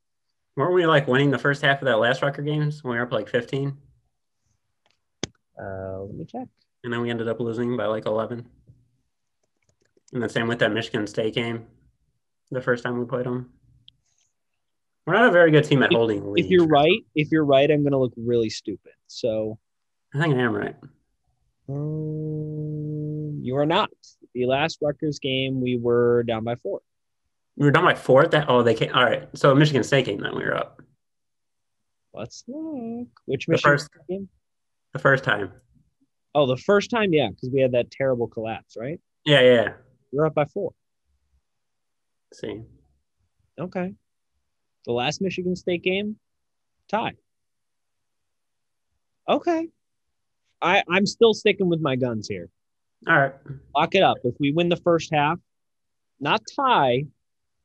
Weren't 0.57 0.75
we 0.75 0.87
like 0.87 1.09
winning 1.09 1.31
the 1.31 1.39
first 1.39 1.63
half 1.63 1.83
of 1.83 1.87
that 1.87 1.99
last 1.99 2.23
Rutgers 2.23 2.45
games 2.45 2.83
when 2.83 2.93
we 2.93 2.99
were 2.99 3.05
up 3.05 3.13
like 3.13 3.29
15? 3.29 3.77
Uh, 5.61 6.01
let 6.01 6.15
me 6.15 6.25
check. 6.25 6.49
And 6.83 6.93
then 6.93 7.01
we 7.01 7.11
ended 7.11 7.29
up 7.29 7.41
losing 7.41 7.77
by 7.77 7.87
like 7.87 8.07
11. 8.07 8.47
And 10.13 10.23
the 10.23 10.29
same 10.29 10.47
with 10.47 10.61
that 10.61 10.73
Michigan 10.73 11.07
State 11.07 11.35
game 11.35 11.67
the 12.51 12.61
first 12.61 12.85
time 12.85 12.99
we 12.99 13.05
played 13.05 13.27
them. 13.27 13.51
We're 15.07 15.13
not 15.15 15.29
a 15.29 15.33
very 15.33 15.51
good 15.51 15.65
team 15.65 15.83
at 15.83 15.93
holding 15.93 16.33
If 16.37 16.47
you're 16.47 16.67
right, 16.67 17.05
if 17.15 17.31
you're 17.31 17.45
right, 17.45 17.71
I'm 17.71 17.83
gonna 17.85 17.99
look 17.99 18.15
really 18.17 18.49
stupid. 18.51 18.93
So 19.07 19.59
I 20.15 20.19
think 20.21 20.35
I 20.35 20.39
am 20.41 20.55
right. 20.55 20.77
um, 21.69 23.41
you 23.43 23.57
are 23.57 23.67
not. 23.67 23.91
The 24.35 24.47
last 24.47 24.79
Rutgers 24.83 25.19
game, 25.19 25.61
we 25.61 25.77
were 25.77 26.23
down 26.25 26.43
by 26.45 26.57
four. 26.57 26.81
We 27.57 27.67
were 27.67 27.71
down 27.71 27.85
by 27.85 27.95
four 27.95 28.27
that. 28.27 28.47
Oh, 28.49 28.63
they 28.63 28.75
came. 28.75 28.93
All 28.95 29.05
right. 29.05 29.29
So 29.37 29.55
Michigan 29.55 29.85
State 29.85 30.07
game, 30.07 30.19
then 30.21 30.35
we 30.35 30.43
were 30.43 30.57
up 30.57 30.81
Let's 32.13 32.45
look. 32.49 33.09
Which 33.27 33.47
Michigan 33.49 33.73
The 33.73 33.79
first- 33.79 33.91
game? 34.09 34.29
the 34.93 34.99
first 34.99 35.25
time. 35.25 35.53
Oh, 36.37 36.47
the 36.47 36.57
first 36.57 36.91
time, 36.91 37.13
yeah, 37.13 37.29
because 37.31 37.51
we 37.53 37.61
had 37.61 37.73
that 37.73 37.91
terrible 37.93 38.27
collapse, 38.27 38.77
right? 38.79 39.01
Yeah, 39.25 39.41
yeah. 39.41 39.73
We 40.13 40.19
are 40.19 40.27
up 40.27 40.35
by 40.35 40.47
four. 40.47 40.73
Let's 42.31 42.41
see. 42.41 42.63
Okay. 43.61 43.95
The 44.87 44.93
last 44.93 45.21
Michigan 45.21 45.57
State 45.57 45.83
game, 45.83 46.17
tie. 46.89 47.13
Okay. 49.29 49.69
I, 50.61 50.83
I'm 50.89 51.07
still 51.07 51.35
sticking 51.35 51.69
with 51.69 51.81
my 51.81 51.97
guns 51.97 52.29
here. 52.29 52.49
All 53.09 53.19
right. 53.19 53.33
Lock 53.77 53.95
it 53.95 54.03
up. 54.03 54.19
If 54.25 54.35
we 54.39 54.53
win 54.53 54.69
the 54.69 54.77
first 54.77 55.13
half, 55.13 55.39
not 56.21 56.43
tie, 56.57 57.05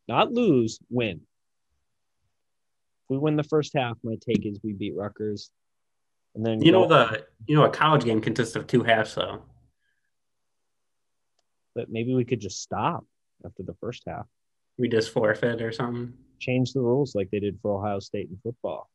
not 0.08 0.32
lose, 0.32 0.80
win. 0.90 1.22
If 3.04 3.10
we 3.10 3.18
win 3.18 3.36
the 3.36 3.44
first 3.44 3.74
half, 3.76 3.98
my 4.04 4.16
take 4.16 4.46
is 4.46 4.60
we 4.64 4.74
beat 4.74 4.96
Rutgers. 4.96 5.50
And 6.36 6.46
then 6.46 6.62
You 6.62 6.72
know 6.72 6.88
the 6.88 7.26
you 7.48 7.56
know 7.56 7.64
a 7.66 7.70
college 7.70 8.04
game 8.04 8.22
consists 8.22 8.56
of 8.56 8.68
two 8.68 8.84
halves, 8.84 9.16
though. 9.16 9.42
but 11.76 11.90
maybe 11.90 12.14
we 12.14 12.24
could 12.26 12.40
just 12.40 12.62
stop 12.62 13.06
after 13.46 13.64
the 13.64 13.74
first 13.76 14.04
half. 14.08 14.28
We 14.78 14.90
just 14.90 15.12
forfeit 15.12 15.62
or 15.62 15.72
something. 15.72 16.14
Change 16.40 16.74
the 16.74 16.82
rules 16.82 17.16
like 17.16 17.30
they 17.32 17.40
did 17.40 17.60
for 17.62 17.78
Ohio 17.78 18.00
State 18.00 18.30
in 18.30 18.38
football. 18.44 18.90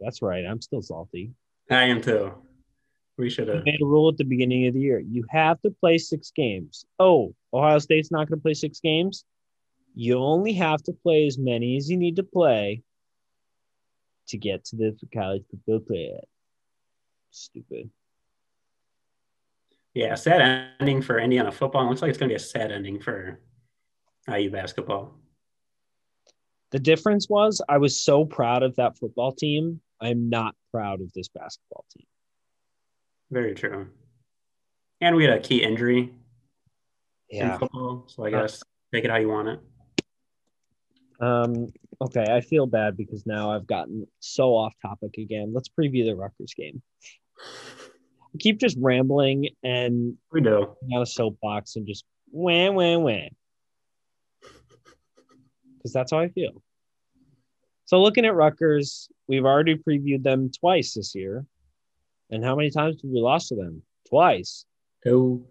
That's 0.00 0.22
right. 0.22 0.44
I'm 0.44 0.60
still 0.60 0.82
salty. 0.82 1.32
I 1.70 1.84
am 1.84 2.00
too. 2.00 2.32
We 3.16 3.30
should 3.30 3.48
have. 3.48 3.64
made 3.64 3.82
a 3.82 3.86
rule 3.86 4.08
at 4.08 4.16
the 4.16 4.24
beginning 4.24 4.68
of 4.68 4.74
the 4.74 4.80
year. 4.80 5.00
You 5.00 5.24
have 5.30 5.60
to 5.62 5.70
play 5.70 5.98
six 5.98 6.30
games. 6.30 6.84
Oh, 7.00 7.34
Ohio 7.52 7.78
State's 7.80 8.12
not 8.12 8.28
going 8.28 8.38
to 8.38 8.42
play 8.42 8.54
six 8.54 8.78
games. 8.78 9.24
You 9.94 10.18
only 10.18 10.52
have 10.52 10.80
to 10.84 10.92
play 10.92 11.26
as 11.26 11.36
many 11.36 11.76
as 11.76 11.90
you 11.90 11.96
need 11.96 12.16
to 12.16 12.22
play 12.22 12.82
to 14.28 14.38
get 14.38 14.64
to 14.66 14.76
the 14.76 14.96
college 15.12 15.42
football 15.50 15.80
playoff. 15.80 16.24
Stupid. 17.30 17.90
Yeah, 19.94 20.14
sad 20.14 20.70
ending 20.78 21.02
for 21.02 21.18
Indiana 21.18 21.50
football. 21.50 21.84
It 21.84 21.88
looks 21.88 22.02
like 22.02 22.10
it's 22.10 22.18
going 22.18 22.28
to 22.28 22.32
be 22.34 22.36
a 22.36 22.38
sad 22.38 22.70
ending 22.70 23.00
for 23.00 23.40
IU 24.28 24.50
basketball. 24.50 25.14
The 26.70 26.78
difference 26.78 27.28
was 27.28 27.62
I 27.68 27.78
was 27.78 28.02
so 28.02 28.24
proud 28.24 28.62
of 28.62 28.76
that 28.76 28.98
football 28.98 29.32
team. 29.32 29.80
I'm 30.00 30.28
not 30.28 30.54
proud 30.70 31.00
of 31.00 31.12
this 31.14 31.28
basketball 31.28 31.84
team. 31.96 32.06
Very 33.30 33.54
true. 33.54 33.88
And 35.00 35.16
we 35.16 35.24
had 35.24 35.32
a 35.38 35.40
key 35.40 35.62
injury 35.62 36.12
in 37.30 37.38
Yeah. 37.38 37.58
football, 37.58 38.04
so 38.08 38.24
I 38.24 38.28
Uh, 38.28 38.42
guess 38.42 38.62
take 38.92 39.04
it 39.04 39.10
how 39.10 39.16
you 39.16 39.28
want 39.28 39.48
it. 39.48 39.60
Um. 41.20 41.72
Okay. 42.00 42.24
I 42.30 42.40
feel 42.40 42.66
bad 42.66 42.96
because 42.96 43.26
now 43.26 43.50
I've 43.50 43.66
gotten 43.66 44.06
so 44.20 44.54
off 44.54 44.72
topic 44.82 45.18
again. 45.18 45.52
Let's 45.52 45.68
preview 45.68 46.04
the 46.04 46.14
Rutgers 46.14 46.54
game. 46.54 46.80
I 47.40 48.38
keep 48.38 48.58
just 48.60 48.76
rambling 48.80 49.48
and 49.64 50.16
We 50.30 50.40
do. 50.42 50.76
out 50.94 51.02
a 51.02 51.06
soapbox 51.06 51.74
and 51.76 51.86
just 51.86 52.04
wham 52.30 52.74
wham 52.74 53.02
wham. 53.02 53.30
Because 55.88 55.94
that's 55.94 56.12
how 56.12 56.18
I 56.18 56.28
feel. 56.28 56.62
So 57.86 58.02
looking 58.02 58.26
at 58.26 58.34
Rutgers, 58.34 59.08
we've 59.26 59.46
already 59.46 59.74
previewed 59.74 60.22
them 60.22 60.50
twice 60.50 60.92
this 60.92 61.14
year. 61.14 61.46
And 62.28 62.44
how 62.44 62.54
many 62.54 62.70
times 62.70 62.96
did 62.96 63.10
we 63.10 63.20
lost 63.20 63.48
to 63.48 63.56
them? 63.56 63.82
Twice. 64.06 64.66
Two. 65.02 65.46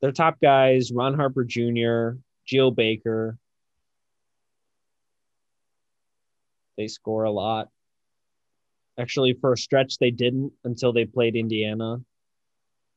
Their 0.00 0.12
top 0.12 0.36
guys, 0.40 0.92
Ron 0.92 1.14
Harper 1.14 1.42
Jr., 1.42 2.20
Geo 2.46 2.70
Baker. 2.70 3.36
They 6.76 6.86
score 6.86 7.24
a 7.24 7.32
lot. 7.32 7.70
Actually, 8.96 9.32
for 9.32 9.54
a 9.54 9.56
stretch, 9.56 9.98
they 9.98 10.12
didn't 10.12 10.52
until 10.62 10.92
they 10.92 11.06
played 11.06 11.34
Indiana. 11.34 11.96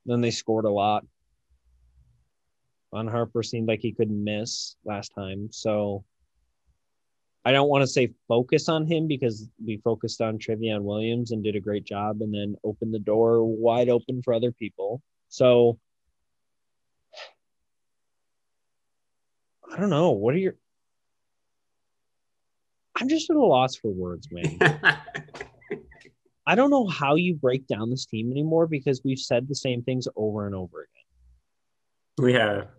Then 0.06 0.22
they 0.22 0.30
scored 0.30 0.66
a 0.66 0.70
lot. 0.70 1.04
Ron 2.92 3.08
Harper 3.08 3.44
seemed 3.44 3.68
like 3.68 3.82
he 3.82 3.92
couldn't 3.92 4.24
miss 4.24 4.76
last 4.86 5.10
time. 5.14 5.50
So 5.52 6.04
I 7.44 7.52
don't 7.52 7.70
want 7.70 7.82
to 7.84 7.88
say 7.88 8.14
focus 8.28 8.70
on 8.70 8.86
him 8.86 9.08
because 9.08 9.48
we 9.64 9.78
focused 9.78 10.22
on 10.22 10.38
Trevion 10.38 10.82
Williams 10.82 11.32
and 11.32 11.44
did 11.44 11.56
a 11.56 11.62
great 11.62 11.86
job 11.86 12.22
and 12.22 12.34
then 12.34 12.56
opened 12.64 12.94
the 12.94 13.00
door 13.00 13.44
wide 13.44 13.90
open 13.90 14.22
for 14.22 14.34
other 14.34 14.52
people. 14.52 15.02
So 15.30 15.80
I 19.72 19.80
don't 19.80 19.90
know. 19.90 20.12
What 20.12 20.36
are 20.36 20.40
your 20.40 20.56
I'm 23.00 23.10
just 23.10 23.30
at 23.30 23.36
a 23.36 23.40
loss 23.40 23.76
for 23.76 23.92
words, 23.92 24.28
man. 24.32 24.58
I 26.48 26.56
don't 26.56 26.70
know 26.70 26.88
how 26.88 27.16
you 27.16 27.36
break 27.36 27.68
down 27.68 27.90
this 27.90 28.06
team 28.06 28.32
anymore 28.32 28.68
because 28.68 29.02
we've 29.04 29.20
said 29.20 29.48
the 29.48 29.56
same 29.56 29.84
things 29.84 30.08
over 30.16 30.48
and 30.48 30.56
over 30.56 30.88
again. 30.88 32.26
we 32.26 32.34
have. 32.34 32.70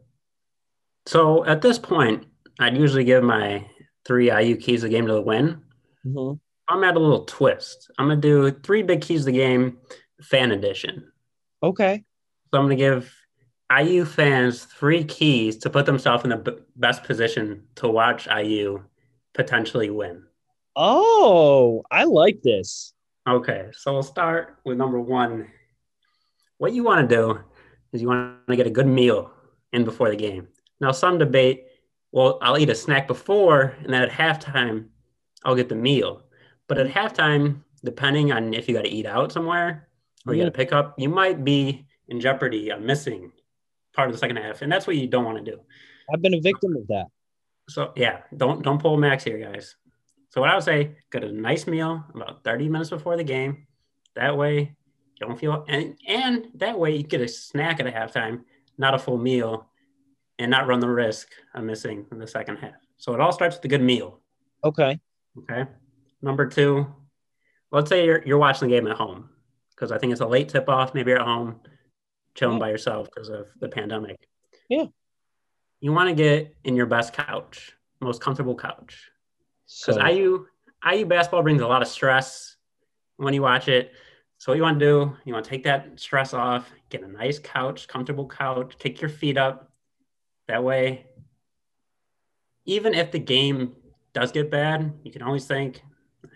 So 1.09 1.43
at 1.47 1.63
this 1.63 1.79
point, 1.79 2.27
I'd 2.61 2.77
usually 2.77 3.03
give 3.03 3.25
my 3.25 3.65
three 4.05 4.31
IU 4.31 4.57
keys 4.57 4.85
of 4.85 4.91
the 4.91 4.95
game 4.95 5.07
to 5.07 5.15
the 5.15 5.23
win. 5.23 5.63
Mm-hmm. 6.05 6.35
I'm 6.69 6.85
at 6.85 6.97
a 6.97 6.99
little 6.99 7.25
twist. 7.25 7.91
I'm 7.97 8.09
gonna 8.09 8.21
do 8.21 8.51
three 8.51 8.83
big 8.83 9.01
keys 9.01 9.21
of 9.21 9.27
the 9.27 9.33
game, 9.33 9.79
fan 10.21 10.53
edition. 10.53 11.11
Okay. 11.63 12.05
So 12.53 12.59
I'm 12.61 12.67
gonna 12.67 12.77
give 12.77 13.11
IU 13.75 14.05
fans 14.05 14.65
three 14.65 15.03
keys 15.03 15.57
to 15.61 15.71
put 15.71 15.87
themselves 15.87 16.25
in 16.25 16.31
the 16.31 16.37
b- 16.37 16.59
best 16.77 17.05
position 17.05 17.63
to 17.77 17.89
watch 17.89 18.29
IU 18.29 18.85
potentially 19.33 19.89
win. 19.89 20.25
Oh, 20.77 21.85
I 21.91 22.05
like 22.05 22.43
this. 22.43 22.93
Okay, 23.27 23.71
so 23.73 23.95
we'll 23.95 24.03
start 24.03 24.59
with 24.67 24.77
number 24.77 25.01
one. 25.01 25.49
What 26.59 26.75
you 26.75 26.85
want 26.85 27.09
to 27.09 27.17
do 27.17 27.41
is 27.95 28.03
you 28.03 28.09
want 28.09 28.47
to 28.47 28.57
get 28.57 28.67
a 28.67 28.71
good 28.71 28.87
meal 28.87 29.33
in 29.73 29.85
before 29.85 30.11
the 30.11 30.17
game. 30.17 30.49
Now, 30.81 30.93
some 30.93 31.19
debate, 31.19 31.67
well, 32.13 32.39
I'll 32.41 32.59
eat 32.59 32.71
a 32.71 32.75
snack 32.75 33.07
before, 33.07 33.75
and 33.83 33.93
then 33.93 34.03
at 34.03 34.11
halftime, 34.11 34.87
I'll 35.45 35.57
get 35.57 35.69
the 35.69 35.75
meal. 35.75 36.23
But 36.67 36.79
at 36.79 36.89
halftime, 36.89 37.63
depending 37.85 38.33
on 38.33 38.55
if 38.55 38.69
you 38.69 38.75
got 38.75 38.85
to 38.85 38.91
eat 38.91 39.07
out 39.07 39.33
somewhere 39.33 39.89
or 40.27 40.35
you 40.35 40.43
got 40.43 40.47
to 40.47 40.51
mm-hmm. 40.51 40.57
pick 40.57 40.73
up, 40.73 40.95
you 40.99 41.09
might 41.09 41.45
be 41.45 41.87
in 42.09 42.21
jeopardy 42.21 42.71
of 42.71 42.81
missing 42.81 43.33
part 43.95 44.09
of 44.09 44.15
the 44.15 44.19
second 44.19 44.37
half, 44.37 44.63
and 44.63 44.71
that's 44.71 44.87
what 44.87 44.97
you 44.97 45.07
don't 45.07 45.25
want 45.25 45.45
to 45.45 45.51
do. 45.51 45.61
I've 46.13 46.23
been 46.23 46.35
a 46.35 46.41
victim 46.41 46.77
of 46.77 46.87
that. 46.89 47.07
So 47.69 47.93
yeah, 47.97 48.21
don't 48.37 48.63
don't 48.63 48.81
pull 48.81 48.97
max 48.97 49.25
here, 49.25 49.39
guys. 49.39 49.77
So 50.31 50.41
what 50.41 50.51
I 50.51 50.55
would 50.55 50.65
say, 50.65 50.97
get 51.11 51.25
a 51.25 51.33
nice 51.33 51.67
meal 51.67 52.05
about 52.15 52.45
30 52.45 52.69
minutes 52.69 52.91
before 52.91 53.17
the 53.17 53.25
game. 53.25 53.67
That 54.15 54.37
way 54.37 54.59
you 54.59 55.27
don't 55.27 55.39
feel 55.39 55.65
and 55.69 55.97
and 56.07 56.49
that 56.55 56.79
way 56.79 56.97
you 56.97 57.03
get 57.03 57.21
a 57.21 57.29
snack 57.29 57.81
at 57.81 57.87
a 57.87 57.93
halftime, 57.93 58.43
not 58.79 58.95
a 58.95 58.99
full 58.99 59.19
meal, 59.19 59.68
and 60.39 60.51
not 60.51 60.67
run 60.67 60.81
the 60.81 60.89
risk 60.89 61.29
of 61.55 61.65
missing 61.65 62.07
in 62.13 62.19
the 62.19 62.27
second 62.27 62.57
half. 62.57 62.75
So 62.97 63.13
it 63.15 63.21
all 63.21 63.33
starts 63.33 63.57
with 63.57 63.65
a 63.65 63.69
good 63.69 63.83
meal. 63.83 64.21
Okay. 64.65 64.99
Okay. 65.39 65.65
Number 66.23 66.47
two, 66.47 66.87
let's 67.71 67.89
say 67.89 68.05
you're 68.05 68.23
you're 68.27 68.39
watching 68.39 68.69
the 68.69 68.75
game 68.75 68.87
at 68.87 68.97
home 68.97 69.31
because 69.71 69.93
I 69.93 69.99
think 69.99 70.13
it's 70.13 70.21
a 70.21 70.27
late 70.27 70.49
tip 70.49 70.69
off. 70.69 70.95
Maybe 70.95 71.11
you're 71.11 71.21
at 71.21 71.27
home 71.27 71.61
chilling 72.35 72.57
Yeah. 72.57 72.61
by 72.61 72.71
yourself 72.71 73.09
because 73.13 73.29
of 73.29 73.47
the 73.61 73.69
pandemic. 73.69 74.17
Yeah. 74.69 74.87
You 75.81 75.93
want 75.93 76.09
to 76.09 76.15
get 76.15 76.57
in 76.65 76.75
your 76.75 76.87
best 76.87 77.13
couch, 77.13 77.73
most 78.01 78.21
comfortable 78.21 78.57
couch. 78.57 79.11
So 79.67 79.95
Because 79.95 80.13
IU 80.13 80.47
IU 80.85 81.07
basketball 81.07 81.43
brings 81.43 81.63
a 81.63 81.67
lot 81.67 81.83
of 81.83 81.89
stress 81.89 82.57
when 83.17 83.35
you 83.35 83.43
watch 83.43 83.69
it. 83.69 83.93
So 84.39 84.53
what 84.53 84.57
you 84.57 84.63
want 84.63 84.79
to 84.79 84.85
do, 84.85 85.17
you 85.25 85.33
want 85.33 85.45
to 85.45 85.51
take 85.51 85.65
that 85.65 85.99
stress 85.99 86.33
off, 86.33 86.71
get 86.91 87.03
a 87.03 87.09
nice 87.09 87.39
couch, 87.41 87.89
comfortable 87.89 88.27
couch, 88.29 88.77
take 88.79 89.01
your 89.01 89.09
feet 89.11 89.37
up. 89.37 89.68
That 90.49 90.65
way, 90.65 91.07
even 92.65 92.95
if 92.95 93.11
the 93.13 93.19
game 93.19 93.75
does 94.15 94.33
get 94.33 94.51
bad, 94.51 94.93
you 95.05 95.13
can 95.13 95.23
always 95.23 95.45
think, 95.47 95.83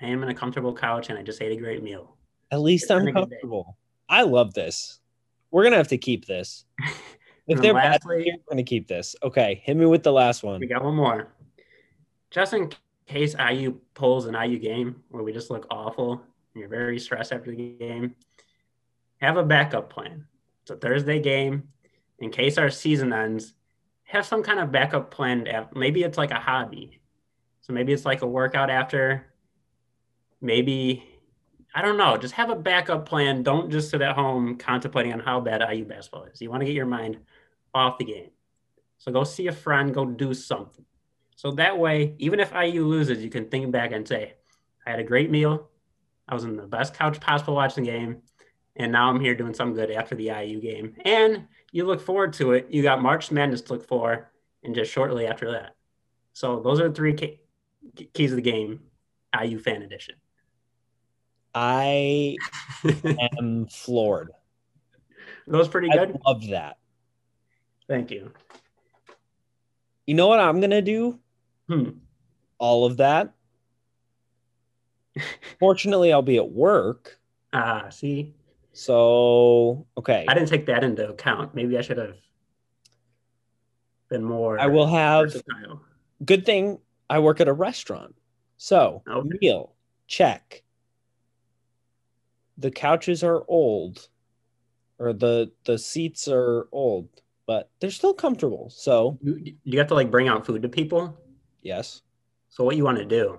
I 0.00 0.06
am 0.06 0.22
in 0.22 0.28
a 0.28 0.34
comfortable 0.34 0.74
couch 0.74 1.08
and 1.10 1.18
I 1.18 1.22
just 1.22 1.40
ate 1.42 1.52
a 1.52 1.56
great 1.60 1.82
meal. 1.82 2.16
at 2.50 2.60
least 2.60 2.84
it's 2.84 2.90
I'm 2.90 3.04
been 3.04 3.08
a 3.08 3.12
good 3.12 3.30
day. 3.30 3.36
comfortable. 3.36 3.78
I 4.08 4.22
love 4.22 4.52
this. 4.54 5.00
We're 5.50 5.64
gonna 5.64 5.76
have 5.76 5.88
to 5.88 5.98
keep 5.98 6.26
this. 6.26 6.64
If 7.48 7.60
they're 7.60 7.74
bad, 7.74 8.04
lastly- 8.04 8.30
we're 8.32 8.54
gonna 8.54 8.62
keep 8.62 8.86
this. 8.86 9.16
Okay, 9.20 9.60
hit 9.64 9.76
me 9.76 9.84
with 9.84 10.04
the 10.04 10.12
last 10.12 10.44
one. 10.44 10.60
We 10.60 10.68
got 10.68 10.84
one 10.84 10.94
more. 10.94 11.26
Just 12.30 12.52
in 12.54 12.70
case 13.04 13.34
IU 13.36 13.80
pulls 13.94 14.26
an 14.26 14.34
IU 14.36 14.60
game 14.60 15.02
where 15.10 15.24
we 15.24 15.32
just 15.32 15.50
look 15.50 15.66
awful 15.68 16.12
and 16.12 16.20
you're 16.60 16.68
very 16.68 17.00
stressed 17.00 17.32
after 17.32 17.50
the 17.50 17.56
game, 17.56 18.14
have 19.20 19.36
a 19.38 19.42
backup 19.42 19.90
plan. 19.92 20.24
It's 20.62 20.70
a 20.70 20.76
Thursday 20.76 21.18
game. 21.20 21.66
In 22.20 22.30
case 22.30 22.58
our 22.58 22.70
season 22.70 23.12
ends, 23.12 23.54
have 24.12 24.26
some 24.26 24.42
kind 24.42 24.60
of 24.60 24.70
backup 24.70 25.10
plan. 25.10 25.48
Maybe 25.74 26.02
it's 26.02 26.18
like 26.18 26.30
a 26.30 26.38
hobby. 26.38 27.00
So 27.62 27.72
maybe 27.72 27.94
it's 27.94 28.04
like 28.04 28.20
a 28.20 28.26
workout 28.26 28.68
after. 28.68 29.32
Maybe, 30.42 31.02
I 31.74 31.80
don't 31.80 31.96
know. 31.96 32.18
Just 32.18 32.34
have 32.34 32.50
a 32.50 32.54
backup 32.54 33.06
plan. 33.06 33.42
Don't 33.42 33.70
just 33.70 33.88
sit 33.88 34.02
at 34.02 34.14
home 34.14 34.58
contemplating 34.58 35.14
on 35.14 35.20
how 35.20 35.40
bad 35.40 35.62
IU 35.72 35.86
basketball 35.86 36.24
is. 36.24 36.42
You 36.42 36.50
want 36.50 36.60
to 36.60 36.66
get 36.66 36.74
your 36.74 36.84
mind 36.84 37.18
off 37.72 37.96
the 37.96 38.04
game. 38.04 38.28
So 38.98 39.10
go 39.10 39.24
see 39.24 39.46
a 39.46 39.52
friend, 39.52 39.94
go 39.94 40.04
do 40.04 40.34
something. 40.34 40.84
So 41.36 41.52
that 41.52 41.78
way, 41.78 42.14
even 42.18 42.38
if 42.38 42.52
IU 42.52 42.84
loses, 42.84 43.24
you 43.24 43.30
can 43.30 43.48
think 43.48 43.72
back 43.72 43.92
and 43.92 44.06
say, 44.06 44.34
I 44.86 44.90
had 44.90 45.00
a 45.00 45.04
great 45.04 45.30
meal. 45.30 45.70
I 46.28 46.34
was 46.34 46.44
in 46.44 46.56
the 46.56 46.66
best 46.66 46.92
couch 46.94 47.18
possible 47.18 47.54
watching 47.54 47.84
the 47.84 47.90
game. 47.90 48.18
And 48.76 48.92
now 48.92 49.08
I'm 49.08 49.20
here 49.20 49.34
doing 49.34 49.54
some 49.54 49.72
good 49.72 49.90
after 49.90 50.14
the 50.14 50.26
IU 50.26 50.60
game. 50.60 50.96
And 51.04 51.46
you 51.72 51.84
look 51.84 52.00
forward 52.00 52.34
to 52.34 52.52
it. 52.52 52.68
You 52.70 52.82
got 52.82 53.02
March 53.02 53.30
Madness 53.30 53.62
to 53.62 53.72
look 53.72 53.86
for, 53.86 54.30
and 54.62 54.74
just 54.74 54.92
shortly 54.92 55.26
after 55.26 55.50
that. 55.52 55.74
So 56.34 56.60
those 56.60 56.80
are 56.80 56.88
the 56.88 56.94
three 56.94 57.14
key, 57.14 57.40
keys 58.14 58.30
of 58.32 58.36
the 58.36 58.42
game, 58.42 58.80
IU 59.42 59.58
fan 59.58 59.82
edition. 59.82 60.14
I 61.54 62.36
am 63.38 63.66
floored. 63.66 64.30
That 65.46 65.56
was 65.56 65.68
pretty 65.68 65.90
I 65.90 65.96
good. 65.96 66.18
love 66.26 66.46
that. 66.48 66.78
Thank 67.88 68.10
you. 68.10 68.32
You 70.06 70.14
know 70.14 70.28
what 70.28 70.40
I'm 70.40 70.60
gonna 70.60 70.82
do? 70.82 71.18
Hmm. 71.68 71.90
All 72.58 72.86
of 72.86 72.98
that. 72.98 73.32
Fortunately, 75.58 76.12
I'll 76.12 76.22
be 76.22 76.36
at 76.38 76.50
work. 76.50 77.18
Ah, 77.52 77.88
see, 77.90 78.34
So 78.72 79.86
okay. 79.98 80.24
I 80.28 80.34
didn't 80.34 80.48
take 80.48 80.66
that 80.66 80.82
into 80.84 81.08
account. 81.08 81.54
Maybe 81.54 81.76
I 81.78 81.82
should 81.82 81.98
have 81.98 82.16
been 84.08 84.24
more. 84.24 84.58
I 84.58 84.66
will 84.66 84.86
have 84.86 85.26
versatile. 85.32 85.82
good 86.24 86.44
thing 86.46 86.78
I 87.10 87.18
work 87.18 87.40
at 87.40 87.48
a 87.48 87.52
restaurant. 87.52 88.14
So 88.56 89.02
Okay. 89.08 89.38
meal, 89.40 89.74
check. 90.06 90.62
The 92.58 92.70
couches 92.70 93.22
are 93.24 93.42
old, 93.48 94.08
or 94.98 95.12
the 95.12 95.52
the 95.64 95.78
seats 95.78 96.28
are 96.28 96.68
old, 96.70 97.08
but 97.46 97.70
they're 97.80 97.90
still 97.90 98.14
comfortable. 98.14 98.70
So 98.70 99.18
You, 99.22 99.54
you 99.64 99.78
have 99.78 99.88
to 99.88 99.94
like 99.94 100.10
bring 100.10 100.28
out 100.28 100.46
food 100.46 100.62
to 100.62 100.68
people. 100.68 101.16
yes, 101.62 102.02
So 102.50 102.64
what 102.64 102.76
you 102.76 102.84
want 102.84 102.98
to 102.98 103.04
do 103.04 103.38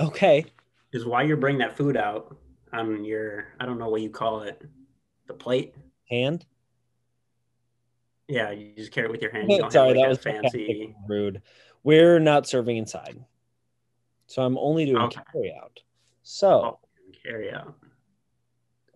okay, 0.00 0.44
is 0.92 1.04
while 1.06 1.24
you're 1.26 1.36
bringing 1.36 1.60
that 1.60 1.76
food 1.76 1.96
out 1.96 2.36
on 2.74 3.04
your, 3.04 3.46
I 3.60 3.66
don't 3.66 3.78
know 3.78 3.88
what 3.88 4.02
you 4.02 4.10
call 4.10 4.42
it, 4.42 4.62
the 5.26 5.34
plate. 5.34 5.74
hand. 6.10 6.44
Yeah, 8.28 8.50
you 8.50 8.72
just 8.76 8.90
carry 8.92 9.06
it 9.06 9.10
with 9.10 9.22
your 9.22 9.30
hand. 9.32 9.50
You 9.50 9.58
Sorry, 9.70 9.94
that 9.94 10.08
was 10.08 10.18
fancy. 10.18 10.94
rude. 11.08 11.42
We're 11.82 12.18
not 12.18 12.46
serving 12.46 12.78
inside, 12.78 13.22
so 14.26 14.42
I'm 14.42 14.56
only 14.58 14.86
doing 14.86 15.02
Okay. 15.02 15.20
carry 15.32 15.54
out. 15.62 15.80
So 16.22 16.48
Oh, 16.48 16.78
carry 17.22 17.52
out. 17.52 17.74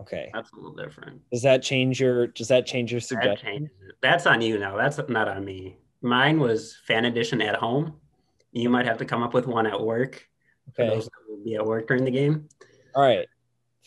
okay, 0.01 0.31
That's 0.33 0.51
a 0.53 0.57
little 0.57 0.74
different. 0.74 1.20
does 1.31 1.43
that 1.43 1.62
change 1.62 2.01
your? 2.01 2.29
Does 2.29 2.49
that 2.49 2.64
change 2.66 2.91
your 2.91 3.01
That 3.01 3.07
suggestion? 3.09 3.64
it. 3.87 3.97
That's 4.01 4.26
on 4.26 4.41
you 4.41 4.59
now. 4.59 4.76
That's 4.79 4.99
not 5.09 5.29
on 5.29 5.45
me. 5.45 5.76
Mine 6.01 6.41
was 6.41 6.79
fan 6.87 7.05
edition 7.05 7.43
at 7.43 7.57
home. 7.57 8.01
You 8.53 8.70
might 8.70 8.87
have 8.87 8.97
to 8.99 9.05
come 9.05 9.22
up 9.22 9.35
with 9.35 9.47
one 9.47 9.66
at 9.66 9.79
work. 9.79 10.26
For 10.74 10.83
Okay. 10.83 10.95
those 10.95 11.05
that 11.05 11.12
will 11.29 11.45
be 11.45 11.57
at 11.57 11.64
work 11.66 11.87
during 11.89 12.05
the 12.05 12.11
game. 12.11 12.49
All 12.95 13.03
right. 13.03 13.26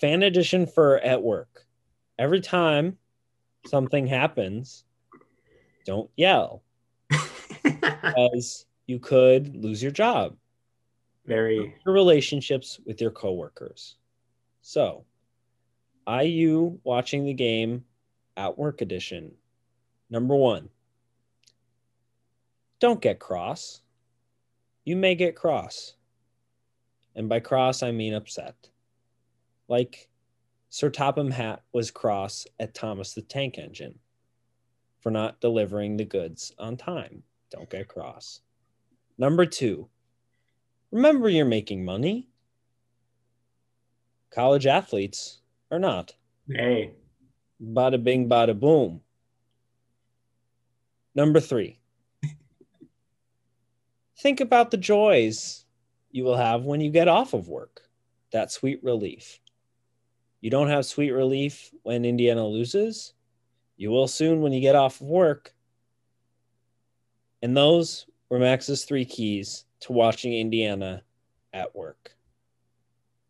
Fan 0.01 0.23
edition 0.23 0.65
for 0.65 0.97
at 0.97 1.21
work. 1.21 1.67
Every 2.17 2.41
time 2.41 2.97
something 3.67 4.07
happens, 4.07 4.83
don't 5.85 6.09
yell, 6.17 6.63
as 8.33 8.65
you 8.87 8.97
could 8.97 9.55
lose 9.55 9.81
your 9.81 9.91
job, 9.91 10.35
Very 11.27 11.75
your 11.85 11.93
relationships 11.93 12.79
with 12.83 12.99
your 12.99 13.11
coworkers. 13.11 13.97
So, 14.63 15.05
IU 16.09 16.79
watching 16.83 17.23
the 17.23 17.35
game 17.35 17.85
at 18.35 18.57
work 18.57 18.81
edition. 18.81 19.31
Number 20.09 20.35
one, 20.35 20.69
don't 22.79 23.01
get 23.01 23.19
cross. 23.19 23.81
You 24.83 24.95
may 24.95 25.13
get 25.13 25.35
cross. 25.35 25.93
And 27.15 27.29
by 27.29 27.39
cross, 27.39 27.83
I 27.83 27.91
mean 27.91 28.15
upset. 28.15 28.55
Like 29.71 30.09
Sir 30.67 30.89
Topham 30.89 31.31
Hatt 31.31 31.63
was 31.71 31.91
cross 31.91 32.45
at 32.59 32.73
Thomas 32.73 33.13
the 33.13 33.21
Tank 33.21 33.57
Engine 33.57 33.97
for 34.99 35.11
not 35.11 35.39
delivering 35.39 35.95
the 35.95 36.03
goods 36.03 36.53
on 36.59 36.75
time. 36.75 37.23
Don't 37.51 37.69
get 37.69 37.87
cross. 37.87 38.41
Number 39.17 39.45
two, 39.45 39.87
remember 40.91 41.29
you're 41.29 41.45
making 41.45 41.85
money. 41.85 42.27
College 44.29 44.65
athletes 44.67 45.39
are 45.71 45.79
not. 45.79 46.15
Hey, 46.49 46.91
Bada 47.63 48.03
bing, 48.03 48.27
bada 48.27 48.59
boom. 48.59 48.99
Number 51.15 51.39
three, 51.39 51.79
think 54.19 54.41
about 54.41 54.71
the 54.71 54.77
joys 54.77 55.63
you 56.11 56.25
will 56.25 56.35
have 56.35 56.65
when 56.65 56.81
you 56.81 56.91
get 56.91 57.07
off 57.07 57.33
of 57.33 57.47
work. 57.47 57.83
That 58.33 58.51
sweet 58.51 58.83
relief. 58.83 59.40
You 60.41 60.49
don't 60.49 60.69
have 60.69 60.85
sweet 60.85 61.11
relief 61.11 61.71
when 61.83 62.03
Indiana 62.03 62.45
loses. 62.45 63.13
You 63.77 63.91
will 63.91 64.07
soon 64.07 64.41
when 64.41 64.51
you 64.51 64.61
get 64.61 64.75
off 64.75 64.99
of 65.01 65.07
work. 65.07 65.53
And 67.41 67.55
those 67.55 68.07
were 68.29 68.39
Max's 68.39 68.85
three 68.85 69.05
keys 69.05 69.65
to 69.81 69.93
watching 69.93 70.33
Indiana 70.33 71.03
at 71.53 71.75
work. 71.75 72.15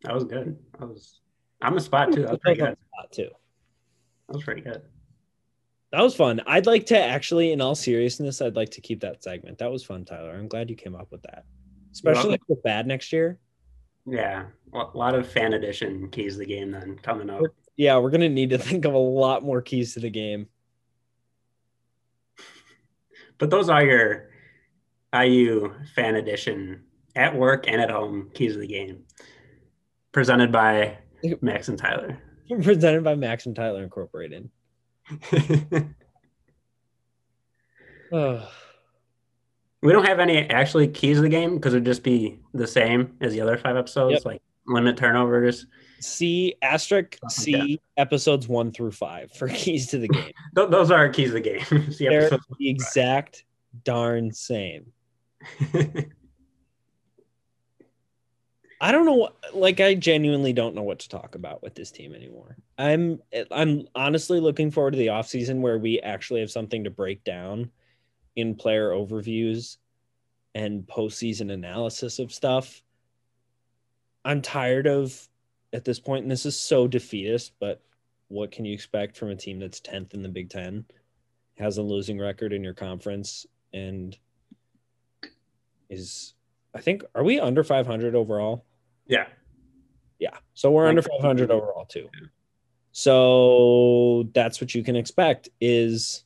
that 0.04 0.14
was 0.14 0.24
good. 0.24 0.58
I 0.80 0.86
was 0.86 1.22
I'm 1.62 1.78
a 1.78 1.82
spot 1.82 2.12
too. 2.12 2.24
That 2.24 2.32
was 2.32 2.40
pretty 2.40 2.60
good. 2.60 2.78
Spot 2.94 3.12
Too. 3.12 3.30
That 4.28 4.36
was 4.36 4.44
pretty 4.44 4.62
good. 4.62 4.82
That 5.92 6.02
was 6.02 6.16
fun. 6.16 6.42
I'd 6.48 6.66
like 6.66 6.86
to 6.88 6.98
actually, 6.98 7.52
in 7.52 7.60
all 7.62 7.76
seriousness, 7.76 8.42
I'd 8.42 8.56
like 8.56 8.72
to 8.72 8.82
keep 8.82 9.02
that 9.02 9.22
segment. 9.24 9.58
That 9.58 9.72
was 9.72 9.84
fun, 9.84 10.06
Tyler. 10.06 10.32
I'm 10.32 10.48
glad 10.48 10.70
you 10.70 10.76
came 10.76 10.96
up 10.96 11.12
with 11.12 11.22
that. 11.24 11.44
Especially 11.92 12.36
if 12.36 12.42
it's 12.48 12.62
bad 12.62 12.88
next 12.88 13.12
year. 13.12 13.38
Yeah, 14.06 14.46
a 14.74 14.86
lot 14.94 15.16
of 15.16 15.30
fan 15.30 15.54
edition 15.54 16.10
keys 16.10 16.34
to 16.34 16.40
the 16.40 16.46
game 16.46 16.72
then 16.72 16.98
coming 17.02 17.30
up. 17.30 17.42
Yeah, 17.78 17.98
we're 17.98 18.10
gonna 18.10 18.30
need 18.30 18.50
to 18.52 18.58
think 18.58 18.86
of 18.86 18.94
a 18.94 18.98
lot 18.98 19.44
more 19.44 19.62
keys 19.62 19.94
to 19.94 20.00
the 20.00 20.10
game. 20.10 20.48
But 23.38 23.50
those 23.50 23.70
are 23.70 23.84
your 23.84 24.30
IU 25.14 25.74
fan 25.96 26.16
edition 26.16 26.84
at 27.16 27.36
work 27.36 27.68
and 27.68 27.82
at 27.82 27.90
home 27.90 28.30
keys 28.34 28.54
to 28.54 28.60
the 28.60 28.68
game, 28.68 29.04
presented 30.12 30.52
by 30.52 30.98
Max 31.42 31.68
and 31.70 31.78
Tyler. 31.78 32.18
Presented 32.62 33.04
by 33.04 33.16
Max 33.16 33.46
and 33.46 33.56
Tyler 33.56 33.84
Incorporated. 33.84 34.50
Oh, 38.14 38.46
we 39.82 39.92
don't 39.92 40.06
have 40.08 40.20
any 40.20 40.38
actually 40.50 40.88
keys 40.88 41.18
to 41.18 41.22
the 41.22 41.30
game 41.30 41.56
because 41.56 41.74
it'd 41.74 41.86
just 41.86 42.04
be 42.04 42.40
the 42.54 42.68
same 42.68 43.16
as 43.22 43.34
the 43.34 43.42
other 43.42 43.58
five 43.58 43.76
episodes, 43.78 44.14
Yep. 44.14 44.26
like 44.26 44.42
limit 44.68 44.98
turnovers. 44.98 45.66
C 46.00 46.56
asterisk 46.62 47.18
oh 47.24 47.28
C 47.30 47.80
episodes 47.98 48.48
one 48.48 48.72
through 48.72 48.92
five 48.92 49.32
for 49.32 49.48
keys 49.54 49.88
to 49.88 49.98
the 50.00 50.08
game. 50.08 50.32
Those 50.54 50.92
are 50.92 50.98
our 50.98 51.10
keys 51.10 51.30
to 51.30 51.34
the 51.34 51.42
game. 51.42 51.62
The 51.70 52.08
They're 52.10 52.30
the 52.60 52.70
exact 52.70 53.44
darn 53.84 54.32
same. 54.32 54.92
I 58.84 58.92
don't 58.92 59.06
know 59.06 59.14
what 59.14 59.36
like 59.54 59.80
I 59.80 59.94
genuinely 59.94 60.54
don't 60.54 60.74
know 60.74 60.82
what 60.82 61.00
to 61.00 61.10
talk 61.10 61.36
about 61.36 61.62
with 61.62 61.76
this 61.76 61.92
team 61.92 62.16
anymore. 62.16 62.58
I'm 62.80 63.22
I'm 63.52 63.88
honestly 63.94 64.40
looking 64.40 64.72
forward 64.72 64.92
to 64.92 64.98
the 64.98 65.08
offseason 65.08 65.62
where 65.62 65.78
we 65.78 66.00
actually 66.00 66.40
have 66.40 66.50
something 66.50 66.84
to 66.86 66.90
break 66.90 67.24
down 67.24 67.70
in 68.36 68.56
player 68.56 68.92
overviews 68.92 69.78
and 70.56 70.86
postseason 70.86 71.52
analysis 71.52 72.20
of 72.20 72.32
stuff. 72.32 72.82
I'm 74.24 74.42
tired 74.42 74.88
of 74.88 75.28
at 75.74 75.86
this 75.86 76.00
point, 76.00 76.24
and 76.24 76.32
this 76.32 76.46
is 76.46 76.58
so 76.58 76.88
defeatist, 76.88 77.54
but 77.60 77.82
what 78.28 78.52
can 78.52 78.66
you 78.66 78.74
expect 78.74 79.18
from 79.18 79.30
a 79.30 79.36
team 79.36 79.60
that's 79.60 79.82
10th 79.82 80.14
in 80.14 80.22
the 80.22 80.30
Big 80.30 80.50
Ten, 80.50 80.86
has 81.58 81.78
a 81.78 81.82
losing 81.82 82.20
record 82.20 82.54
in 82.54 82.64
your 82.64 82.74
conference, 82.74 83.46
and 83.74 84.18
is 85.90 86.34
I 86.74 86.80
think 86.80 87.04
are 87.16 87.24
we 87.24 87.40
under 87.40 87.64
500 87.64 88.16
overall? 88.16 88.66
yeah. 89.08 89.26
Yeah. 90.20 90.38
So 90.54 90.70
we're 90.70 90.88
under 90.88 91.02
500 91.02 91.50
overall 91.50 91.86
too. 91.86 92.08
So 92.92 94.30
that's 94.34 94.62
what 94.62 94.76
you 94.76 94.84
can 94.84 94.96
expect 94.96 95.50
is 95.60 96.26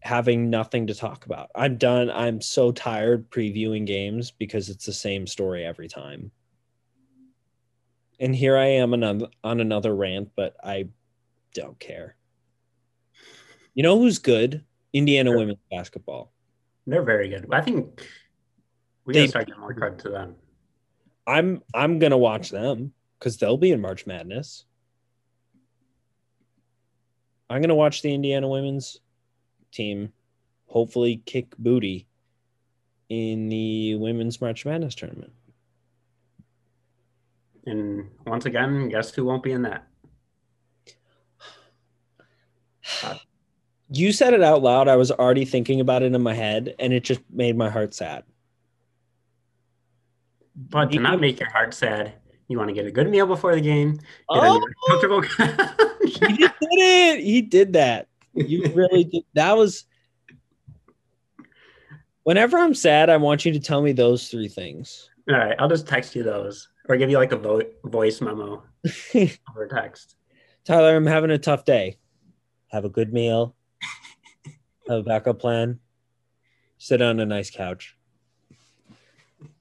having 0.00 0.50
nothing 0.50 0.86
to 0.86 0.94
talk 0.94 1.26
about. 1.26 1.50
I'm 1.54 1.76
done. 1.78 2.10
I'm 2.10 2.40
so 2.40 2.70
tired 2.72 3.30
previewing 3.30 3.86
games 3.86 4.30
because 4.30 4.68
it's 4.68 4.86
the 4.86 4.92
same 4.92 5.26
story 5.26 5.64
every 5.64 5.88
time. 5.88 6.30
And 8.20 8.34
here 8.34 8.56
I 8.56 8.66
am 8.66 8.94
on, 8.94 9.26
on 9.44 9.60
another 9.60 9.94
rant, 9.94 10.30
but 10.36 10.56
I 10.62 10.88
don't 11.54 11.78
care. 11.78 12.16
You 13.74 13.82
know 13.82 13.98
who's 13.98 14.18
good? 14.18 14.64
Indiana 14.92 15.30
Sure. 15.30 15.38
women's 15.38 15.58
basketball. 15.70 16.32
They're 16.86 17.02
very 17.02 17.28
good. 17.28 17.46
I 17.52 17.60
think 17.60 18.06
we 19.04 19.12
They- 19.14 19.26
start 19.26 19.46
giving 19.46 19.60
more 19.60 19.74
credit 19.74 19.98
to 20.00 20.10
them. 20.10 20.36
I'm 21.26 21.60
I'm 21.74 21.98
gonna 21.98 22.16
watch 22.16 22.50
them 22.50 22.92
because 23.18 23.36
they'll 23.36 23.56
be 23.56 23.72
in 23.72 23.80
March 23.80 24.06
Madness. 24.06 24.64
I'm 27.50 27.60
gonna 27.60 27.74
watch 27.74 28.02
the 28.02 28.14
Indiana 28.14 28.48
women's 28.48 29.00
team 29.72 30.12
hopefully 30.66 31.22
kick 31.26 31.56
booty 31.58 32.06
in 33.08 33.48
the 33.48 33.94
women's 33.96 34.40
March 34.40 34.64
Madness 34.66 34.94
tournament. 34.94 35.32
And 37.66 38.08
once 38.26 38.46
again, 38.46 38.88
guess 38.88 39.12
who 39.14 39.24
won't 39.24 39.42
be 39.42 39.52
in 39.52 39.62
that? 39.62 39.86
You 43.88 44.10
said 44.12 44.34
it 44.34 44.42
out 44.42 44.64
loud. 44.64 44.88
I 44.88 44.96
was 44.96 45.12
already 45.12 45.44
thinking 45.44 45.80
about 45.80 46.02
it 46.02 46.12
in 46.12 46.20
my 46.20 46.34
head, 46.34 46.74
and 46.80 46.92
it 46.92 47.04
just 47.04 47.20
made 47.30 47.56
my 47.56 47.70
heart 47.70 47.94
sad. 47.94 48.24
But 50.56 50.90
to 50.90 50.98
not 50.98 51.20
make 51.20 51.38
your 51.38 51.48
heart 51.50 51.72
sad, 51.72 52.14
you 52.48 52.58
want 52.58 52.66
to 52.68 52.74
get 52.74 52.84
a 52.84 52.90
good 52.90 53.08
meal 53.08 53.26
before 53.28 53.54
the 53.54 53.60
game. 53.60 53.92
Get 53.92 54.04
Oh, 54.28 54.60
comfortable 54.88 55.20
he 56.02 56.36
did 56.36 56.52
it! 56.60 57.20
He 57.20 57.42
did 57.42 57.74
that. 57.74 58.08
You 58.36 58.70
really 58.74 59.04
did. 59.04 59.24
That 59.34 59.56
was. 59.56 59.84
Whenever 62.22 62.58
I'm 62.58 62.74
sad, 62.74 63.08
I 63.08 63.18
want 63.18 63.44
you 63.44 63.52
to 63.52 63.60
tell 63.60 63.80
me 63.82 63.92
those 63.92 64.28
three 64.28 64.48
things. 64.48 65.08
All 65.28 65.36
right, 65.36 65.56
I'll 65.58 65.68
just 65.68 65.86
text 65.86 66.14
you 66.14 66.22
those 66.22 66.68
or 66.88 66.96
give 66.96 67.10
you 67.10 67.18
like 67.18 67.32
a 67.32 67.36
vo- 67.36 67.62
voice 67.84 68.20
memo 68.20 68.62
over 69.50 69.66
text. 69.68 70.16
Tyler, 70.64 70.96
I'm 70.96 71.06
having 71.06 71.30
a 71.30 71.38
tough 71.38 71.64
day. 71.64 71.98
Have 72.68 72.84
a 72.84 72.88
good 72.88 73.12
meal. 73.12 73.54
Have 74.88 74.98
a 74.98 75.02
backup 75.02 75.38
plan. 75.38 75.78
Sit 76.78 77.00
on 77.00 77.20
a 77.20 77.26
nice 77.26 77.50
couch. 77.50 77.96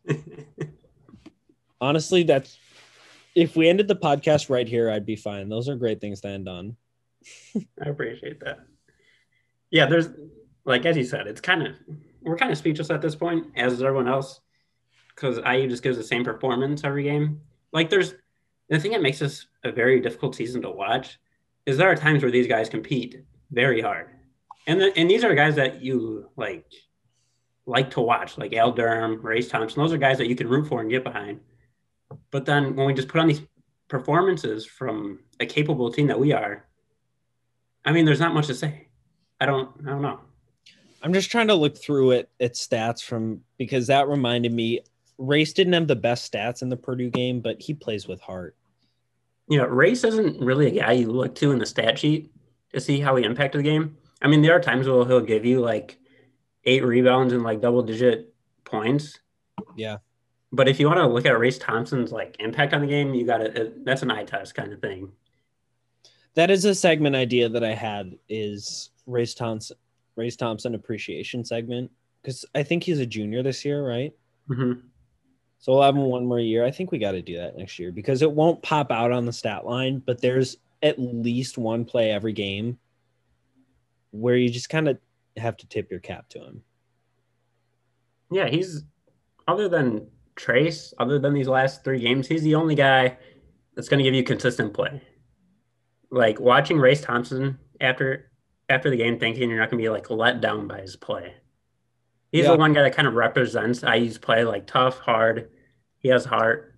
Honestly, 1.82 2.24
that's 2.24 2.58
if 3.36 3.56
we 3.56 3.68
ended 3.68 3.88
the 3.88 3.96
podcast 3.96 4.50
right 4.50 4.68
here, 4.68 4.90
I'd 4.90 5.06
be 5.06 5.16
fine. 5.16 5.50
Those 5.50 5.70
are 5.70 5.76
great 5.76 6.02
things 6.02 6.22
to 6.22 6.30
end 6.30 6.48
on. 6.48 6.78
I 7.56 7.90
appreciate 7.90 8.40
that. 8.42 8.60
Yeah, 9.72 9.86
there's 9.86 10.10
like 10.66 10.86
as 10.86 10.98
you 10.98 11.04
said, 11.04 11.28
it's 11.28 11.42
kind 11.42 11.66
of 11.66 11.76
we're 12.22 12.38
kind 12.38 12.52
of 12.52 12.58
speechless 12.58 12.90
at 12.90 13.02
this 13.02 13.16
point, 13.16 13.48
as 13.56 13.74
is 13.74 13.84
everyone 13.84 14.08
else, 14.08 14.42
because 15.10 15.38
IU 15.38 15.68
just 15.70 15.84
gives 15.84 15.98
the 15.98 16.04
same 16.04 16.24
performance 16.24 16.84
every 16.84 17.04
game. 17.04 17.42
Like 17.72 17.90
there's 17.90 18.16
the 18.70 18.80
thing 18.80 18.92
that 18.92 19.02
makes 19.02 19.20
this 19.20 19.48
a 19.64 19.72
very 19.72 20.00
difficult 20.00 20.36
season 20.36 20.62
to 20.64 20.70
watch 20.70 21.20
is 21.66 21.78
there 21.78 21.90
are 21.90 21.96
times 21.96 22.24
where 22.24 22.32
these 22.32 22.48
guys 22.48 22.70
compete 22.70 23.24
very 23.52 23.82
hard, 23.82 24.10
and 24.68 24.82
the, 24.82 24.98
and 24.98 25.10
these 25.10 25.24
are 25.24 25.36
guys 25.36 25.56
that 25.56 25.82
you 25.82 26.30
like 26.36 26.66
like 27.66 27.90
to 27.92 28.02
watch, 28.02 28.38
like 28.38 28.54
Al 28.54 28.72
Durham, 28.72 29.22
Race 29.22 29.50
Thompson. 29.50 29.82
Those 29.82 29.94
are 29.94 29.98
guys 29.98 30.18
that 30.20 30.28
you 30.28 30.36
can 30.36 30.48
root 30.48 30.68
for 30.68 30.82
and 30.82 30.90
get 30.90 31.04
behind. 31.04 31.40
But 32.32 32.46
then 32.46 32.76
when 32.76 32.86
we 32.86 32.94
just 32.94 33.08
put 33.08 33.22
on 33.22 33.28
these 33.28 33.42
performances 33.88 34.66
from 34.66 35.20
a 35.40 35.46
capable 35.46 35.92
team 35.92 36.08
that 36.08 36.20
we 36.20 36.32
are, 36.34 36.66
I 37.86 37.92
mean, 37.92 38.06
there's 38.06 38.20
not 38.20 38.34
much 38.34 38.48
to 38.48 38.56
say. 38.56 38.88
I 39.40 39.46
don't, 39.46 39.70
I 39.86 39.92
don't 39.92 40.02
know. 40.02 40.20
I'm 41.02 41.14
just 41.14 41.30
trying 41.30 41.48
to 41.48 41.56
look 41.56 41.78
through 41.78 42.12
it 42.12 42.30
at 42.40 42.54
stats 42.54 43.04
from 43.04 43.42
because 43.58 43.88
that 43.88 44.08
reminded 44.08 44.52
me 44.52 44.80
Race 45.18 45.54
didn't 45.54 45.74
have 45.74 45.88
the 45.88 45.96
best 45.96 46.32
stats 46.32 46.62
in 46.62 46.70
the 46.70 46.78
Purdue 46.78 47.10
game, 47.10 47.42
but 47.42 47.62
he 47.62 47.74
plays 47.74 48.08
with 48.08 48.20
heart. 48.22 48.56
You 49.48 49.60
know, 49.60 49.68
Race 49.68 50.04
isn't 50.04 50.42
really 50.42 50.68
a 50.68 50.82
guy 50.82 50.94
you 50.94 51.12
look 51.12 51.36
to 51.36 51.52
in 51.52 51.60
the 51.60 51.66
stat 51.66 52.00
sheet 52.00 52.32
to 52.74 52.82
see 52.82 53.00
how 53.00 53.16
he 53.16 53.24
impacted 53.24 53.60
the 53.60 53.64
game. 53.64 53.98
I 54.22 54.28
mean, 54.28 54.42
there 54.42 54.56
are 54.56 54.60
times 54.60 54.88
where 54.88 55.06
he'll 55.06 55.22
give 55.22 55.46
you 55.46 55.62
like 55.62 56.00
eight 56.64 56.84
rebounds 56.84 57.34
and 57.34 57.44
like 57.44 57.62
double 57.62 57.84
digit 57.84 58.34
points. 58.64 59.20
Yeah. 59.76 59.98
But 60.52 60.68
if 60.68 60.80
you 60.80 60.88
want 60.88 60.98
to 61.00 61.08
look 61.08 61.26
at 61.26 61.38
Race 61.38 61.60
Thompson's 61.60 62.12
like 62.12 62.38
impact 62.40 62.74
on 62.74 62.82
the 62.82 62.88
game, 62.88 63.14
you 63.14 63.26
got 63.26 63.38
to, 63.38 63.74
that's 63.84 64.02
an 64.02 64.10
eye 64.10 64.24
test 64.24 64.56
kind 64.56 64.74
of 64.74 64.82
thing. 64.82 65.12
That 66.36 66.52
is 66.52 66.66
a 66.66 66.76
segment 66.76 67.16
idea 67.16 67.50
that 67.50 67.64
I 67.64 67.74
had 67.74 68.18
is 68.30 68.92
Race 69.08 69.34
Thompson, 69.34 69.78
Race 70.16 70.36
Thompson 70.36 70.76
appreciation 70.76 71.44
segment 71.44 71.92
because 72.22 72.46
I 72.56 72.64
think 72.64 72.84
he's 72.84 73.00
a 73.00 73.06
junior 73.06 73.44
this 73.44 73.64
year, 73.64 73.88
right? 73.88 74.14
Mhm. 74.50 74.82
So 75.60 75.74
we'll 75.74 75.84
have 75.84 75.96
him 75.96 76.04
one 76.06 76.26
more 76.26 76.40
year. 76.40 76.66
I 76.66 76.72
think 76.72 76.92
we 76.92 77.00
got 77.00 77.14
to 77.14 77.22
do 77.22 77.38
that 77.38 77.58
next 77.58 77.80
year 77.80 77.92
because 77.92 78.22
it 78.22 78.32
won't 78.32 78.62
pop 78.62 78.92
out 78.92 79.12
on 79.12 79.26
the 79.26 79.34
stat 79.34 79.66
line, 79.66 80.00
but 80.00 80.22
there's 80.22 80.58
at 80.84 81.00
least 81.00 81.58
one 81.58 81.86
play 81.86 82.12
every 82.12 82.34
game 82.34 82.78
where 84.12 84.36
you 84.36 84.50
just 84.50 84.70
kind 84.70 84.88
of 84.88 84.98
have 85.38 85.58
to 85.58 85.68
tip 85.68 85.90
your 85.90 86.00
cap 86.00 86.28
to 86.30 86.40
him. 86.40 86.64
Yeah, 88.32 88.48
he's 88.48 88.84
other 89.48 89.70
than 89.70 90.08
Trayce, 90.36 90.94
other 91.00 91.20
than 91.20 91.34
these 91.34 91.48
last 91.48 91.84
three 91.84 92.00
games, 92.00 92.28
he's 92.28 92.44
the 92.44 92.56
only 92.56 92.76
guy 92.76 93.18
that's 93.76 93.88
going 93.88 94.00
to 94.00 94.04
give 94.04 94.14
you 94.14 94.24
consistent 94.24 94.74
play. 94.74 95.02
Like 96.16 96.40
watching 96.40 96.78
Race 96.80 97.02
Thompson 97.02 97.60
after 97.82 98.32
after 98.70 98.90
the 98.90 98.96
game, 98.96 99.20
thinking 99.20 99.50
you're 99.50 99.60
not 99.60 99.70
going 99.70 99.80
to 99.80 99.84
be 99.84 99.90
like 99.90 100.10
let 100.10 100.40
down 100.40 100.66
by 100.68 100.80
his 100.80 100.96
play. 100.96 101.34
He's 102.32 102.46
Yeah. 102.46 102.54
the 102.54 102.58
one 102.58 102.72
guy 102.72 102.84
that 102.84 102.96
kind 102.96 103.08
of 103.08 103.16
represents 103.16 103.84
IU's 103.84 104.18
play, 104.18 104.46
like 104.46 104.66
tough, 104.66 104.98
hard. 105.00 105.50
He 106.00 106.08
has 106.10 106.24
heart, 106.24 106.74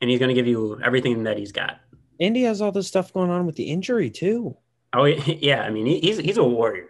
and 0.00 0.10
he's 0.10 0.18
going 0.18 0.28
to 0.28 0.34
give 0.34 0.46
you 0.46 0.78
everything 0.84 1.22
that 1.24 1.38
he's 1.38 1.50
got. 1.52 1.80
Indy 2.18 2.42
has 2.42 2.60
all 2.60 2.72
this 2.72 2.86
stuff 2.88 3.12
going 3.12 3.30
on 3.30 3.46
with 3.46 3.56
the 3.56 3.64
injury 3.70 4.10
too. 4.10 4.56
Oh 4.92 5.04
yeah, 5.06 5.62
I 5.66 5.70
mean 5.70 5.86
he's 5.86 6.18
he's 6.18 6.36
a 6.36 6.44
warrior. 6.44 6.88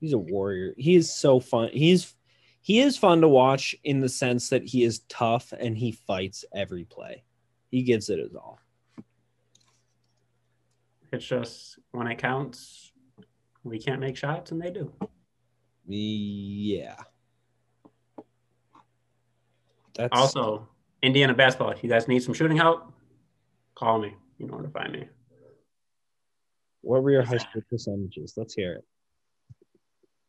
He's 0.00 0.12
a 0.12 0.18
warrior. 0.18 0.74
He 0.76 0.96
is 0.96 1.14
so 1.14 1.38
fun. 1.38 1.70
He's 1.72 2.14
he 2.62 2.80
is 2.80 2.98
fun 2.98 3.20
to 3.20 3.28
watch 3.28 3.76
in 3.84 4.00
the 4.00 4.08
sense 4.08 4.48
that 4.48 4.64
he 4.64 4.82
is 4.82 4.98
tough 5.08 5.52
and 5.56 5.78
he 5.78 5.92
fights 5.92 6.44
every 6.52 6.84
play. 6.84 7.22
He 7.70 7.84
gives 7.84 8.10
it 8.10 8.18
his 8.18 8.34
all. 8.34 8.58
It's 11.12 11.24
just 11.24 11.78
when 11.92 12.06
it 12.06 12.16
counts, 12.18 12.92
we 13.64 13.78
can't 13.78 14.00
make 14.00 14.16
shots, 14.16 14.50
and 14.52 14.60
they 14.60 14.70
do. 14.70 14.92
Yeah. 15.86 16.96
That's 19.96 20.10
Also, 20.12 20.68
Indiana 21.02 21.34
basketball. 21.34 21.70
If 21.70 21.82
you 21.82 21.88
guys 21.88 22.08
need 22.08 22.22
some 22.22 22.34
shooting 22.34 22.56
help, 22.56 22.92
call 23.74 23.98
me. 23.98 24.14
You 24.38 24.46
know 24.46 24.54
where 24.54 24.64
to 24.64 24.70
find 24.70 24.92
me. 24.92 25.08
what 26.82 27.02
were 27.02 27.10
your 27.10 27.22
high 27.22 27.38
school 27.38 27.62
percentages? 27.70 28.34
Let's 28.36 28.54
hear 28.54 28.74
it. 28.74 28.84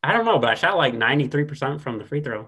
I 0.04 0.14
don't 0.14 0.26
know, 0.26 0.40
but 0.40 0.50
I 0.50 0.56
shot 0.56 0.78
like 0.78 0.94
93% 0.94 1.82
from 1.82 1.98
the 1.98 2.06
free 2.06 2.22
throw. 2.22 2.48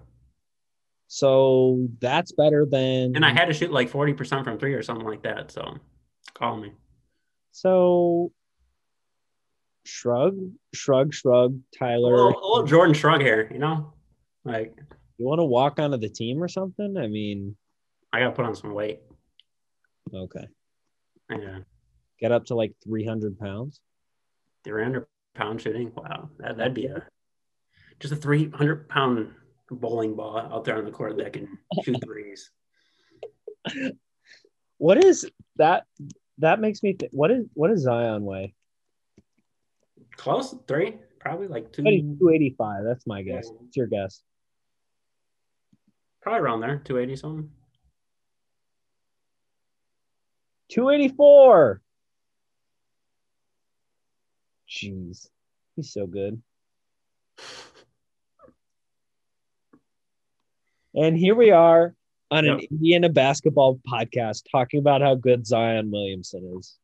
So 1.08 1.88
that's 2.00 2.32
better 2.32 2.66
than 2.70 3.16
And 3.16 3.26
I 3.26 3.32
had 3.32 3.46
to 3.46 3.54
shoot 3.54 3.72
like 3.72 3.92
40% 3.92 4.44
from 4.44 4.60
three 4.60 4.74
or 4.74 4.84
something 4.84 5.06
like 5.06 5.24
that. 5.24 5.52
So 5.52 5.78
call 6.34 6.58
me. 6.58 6.72
So 7.60 8.32
shrug, 9.86 10.38
shrug, 10.74 11.14
shrug, 11.14 11.60
A 11.74 11.78
Tyler. 11.78 12.16
little, 12.16 12.30
a 12.30 12.48
little 12.50 12.64
Jordan 12.68 12.94
shrug 12.94 13.20
here, 13.22 13.50
you 13.52 13.60
know? 13.60 13.94
Like, 14.46 14.74
You 15.18 15.26
want 15.28 15.40
to 15.40 15.46
walk 15.46 15.78
onto 15.80 15.98
the 15.98 16.08
team 16.10 16.42
or 16.42 16.48
something? 16.48 16.96
I 16.98 17.08
mean, 17.08 17.56
I 18.14 18.20
got 18.20 18.28
to 18.28 18.32
put 18.32 18.46
on 18.46 18.56
some 18.56 18.74
weight. 18.74 19.02
okay. 20.14 20.48
Yeah. 21.30 21.60
Get 22.20 22.32
up 22.32 22.46
to 22.46 22.56
like 22.56 22.74
300 22.84 23.38
pounds. 23.38 23.82
300 24.64 25.06
pound 25.36 25.62
shooting. 25.62 25.92
Wow. 25.96 26.30
That, 26.40 26.58
that'd 26.58 26.74
be 26.74 26.86
a 26.86 27.04
just 28.00 28.14
a 28.14 28.16
300 28.16 28.88
pound 28.90 29.34
bowling 29.70 30.16
ball 30.16 30.38
out 30.40 30.64
there 30.64 30.78
on 30.78 30.86
the 30.86 30.92
court 30.92 31.18
that 31.18 31.34
can 31.34 31.58
shoot 31.84 31.98
threes. 32.04 32.52
What 34.78 35.04
is 35.04 35.30
that? 35.58 35.84
That 36.40 36.62
makes 36.62 36.82
me 36.82 36.94
think. 36.94 37.12
What 37.12 37.32
is 37.32 37.46
what 37.54 37.70
is 37.72 37.82
Zion 37.82 38.24
weigh? 38.24 38.54
Close 40.16 40.52
to 40.52 40.60
three, 40.68 40.96
probably 41.20 41.48
like 41.48 41.72
two, 41.72 41.84
Two 41.84 42.30
eighty 42.34 42.56
five. 42.58 42.84
That's 42.84 43.06
my 43.06 43.22
guess. 43.22 43.50
What's 43.50 43.76
your 43.76 43.88
guess? 43.88 44.22
probably 46.22 46.42
around 46.42 46.60
there, 46.60 46.82
280 46.84 47.16
something. 47.16 47.50
Two 50.70 50.90
eighty 50.90 51.10
four. 51.10 51.82
Jeez, 54.70 55.28
he's 55.76 55.94
so 55.94 56.08
good. 56.08 56.42
And 60.96 61.16
here 61.16 61.36
we 61.36 61.52
are 61.52 61.96
on 62.32 62.48
an 62.48 62.60
Yep. 62.60 62.72
Indiana 62.72 63.10
basketball 63.10 63.80
podcast 63.88 64.44
talking 64.52 64.80
about 64.80 65.02
how 65.02 65.16
good 65.16 65.46
Zion 65.46 65.92
Williamson 65.92 66.58
is. 66.58 66.78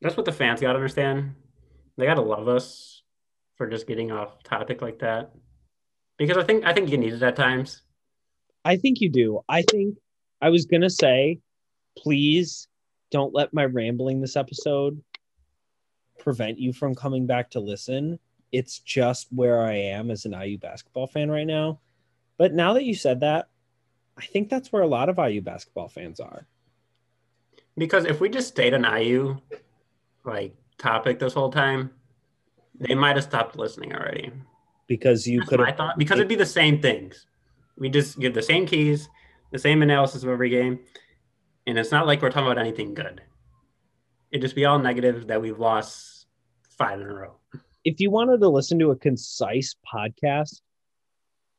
That's 0.00 0.16
what 0.16 0.26
the 0.26 0.32
fans 0.32 0.60
got 0.60 0.72
to 0.72 0.74
understand. 0.74 1.34
They 1.96 2.06
got 2.06 2.14
to 2.14 2.22
love 2.22 2.48
us 2.48 3.02
for 3.56 3.68
just 3.68 3.86
getting 3.86 4.10
off 4.10 4.42
topic 4.42 4.82
like 4.82 4.98
that. 5.00 5.30
Because 6.18 6.36
I 6.36 6.42
think 6.42 6.64
I 6.64 6.72
think 6.72 6.90
you 6.90 6.98
need 6.98 7.12
it 7.12 7.22
at 7.22 7.36
times. 7.36 7.82
I 8.64 8.76
think 8.76 9.00
you 9.00 9.08
do. 9.10 9.40
I 9.48 9.62
think 9.62 9.96
I 10.40 10.50
was 10.50 10.66
gonna 10.66 10.90
say, 10.90 11.40
please 11.96 12.68
don't 13.10 13.34
let 13.34 13.52
my 13.52 13.64
rambling 13.64 14.20
this 14.20 14.36
episode 14.36 15.02
prevent 16.18 16.58
you 16.58 16.72
from 16.72 16.94
coming 16.94 17.26
back 17.26 17.50
to 17.50 17.60
listen. 17.60 18.18
It's 18.52 18.78
just 18.80 19.28
where 19.32 19.62
I 19.62 19.74
am 19.74 20.10
as 20.10 20.24
an 20.24 20.32
IU 20.32 20.58
basketball 20.58 21.06
fan 21.06 21.30
right 21.30 21.46
now. 21.46 21.80
But 22.38 22.52
now 22.52 22.74
that 22.74 22.84
you 22.84 22.94
said 22.94 23.20
that, 23.20 23.48
I 24.18 24.24
think 24.26 24.48
that's 24.48 24.72
where 24.72 24.82
a 24.82 24.86
lot 24.86 25.08
of 25.08 25.18
IU 25.18 25.40
basketball 25.40 25.88
fans 25.88 26.20
are. 26.20 26.46
Because 27.76 28.04
if 28.04 28.20
we 28.20 28.28
just 28.28 28.48
stayed 28.48 28.74
an 28.74 28.84
IU 28.84 29.38
like 30.24 30.54
topic 30.78 31.18
this 31.18 31.32
whole 31.32 31.50
time, 31.50 31.90
they 32.78 32.94
might 32.94 33.16
have 33.16 33.24
stopped 33.24 33.56
listening 33.56 33.94
already. 33.94 34.30
Because 34.86 35.26
you 35.26 35.40
could 35.42 35.60
I 35.60 35.72
thought. 35.72 35.98
Because 35.98 36.18
it'd 36.18 36.28
be 36.28 36.34
the 36.34 36.44
same 36.44 36.80
things. 36.82 37.26
We 37.78 37.88
just 37.88 38.18
give 38.18 38.34
the 38.34 38.42
same 38.42 38.66
keys, 38.66 39.08
the 39.50 39.58
same 39.58 39.82
analysis 39.82 40.22
of 40.22 40.28
every 40.28 40.50
game, 40.50 40.80
and 41.66 41.78
it's 41.78 41.90
not 41.90 42.06
like 42.06 42.20
we're 42.20 42.30
talking 42.30 42.50
about 42.50 42.58
anything 42.58 42.92
good. 42.92 43.22
It'd 44.30 44.42
just 44.42 44.54
be 44.54 44.66
all 44.66 44.78
negative 44.78 45.28
that 45.28 45.40
we've 45.40 45.58
lost 45.58 46.26
five 46.76 47.00
in 47.00 47.06
a 47.06 47.14
row. 47.14 47.36
if 47.84 48.00
you 48.00 48.10
wanted 48.10 48.40
to 48.40 48.48
listen 48.48 48.78
to 48.78 48.90
a 48.90 48.96
concise 48.96 49.74
podcast 49.92 50.60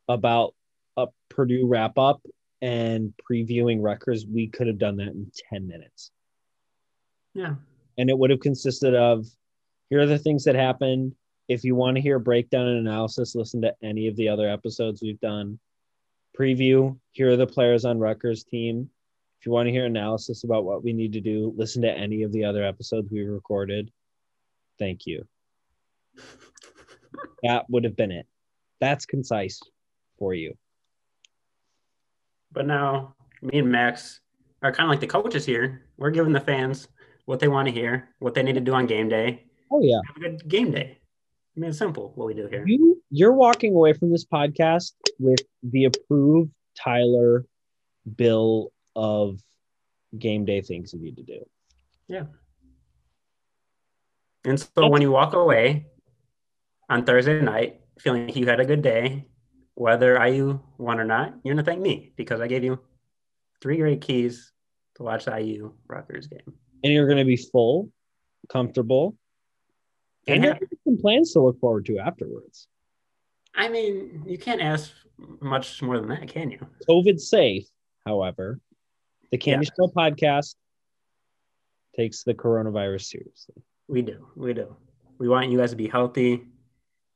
about 0.08 0.54
a 0.96 1.06
Purdue 1.28 1.66
wrap 1.66 1.98
up 1.98 2.22
and 2.64 3.12
previewing 3.30 3.82
Rutgers, 3.82 4.24
we 4.26 4.48
could 4.48 4.68
have 4.68 4.78
done 4.78 4.96
that 4.96 5.08
in 5.08 5.30
10 5.52 5.68
minutes. 5.68 6.10
Yeah. 7.34 7.56
and 7.98 8.08
it 8.08 8.16
would 8.16 8.30
have 8.30 8.40
consisted 8.40 8.94
of 8.94 9.26
here 9.90 10.00
are 10.00 10.06
the 10.06 10.18
things 10.18 10.44
that 10.44 10.54
happened. 10.54 11.14
If 11.48 11.62
you 11.62 11.74
want 11.74 11.96
to 11.96 12.00
hear 12.00 12.16
a 12.16 12.20
breakdown 12.20 12.68
and 12.68 12.78
analysis, 12.78 13.34
listen 13.34 13.60
to 13.62 13.74
any 13.82 14.08
of 14.08 14.16
the 14.16 14.28
other 14.28 14.48
episodes 14.48 15.02
we've 15.02 15.20
done. 15.20 15.58
Preview, 16.38 16.96
here 17.12 17.30
are 17.30 17.36
the 17.36 17.46
players 17.46 17.84
on 17.84 17.98
Rutgers 17.98 18.44
team. 18.44 18.88
If 19.40 19.46
you 19.46 19.52
want 19.52 19.66
to 19.66 19.72
hear 19.72 19.84
analysis 19.84 20.44
about 20.44 20.64
what 20.64 20.82
we 20.82 20.94
need 20.94 21.12
to 21.12 21.20
do, 21.20 21.52
listen 21.54 21.82
to 21.82 21.90
any 21.90 22.22
of 22.22 22.32
the 22.32 22.44
other 22.44 22.64
episodes 22.64 23.10
we 23.10 23.22
recorded. 23.24 23.92
Thank 24.78 25.06
you. 25.06 25.26
That 27.44 27.66
would 27.68 27.84
have 27.84 27.94
been 27.94 28.10
it. 28.10 28.26
That's 28.80 29.06
concise 29.06 29.60
for 30.18 30.34
you. 30.34 30.56
But 32.54 32.66
now 32.66 33.16
me 33.42 33.58
and 33.58 33.70
Max 33.70 34.20
are 34.62 34.72
kind 34.72 34.86
of 34.86 34.90
like 34.90 35.00
the 35.00 35.06
coaches 35.06 35.44
here. 35.44 35.86
We're 35.98 36.10
giving 36.10 36.32
the 36.32 36.40
fans 36.40 36.88
what 37.26 37.40
they 37.40 37.48
want 37.48 37.68
to 37.68 37.74
hear, 37.74 38.08
what 38.20 38.32
they 38.34 38.42
need 38.42 38.54
to 38.54 38.60
do 38.60 38.72
on 38.72 38.86
game 38.86 39.08
day. 39.08 39.44
Oh 39.70 39.82
yeah. 39.82 40.00
Have 40.06 40.16
a 40.16 40.20
good 40.20 40.48
game 40.48 40.70
day. 40.70 40.98
I 41.56 41.60
mean, 41.60 41.70
it's 41.70 41.78
simple 41.78 42.12
what 42.14 42.26
we 42.26 42.34
do 42.34 42.46
here. 42.46 42.64
You 42.66 43.02
you're 43.10 43.32
walking 43.32 43.74
away 43.74 43.92
from 43.92 44.10
this 44.10 44.24
podcast 44.24 44.92
with 45.18 45.40
the 45.62 45.84
approved 45.84 46.50
Tyler 46.76 47.44
bill 48.16 48.72
of 48.96 49.40
game 50.18 50.44
day 50.44 50.60
things 50.60 50.92
you 50.92 51.00
need 51.00 51.16
to 51.16 51.22
do. 51.22 51.44
Yeah. 52.08 52.24
And 54.44 54.60
so 54.60 54.88
when 54.88 55.02
you 55.02 55.10
walk 55.10 55.32
away 55.32 55.86
on 56.88 57.04
Thursday 57.04 57.40
night 57.40 57.80
feeling 57.98 58.26
like 58.26 58.36
you 58.36 58.46
had 58.46 58.60
a 58.60 58.64
good 58.64 58.82
day, 58.82 59.26
whether 59.74 60.22
IU 60.24 60.60
won 60.78 61.00
or 61.00 61.04
not, 61.04 61.34
you're 61.42 61.54
going 61.54 61.64
to 61.64 61.70
thank 61.70 61.80
me 61.80 62.12
because 62.16 62.40
I 62.40 62.46
gave 62.46 62.64
you 62.64 62.78
three 63.60 63.76
great 63.76 64.00
keys 64.00 64.52
to 64.96 65.02
watch 65.02 65.24
the 65.24 65.38
IU 65.38 65.72
Rutgers 65.88 66.26
game. 66.26 66.54
And 66.82 66.92
you're 66.92 67.06
going 67.06 67.18
to 67.18 67.24
be 67.24 67.36
full, 67.36 67.90
comfortable, 68.48 69.16
and 70.26 70.36
And 70.36 70.44
you 70.44 70.50
have 70.50 70.78
some 70.84 70.98
plans 70.98 71.32
to 71.32 71.40
look 71.40 71.58
forward 71.60 71.86
to 71.86 71.98
afterwards. 71.98 72.68
I 73.54 73.68
mean, 73.68 74.24
you 74.26 74.38
can't 74.38 74.60
ask 74.60 74.92
much 75.40 75.82
more 75.82 75.98
than 75.98 76.08
that, 76.08 76.28
can 76.28 76.50
you? 76.50 76.66
COVID 76.88 77.20
safe, 77.20 77.66
however, 78.04 78.60
the 79.30 79.38
Candy 79.38 79.66
Show 79.66 79.88
podcast 79.88 80.54
takes 81.96 82.24
the 82.24 82.34
coronavirus 82.34 83.04
seriously. 83.04 83.62
We 83.86 84.02
do. 84.02 84.26
We 84.34 84.54
do. 84.54 84.76
We 85.18 85.28
want 85.28 85.50
you 85.50 85.58
guys 85.58 85.70
to 85.70 85.76
be 85.76 85.88
healthy. 85.88 86.44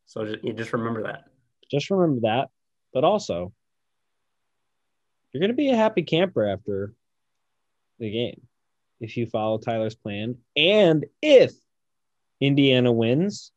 So 0.06 0.24
just, 0.24 0.44
you 0.44 0.52
just 0.52 0.72
remember 0.72 1.02
that. 1.04 1.24
Just 1.70 1.90
remember 1.90 2.22
that. 2.22 2.48
But 2.92 3.04
also, 3.04 3.52
you're 5.32 5.40
going 5.40 5.50
to 5.50 5.56
be 5.56 5.70
a 5.70 5.76
happy 5.76 6.02
camper 6.02 6.46
after 6.46 6.94
the 7.98 8.10
game 8.10 8.48
if 9.00 9.16
you 9.16 9.26
follow 9.26 9.58
Tyler's 9.58 9.94
plan 9.94 10.36
and 10.56 11.06
if 11.22 11.52
Indiana 12.40 12.92
wins, 12.92 13.52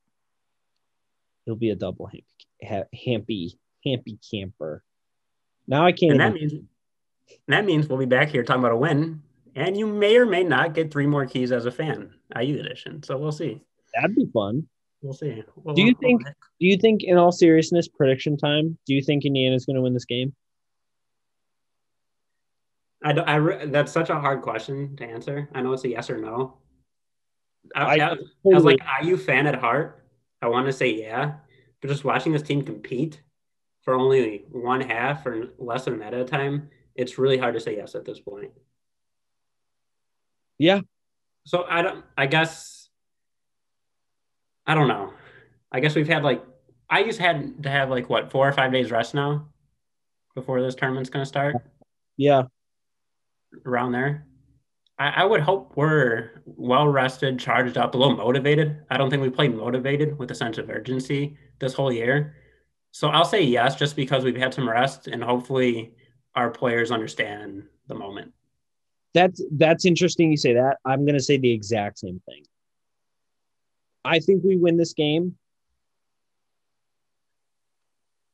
it'll 1.45 1.57
be 1.57 1.70
a 1.70 1.76
double 1.76 2.07
hamp, 2.07 2.24
ha- 2.64 2.97
hampy, 3.05 3.57
hampy 3.86 4.20
camper. 4.30 4.84
Now 5.68 5.86
I 5.86 5.91
can't. 5.91 6.14
And 6.14 6.22
that 6.22 6.34
means 6.34 6.53
that 7.47 7.66
means 7.66 7.88
we'll 7.88 7.99
be 7.99 8.05
back 8.05 8.30
here 8.30 8.43
talking 8.43 8.62
about 8.62 8.74
a 8.74 8.78
win, 8.78 9.22
and 9.55 9.78
you 9.78 9.88
may 9.88 10.18
or 10.18 10.26
may 10.26 10.43
not 10.43 10.74
get 10.74 10.91
three 10.91 11.07
more 11.07 11.26
keys 11.26 11.51
as 11.51 11.66
a 11.66 11.72
fan, 11.72 12.14
IU 12.39 12.59
edition. 12.59 13.03
So 13.03 13.18
we'll 13.18 13.32
see. 13.32 13.62
that'd 13.93 14.16
be 14.16 14.28
fun. 14.34 14.68
We'll 15.01 15.13
see. 15.13 15.43
We'll- 15.55 15.75
Do 15.75 15.81
you 15.83 15.95
think- 15.99 16.23
Do 16.23 16.67
you 16.67 16.77
think, 16.77 17.03
in 17.03 17.17
all 17.17 17.31
seriousness, 17.31 17.87
prediction 17.87 18.37
time? 18.37 18.77
Do 18.85 18.93
you 18.93 19.01
think 19.01 19.25
Indiana's 19.25 19.65
going 19.65 19.75
to 19.75 19.81
win 19.81 19.93
this 19.93 20.05
game? 20.05 20.35
I, 23.03 23.13
don't- 23.13 23.27
I 23.27 23.35
re- 23.37 23.65
that's 23.65 23.91
such 23.91 24.09
a 24.09 24.19
hard 24.19 24.41
question 24.41 24.95
to 24.97 25.03
answer. 25.05 25.49
I 25.53 25.61
know 25.61 25.73
it's 25.73 25.83
a 25.85 25.89
yes 25.89 26.09
or 26.09 26.17
no. 26.19 26.57
I, 27.75 27.81
I- 27.99 28.09
I, 28.09 28.11
I 28.11 28.17
was 28.45 28.63
like 28.63 28.79
IU 29.03 29.17
fan 29.17 29.47
at 29.47 29.55
heart. 29.55 30.05
I 30.41 30.47
want 30.47 30.65
to 30.67 30.73
say 30.73 30.93
yeah, 30.93 31.35
but 31.81 31.87
just 31.89 32.03
watching 32.03 32.31
this 32.31 32.41
team 32.41 32.63
compete 32.63 33.21
for 33.83 33.93
only 33.95 34.45
one 34.51 34.81
half 34.81 35.25
or 35.25 35.49
less 35.57 35.85
than 35.85 35.99
that 35.99 36.13
at 36.13 36.21
a 36.21 36.25
time, 36.25 36.69
it's 36.95 37.17
really 37.17 37.37
hard 37.37 37.53
to 37.55 37.59
say 37.59 37.75
yes 37.75 37.93
at 37.95 38.05
this 38.05 38.19
point. 38.19 38.51
Yeah. 40.57 40.81
So 41.45 41.65
I 41.69 41.81
don't. 41.83 42.03
I 42.17 42.25
guess 42.27 42.80
I 44.66 44.76
don't 44.76 44.88
know. 44.88 45.14
I 45.72 45.80
guess 45.80 45.95
we've 45.95 46.07
had 46.07 46.24
like 46.24 46.43
I 46.89 47.03
just 47.03 47.20
had 47.20 47.64
to 47.64 47.70
have 47.70 47.89
like 47.89 48.09
what 48.09 48.32
four 48.32 48.47
or 48.47 48.51
five 48.53 48.72
days 48.72 48.91
rest 48.91 49.14
now 49.14 49.47
before 50.36 50.62
this 50.62 50.76
tournament's 50.76 51.09
going 51.09 51.24
to 51.24 51.28
start 51.28 51.55
Yeah. 52.18 52.43
around 53.66 53.91
there. 53.93 54.26
I, 54.99 55.09
I 55.09 55.24
would 55.26 55.41
hope 55.41 55.74
we're 55.76 56.41
well 56.45 56.88
rested, 56.88 57.39
charged 57.39 57.78
up, 57.78 57.95
a 57.95 57.97
little 57.97 58.16
motivated. 58.16 58.78
I 58.89 58.97
don't 58.97 59.09
think 59.09 59.22
we 59.22 59.30
played 59.30 59.55
motivated 59.55 60.18
with 60.20 60.32
a 60.32 60.36
sense 60.36 60.57
of 60.57 60.70
urgency 60.70 61.38
this 61.59 61.74
whole 61.74 61.91
year. 61.91 62.36
So 62.91 63.07
I'll 63.07 63.26
say 63.26 63.41
yes, 63.41 63.76
just 63.76 63.95
because 63.95 64.24
we've 64.24 64.36
had 64.38 64.53
some 64.53 64.70
rest 64.70 65.07
and 65.07 65.24
hopefully 65.24 65.93
our 66.36 66.49
players 66.49 66.91
understand 66.91 67.64
the 67.88 67.95
moment. 67.95 68.34
That's 69.14 69.41
that's 69.51 69.86
interesting 69.86 70.32
you 70.32 70.38
say 70.38 70.53
that. 70.53 70.78
I'm 70.86 71.05
going 71.05 71.18
to 71.18 71.24
say 71.24 71.38
the 71.38 71.51
exact 71.51 71.99
same 71.99 72.22
thing. 72.26 72.43
I 74.03 74.19
think 74.19 74.43
we 74.43 74.57
win 74.57 74.77
this 74.77 74.93
game. 74.93 75.35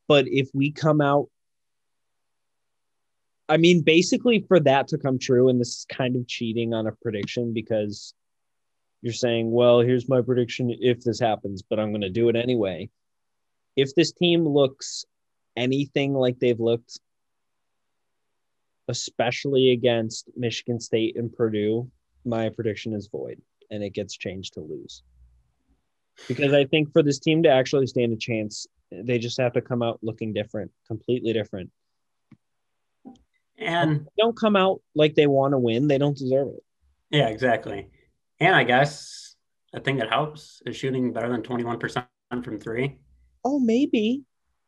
But 0.07 0.27
if 0.27 0.49
we 0.53 0.71
come 0.71 1.01
out 1.01 1.29
I 3.49 3.57
mean 3.57 3.81
basically 3.81 4.43
for 4.47 4.59
that 4.61 4.89
to 4.89 4.97
come 4.97 5.19
true 5.19 5.47
and 5.47 5.59
this 5.59 5.69
is 5.69 5.85
kind 5.89 6.15
of 6.15 6.27
cheating 6.27 6.73
on 6.73 6.87
a 6.87 6.91
prediction 6.91 7.53
because 7.53 8.13
you're 9.01 9.13
saying, 9.13 9.51
well, 9.51 9.79
here's 9.79 10.09
my 10.09 10.21
prediction 10.21 10.75
if 10.81 11.01
this 11.03 11.19
happens, 11.19 11.61
but 11.61 11.79
I'm 11.79 11.91
going 11.91 12.01
to 12.01 12.09
do 12.09 12.29
it 12.29 12.35
anyway. 12.35 12.89
If 13.75 13.93
this 13.95 14.11
team 14.11 14.45
looks 14.45 15.05
anything 15.55 16.13
like 16.13 16.39
they've 16.39 16.59
looked 16.59 16.99
especially 18.89 19.71
against 19.71 20.29
Michigan 20.35 20.79
State 20.79 21.17
and 21.17 21.31
Purdue, 21.33 21.89
my 22.25 22.49
prediction 22.49 22.93
is 22.93 23.07
void 23.07 23.41
and 23.69 23.83
it 23.83 23.93
gets 23.93 24.15
changed 24.15 24.53
to 24.53 24.61
lose. 24.61 25.03
Because 26.27 26.53
I 26.53 26.65
think 26.65 26.91
for 26.91 27.03
this 27.03 27.19
team 27.19 27.43
to 27.43 27.49
actually 27.49 27.87
stand 27.87 28.13
a 28.13 28.17
chance, 28.17 28.67
they 28.91 29.19
just 29.19 29.39
have 29.39 29.53
to 29.53 29.61
come 29.61 29.83
out 29.83 29.99
looking 30.01 30.33
different, 30.33 30.71
completely 30.87 31.33
different. 31.33 31.71
And 33.57 34.07
don't 34.17 34.37
come 34.37 34.55
out 34.55 34.81
like 34.95 35.15
they 35.15 35.27
want 35.27 35.53
to 35.53 35.57
win, 35.57 35.87
they 35.87 35.97
don't 35.97 36.17
deserve 36.17 36.49
it. 36.49 36.63
yeah, 37.09 37.27
exactly. 37.27 37.89
And 38.39 38.55
I 38.55 38.63
guess 38.63 39.35
a 39.73 39.79
thing 39.79 39.97
that 39.97 40.09
helps 40.09 40.61
is 40.65 40.75
shooting 40.75 41.11
better 41.11 41.29
than 41.29 41.41
21% 41.41 42.05
from 42.43 42.59
three. 42.59 42.99
Oh, 43.43 43.59
maybe. 43.59 44.23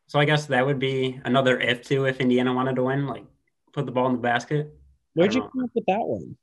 So 0.07 0.19
I 0.19 0.25
guess 0.25 0.47
that 0.47 0.65
would 0.65 0.79
be 0.79 1.19
another 1.23 1.59
if 1.59 1.83
too 1.83 2.05
if 2.05 2.19
Indiana 2.19 2.53
wanted 2.53 2.75
to 2.77 2.83
win, 2.83 3.05
like 3.05 3.25
put 3.73 3.85
the 3.85 3.91
ball 3.91 4.07
in 4.07 4.13
the 4.13 4.19
basket. 4.19 4.73
Where'd 5.13 5.33
you 5.33 5.41
don't 5.41 5.51
come 5.51 5.63
up 5.65 5.69
with 5.75 5.85
that 5.85 5.99
one? 5.99 6.35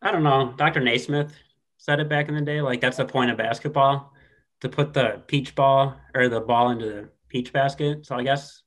I 0.00 0.10
don't 0.10 0.22
know. 0.22 0.54
Dr. 0.56 0.80
Naismith 0.80 1.34
said 1.82 1.98
it 1.98 2.08
back 2.08 2.28
in 2.28 2.36
the 2.36 2.40
day. 2.40 2.60
Like 2.60 2.80
that's 2.80 2.98
the 2.98 3.04
point 3.04 3.32
of 3.32 3.36
basketball 3.36 4.12
to 4.60 4.68
put 4.68 4.94
the 4.94 5.20
peach 5.26 5.56
ball 5.56 5.96
or 6.14 6.28
the 6.28 6.40
ball 6.40 6.70
into 6.70 6.86
the 6.86 7.08
peach 7.28 7.52
basket. 7.52 8.06
So 8.06 8.14
I 8.14 8.22
guess 8.22 8.62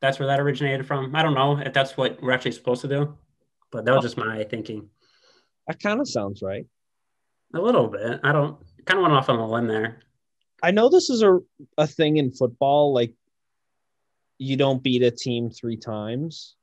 that's 0.00 0.18
where 0.18 0.28
that 0.28 0.40
originated 0.40 0.86
from. 0.86 1.14
I 1.14 1.22
don't 1.22 1.34
know 1.34 1.58
if 1.58 1.74
that's 1.74 1.98
what 1.98 2.22
we're 2.22 2.32
actually 2.32 2.52
supposed 2.52 2.80
to 2.80 2.88
do, 2.88 3.14
but 3.70 3.84
that 3.84 3.94
was 3.94 4.02
just 4.02 4.16
my 4.16 4.42
thinking. 4.44 4.88
That 5.68 5.82
kind 5.82 6.00
of 6.00 6.08
sounds 6.08 6.40
right. 6.42 6.64
A 7.54 7.60
little 7.60 7.88
bit. 7.88 8.20
I 8.24 8.32
don't 8.32 8.56
kind 8.86 8.98
of 8.98 9.02
went 9.02 9.14
off 9.14 9.28
on 9.28 9.38
a 9.38 9.46
limb 9.46 9.68
there. 9.68 10.00
I 10.62 10.70
know 10.70 10.88
this 10.88 11.10
is 11.10 11.22
a, 11.22 11.40
a 11.76 11.86
thing 11.86 12.16
in 12.16 12.32
football, 12.32 12.94
like 12.94 13.12
you 14.38 14.56
don't 14.56 14.82
beat 14.82 15.02
a 15.02 15.10
team 15.10 15.50
three 15.50 15.76
times 15.76 16.56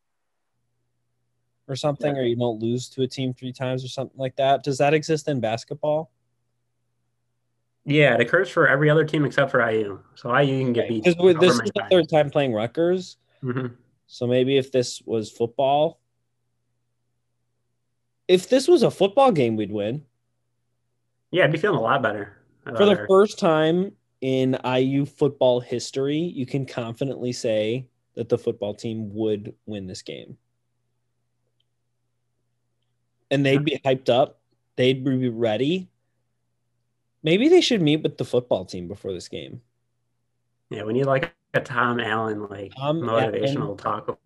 or 1.72 1.76
something, 1.76 2.15
or 2.17 2.24
you 2.24 2.36
don't 2.36 2.59
lose 2.59 2.89
to 2.89 3.03
a 3.03 3.07
team 3.07 3.34
three 3.34 3.53
times 3.53 3.84
or 3.84 3.88
something 3.88 4.19
like 4.19 4.36
that. 4.36 4.63
Does 4.63 4.78
that 4.80 4.93
exist 4.93 5.28
in 5.28 5.39
basketball? 5.39 6.11
Yeah, 7.86 8.13
it 8.13 8.22
occurs 8.22 8.49
for 8.49 8.67
every 8.67 8.89
other 8.89 9.05
team 9.05 9.26
except 9.26 9.49
for 9.49 9.61
IU. 9.61 9.99
So 10.15 10.30
IU 10.30 10.63
can 10.63 10.74
get 10.74 10.89
beat. 10.89 11.03
Because 11.03 11.36
this 11.39 11.53
is 11.53 11.72
the 11.74 11.88
third 11.89 12.09
time 12.09 12.30
playing 12.30 12.53
Rutgers. 12.53 13.17
Mhm. 13.41 13.76
So 14.05 14.28
maybe 14.28 14.57
if 14.57 14.72
this 14.72 15.01
was 15.03 15.32
football, 15.32 15.99
if 18.28 18.49
this 18.49 18.67
was 18.67 18.84
a 18.84 18.91
football 18.91 19.32
game, 19.32 19.55
we'd 19.55 19.72
win. 19.72 20.05
Yeah, 21.32 21.45
I'd 21.45 21.51
be 21.51 21.57
feeling 21.57 21.80
a 21.80 21.82
lot 21.82 22.03
better. 22.03 22.38
For 22.65 22.86
the 22.86 22.91
about 22.91 23.07
first 23.07 23.39
time 23.39 23.95
in 24.19 24.57
IU 24.63 25.05
football 25.05 25.61
history, 25.61 26.17
you 26.17 26.45
can 26.45 26.65
confidently 26.65 27.32
say 27.32 27.88
that 28.13 28.30
the 28.30 28.38
football 28.38 28.76
team 28.76 29.11
would 29.15 29.55
win 29.65 29.88
this 29.88 30.01
game. 30.01 30.38
And 33.32 33.45
they'd 33.45 33.65
be 33.65 33.79
hyped 33.84 34.09
up. 34.09 34.39
They'd 34.75 35.03
be 35.03 35.29
ready. 35.29 35.89
Maybe 37.23 37.49
they 37.49 37.61
should 37.61 37.82
meet 37.82 38.03
with 38.03 38.17
the 38.17 38.25
football 38.25 38.65
team 38.65 38.88
before 38.88 39.13
this 39.13 39.27
game. 39.27 39.61
Yeah, 40.69 40.84
we 40.84 40.93
need 40.93 41.05
like 41.05 41.34
a 41.53 41.61
Tom 41.61 41.99
Allen 41.99 42.47
like 42.47 42.73
Tom 42.75 43.01
motivational 43.01 43.77
talk. 43.77 44.19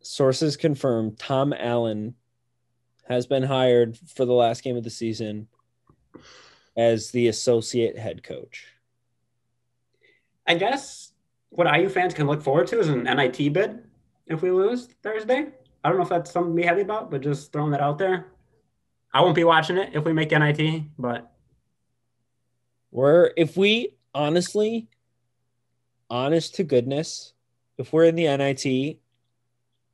Sources 0.00 0.56
confirm 0.56 1.16
Tom 1.16 1.52
Allen 1.52 2.14
has 3.08 3.26
been 3.26 3.42
hired 3.42 3.96
for 3.96 4.24
the 4.24 4.32
last 4.32 4.62
game 4.62 4.76
of 4.76 4.84
the 4.84 4.90
season 4.90 5.48
as 6.76 7.10
the 7.10 7.28
associate 7.28 7.98
head 7.98 8.22
coach. 8.22 8.66
I 10.46 10.54
guess 10.54 11.12
what 11.50 11.66
IU 11.66 11.88
fans 11.88 12.14
can 12.14 12.26
look 12.26 12.42
forward 12.42 12.66
to 12.68 12.78
is 12.78 12.88
an 12.88 13.04
NIT 13.04 13.52
bid 13.52 13.84
if 14.26 14.42
we 14.42 14.50
lose 14.50 14.88
Thursday. 15.02 15.48
I 15.84 15.88
don't 15.88 15.98
know 15.98 16.02
if 16.04 16.08
that's 16.08 16.30
something 16.30 16.54
to 16.54 16.60
be 16.60 16.66
happy 16.66 16.80
about, 16.80 17.10
but 17.10 17.20
just 17.20 17.52
throwing 17.52 17.70
that 17.72 17.80
out 17.80 17.98
there. 17.98 18.26
I 19.12 19.20
won't 19.20 19.34
be 19.34 19.44
watching 19.44 19.78
it 19.78 19.90
if 19.94 20.04
we 20.04 20.12
make 20.12 20.30
NIT, 20.30 20.82
but 20.98 21.32
We're 22.90 23.32
if 23.36 23.56
we 23.56 23.96
honestly, 24.14 24.88
honest 26.10 26.56
to 26.56 26.64
goodness, 26.64 27.32
if 27.78 27.92
we're 27.92 28.04
in 28.04 28.16
the 28.16 28.36
NIT, 28.36 28.98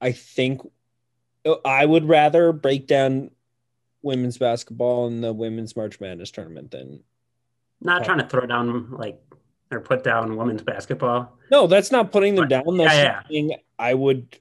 I 0.01 0.13
think 0.13 0.63
I 1.65 1.85
would 1.85 2.09
rather 2.09 2.53
break 2.53 2.87
down 2.87 3.31
women's 4.03 4.39
basketball 4.39 5.07
in 5.07 5.21
the 5.21 5.33
women's 5.33 5.77
March 5.77 6.01
Madness 6.01 6.31
tournament 6.31 6.71
than 6.71 7.03
not 7.81 8.05
trying 8.05 8.19
to 8.19 8.27
throw 8.27 8.47
down 8.47 8.91
like 8.91 9.21
or 9.71 9.81
put 9.81 10.05
down 10.05 10.37
women's 10.37 10.63
basketball. 10.63 11.37
no. 11.51 11.67
That's 11.67 11.91
not 11.91 12.13
putting 12.13 12.35
them 12.35 12.49
down. 12.49 12.77
That's 12.77 12.95
Yeah, 12.95 13.23
saying 13.29 13.57
I 13.79 13.95
would. 13.95 14.39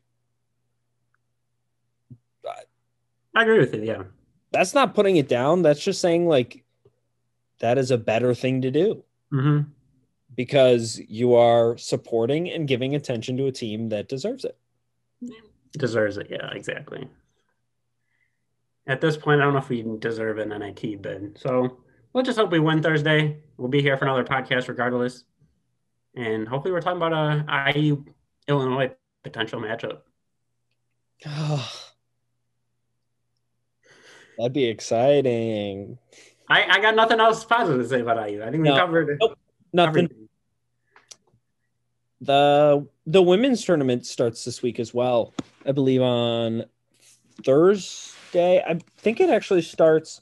I 3.36 3.44
agree 3.44 3.60
with 3.60 3.74
you. 3.74 3.84
Yeah. 3.84 4.04
That's 4.52 4.74
not 4.74 4.94
putting 4.96 5.18
it 5.18 5.28
down. 5.28 5.62
That's 5.64 5.84
just 5.84 6.00
saying 6.02 6.28
like 6.28 6.64
that 7.60 7.78
is 7.78 7.92
a 7.92 7.98
better 7.98 8.34
thing 8.34 8.62
to 8.62 8.72
do 8.72 9.04
Mm-hmm. 9.32 9.70
because 10.36 11.00
you 11.08 11.34
are 11.34 11.76
supporting 11.78 12.50
and 12.52 12.68
giving 12.68 12.94
attention 12.94 13.36
to 13.38 13.48
a 13.48 13.52
team 13.52 13.90
that 13.90 14.08
deserves 14.08 14.46
it. 14.46 14.56
Deserves 15.78 16.18
it. 16.18 16.28
Yeah, 16.30 16.52
exactly. 16.52 17.08
At 18.86 19.02
this 19.02 19.18
point, 19.18 19.42
I 19.42 19.46
don't 19.46 19.54
know 19.54 19.60
if 19.60 19.70
we 19.70 19.84
deserve 20.00 20.38
an 20.38 20.50
NIT 20.50 21.02
bid. 21.02 21.38
So 21.40 21.80
we'll 22.14 22.24
just 22.24 22.38
hope 22.38 22.52
we 22.52 22.60
win 22.60 22.84
Thursday. 22.84 23.42
We'll 23.58 23.70
be 23.70 23.82
here 23.82 23.98
for 23.98 24.06
another 24.06 24.24
podcast 24.26 24.68
regardless. 24.68 25.24
And 26.16 26.48
hopefully 26.48 26.74
we're 26.74 26.82
talking 26.82 26.98
about 27.02 27.14
a 27.14 27.72
IU 27.80 28.06
Illinois 28.48 28.92
potential 29.24 29.60
matchup. 29.62 30.02
That'd 34.38 34.54
be 34.54 34.66
exciting. 34.66 35.98
I, 36.50 36.64
I 36.78 36.82
got 36.82 36.96
nothing 36.96 37.20
else 37.20 37.44
positive 37.46 37.82
to 37.82 37.88
say 37.88 38.02
about 38.02 38.30
IU. 38.30 38.42
I 38.44 38.52
think 38.52 38.64
we 38.64 38.70
No. 38.70 38.76
covered 38.78 39.18
Nope. 39.20 39.38
Nothing. 39.72 40.06
everything. 40.06 40.30
The 42.22 42.88
the 43.06 43.22
women's 43.22 43.64
tournament 43.66 44.06
starts 44.06 44.46
this 44.46 44.62
week 44.62 44.80
as 44.80 44.94
well. 44.94 45.34
I 45.66 45.72
believe 45.74 46.02
on 46.02 46.64
Thursday. 47.46 48.64
I 48.66 48.80
think 48.98 49.20
it 49.20 49.30
actually 49.30 49.62
starts 49.62 50.22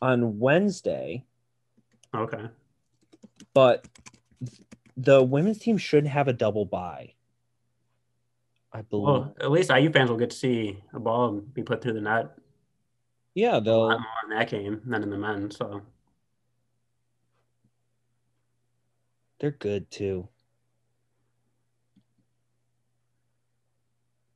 on 0.00 0.38
Wednesday. 0.38 1.24
Okay. 2.14 2.46
but 3.52 3.86
the 4.96 5.22
women's 5.22 5.58
team 5.58 5.76
should 5.76 6.06
have 6.06 6.28
a 6.28 6.32
double 6.32 6.64
bye. 6.64 7.12
I 8.72 8.82
believe. 8.82 9.04
Well, 9.06 9.34
at 9.40 9.50
least 9.50 9.70
IU 9.70 9.90
fans 9.90 10.08
will 10.10 10.16
get 10.16 10.30
to 10.30 10.36
see 10.36 10.82
a 10.94 11.00
ball 11.00 11.32
be 11.32 11.62
put 11.62 11.82
through 11.82 11.94
the 11.94 12.00
net 12.00 12.30
yeah, 13.36 13.58
a 13.58 13.60
they'll. 13.60 13.80
lot 13.88 14.00
more 14.00 14.08
in 14.24 14.30
that 14.30 14.48
game 14.48 14.80
than 14.86 15.02
in 15.02 15.10
the 15.10 15.18
men. 15.18 15.50
So 15.50 15.82
They're 19.38 19.50
good 19.50 19.90
too. 19.90 20.28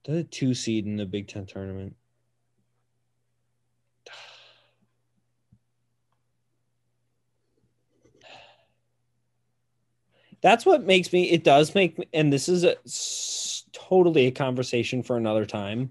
They're 0.04 0.16
the 0.16 0.24
two 0.24 0.52
seed 0.52 0.84
in 0.86 0.96
the 0.96 1.06
Big 1.06 1.28
Ten 1.28 1.46
tournament. 1.46 1.96
That's 10.42 10.66
what 10.66 10.84
makes 10.84 11.10
me. 11.12 11.30
It 11.30 11.42
does 11.42 11.74
make 11.74 11.98
me, 11.98 12.06
and 12.12 12.30
this 12.30 12.50
is 12.50 12.64
a, 12.64 12.76
totally 13.72 14.26
a 14.26 14.30
conversation 14.30 15.02
for 15.02 15.16
another 15.16 15.46
time. 15.46 15.90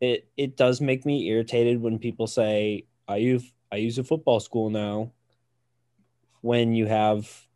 It 0.00 0.28
it 0.36 0.56
does 0.56 0.80
make 0.80 1.06
me 1.06 1.28
irritated 1.28 1.80
when 1.80 1.98
people 1.98 2.26
say 2.26 2.84
IU's 3.08 3.52
I 3.72 3.76
use 3.76 3.98
a 3.98 4.04
football 4.04 4.40
school 4.40 4.70
now. 4.70 5.12
When 6.42 6.74
you 6.74 6.86
have 6.86 7.46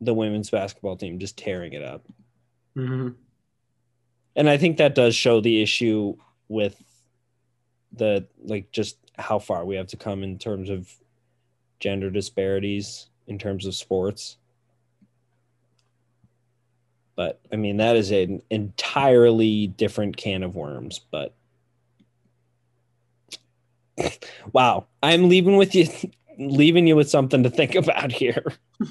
the 0.00 0.12
women's 0.14 0.50
basketball 0.50 0.96
team 0.96 1.18
just 1.18 1.38
tearing 1.38 1.72
it 1.72 1.82
up. 1.82 2.06
mhm. 2.76 3.14
And 4.34 4.48
I 4.48 4.56
think 4.56 4.78
that 4.78 4.94
does 4.94 5.14
show 5.14 5.40
the 5.40 5.62
issue 5.62 6.16
with 6.48 6.82
the 7.92 8.26
like 8.42 8.72
just 8.72 8.96
how 9.18 9.38
far 9.38 9.64
we 9.64 9.76
have 9.76 9.88
to 9.88 9.96
come 9.96 10.22
in 10.22 10.38
terms 10.38 10.70
of 10.70 10.90
gender 11.80 12.10
disparities 12.10 13.08
in 13.26 13.38
terms 13.38 13.66
of 13.66 13.74
sports. 13.74 14.38
But 17.14 17.40
I 17.52 17.56
mean 17.56 17.76
that 17.76 17.96
is 17.96 18.10
an 18.10 18.42
entirely 18.50 19.68
different 19.68 20.16
can 20.16 20.42
of 20.42 20.56
worms, 20.56 21.00
but 21.10 21.34
wow, 24.52 24.86
I'm 25.02 25.28
leaving 25.28 25.56
with 25.56 25.74
you 25.74 25.88
leaving 26.38 26.86
you 26.86 26.96
with 26.96 27.10
something 27.10 27.42
to 27.42 27.50
think 27.50 27.74
about 27.74 28.12
here. 28.12 28.44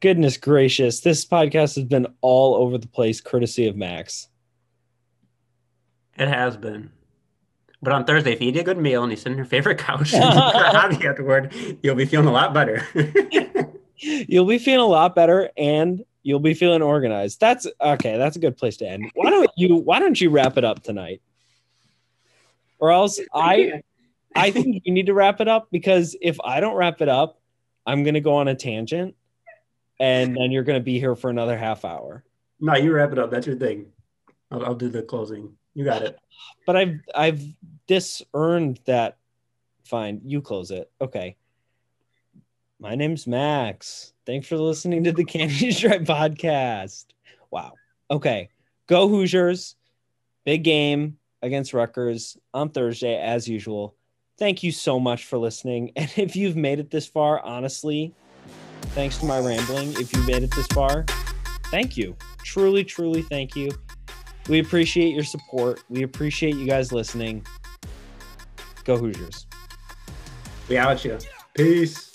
Goodness 0.00 0.36
gracious. 0.36 1.00
This 1.00 1.24
podcast 1.24 1.74
has 1.74 1.84
been 1.84 2.06
all 2.20 2.54
over 2.54 2.78
the 2.78 2.86
place, 2.86 3.20
courtesy 3.20 3.66
of 3.66 3.76
Max. 3.76 4.28
it 6.16 6.28
has 6.28 6.56
been. 6.56 6.90
But 7.82 7.92
on 7.92 8.04
Thursday, 8.04 8.32
if 8.32 8.40
you 8.40 8.48
eat 8.48 8.56
a 8.56 8.62
good 8.62 8.78
meal 8.78 9.02
and 9.02 9.12
you 9.12 9.16
sit 9.16 9.32
on 9.32 9.36
your 9.36 9.44
favorite 9.44 9.78
couch 9.78 10.14
and 10.14 10.22
you 10.24 10.30
hobby 10.40 11.06
afterward, 11.06 11.52
you'll 11.82 11.96
be 11.96 12.06
feeling 12.06 12.28
a 12.28 12.32
lot 12.32 12.54
better. 12.54 12.86
You'll 13.98 14.46
be 14.46 14.58
feeling 14.58 14.80
a 14.80 14.86
lot 14.86 15.14
better 15.14 15.50
and 15.56 16.02
you'll 16.22 16.40
be 16.40 16.54
feeling 16.54 16.82
organized. 16.82 17.40
That's 17.40 17.66
okay. 17.80 18.16
That's 18.16 18.36
a 18.36 18.38
good 18.38 18.56
place 18.56 18.76
to 18.78 18.88
end. 18.88 19.10
Why 19.14 19.30
don't 19.30 19.50
you 19.56 19.76
why 19.76 19.98
don't 20.00 20.20
you 20.20 20.30
wrap 20.30 20.56
it 20.56 20.64
up 20.64 20.82
tonight? 20.82 21.20
Or 22.84 22.92
else 22.92 23.18
I 23.32 23.80
I 24.36 24.50
think 24.50 24.82
you 24.84 24.92
need 24.92 25.06
to 25.06 25.14
wrap 25.14 25.40
it 25.40 25.48
up 25.48 25.68
because 25.72 26.14
if 26.20 26.38
I 26.44 26.60
don't 26.60 26.76
wrap 26.76 27.00
it 27.00 27.08
up, 27.08 27.40
I'm 27.86 28.04
gonna 28.04 28.20
go 28.20 28.34
on 28.34 28.46
a 28.46 28.54
tangent 28.54 29.14
and 29.98 30.36
then 30.36 30.52
you're 30.52 30.64
gonna 30.64 30.80
be 30.80 30.98
here 30.98 31.16
for 31.16 31.30
another 31.30 31.56
half 31.56 31.86
hour. 31.86 32.24
no, 32.60 32.74
you 32.74 32.92
wrap 32.92 33.10
it 33.10 33.18
up. 33.18 33.30
That's 33.30 33.46
your 33.46 33.56
thing. 33.56 33.86
I'll, 34.50 34.66
I'll 34.66 34.74
do 34.74 34.90
the 34.90 35.00
closing. 35.02 35.54
You 35.72 35.86
got 35.86 36.02
it. 36.02 36.18
but 36.66 36.76
I've 36.76 37.00
I've 37.14 37.42
disearned 37.86 38.80
that. 38.84 39.16
Fine, 39.86 40.20
you 40.26 40.42
close 40.42 40.70
it. 40.70 40.90
Okay. 41.00 41.38
My 42.78 42.96
name's 42.96 43.26
Max. 43.26 44.12
Thanks 44.26 44.46
for 44.46 44.58
listening 44.58 45.04
to 45.04 45.12
the 45.12 45.24
Candy 45.24 45.72
Stripe 45.72 46.02
podcast. 46.02 47.06
Wow. 47.50 47.72
Okay. 48.10 48.50
Go 48.88 49.08
Hoosiers. 49.08 49.74
Big 50.44 50.64
game 50.64 51.16
against 51.44 51.74
Rutgers 51.74 52.36
on 52.52 52.70
Thursday, 52.70 53.16
as 53.20 53.46
usual. 53.46 53.94
Thank 54.38 54.62
you 54.62 54.72
so 54.72 54.98
much 54.98 55.26
for 55.26 55.38
listening. 55.38 55.92
And 55.96 56.10
if 56.16 56.34
you've 56.34 56.56
made 56.56 56.80
it 56.80 56.90
this 56.90 57.06
far, 57.06 57.40
honestly, 57.44 58.12
thanks 58.96 59.18
to 59.18 59.26
my 59.26 59.38
rambling, 59.38 59.92
if 59.92 60.12
you 60.12 60.22
made 60.26 60.42
it 60.42 60.54
this 60.54 60.66
far, 60.68 61.04
thank 61.66 61.96
you. 61.96 62.16
Truly, 62.42 62.82
truly 62.82 63.22
thank 63.22 63.54
you. 63.54 63.70
We 64.48 64.58
appreciate 64.58 65.14
your 65.14 65.24
support. 65.24 65.82
We 65.88 66.02
appreciate 66.02 66.56
you 66.56 66.66
guys 66.66 66.92
listening. 66.92 67.46
Go 68.84 68.96
Hoosiers. 68.96 69.46
We 70.68 70.76
out 70.76 71.04
you. 71.04 71.18
Peace. 71.54 72.13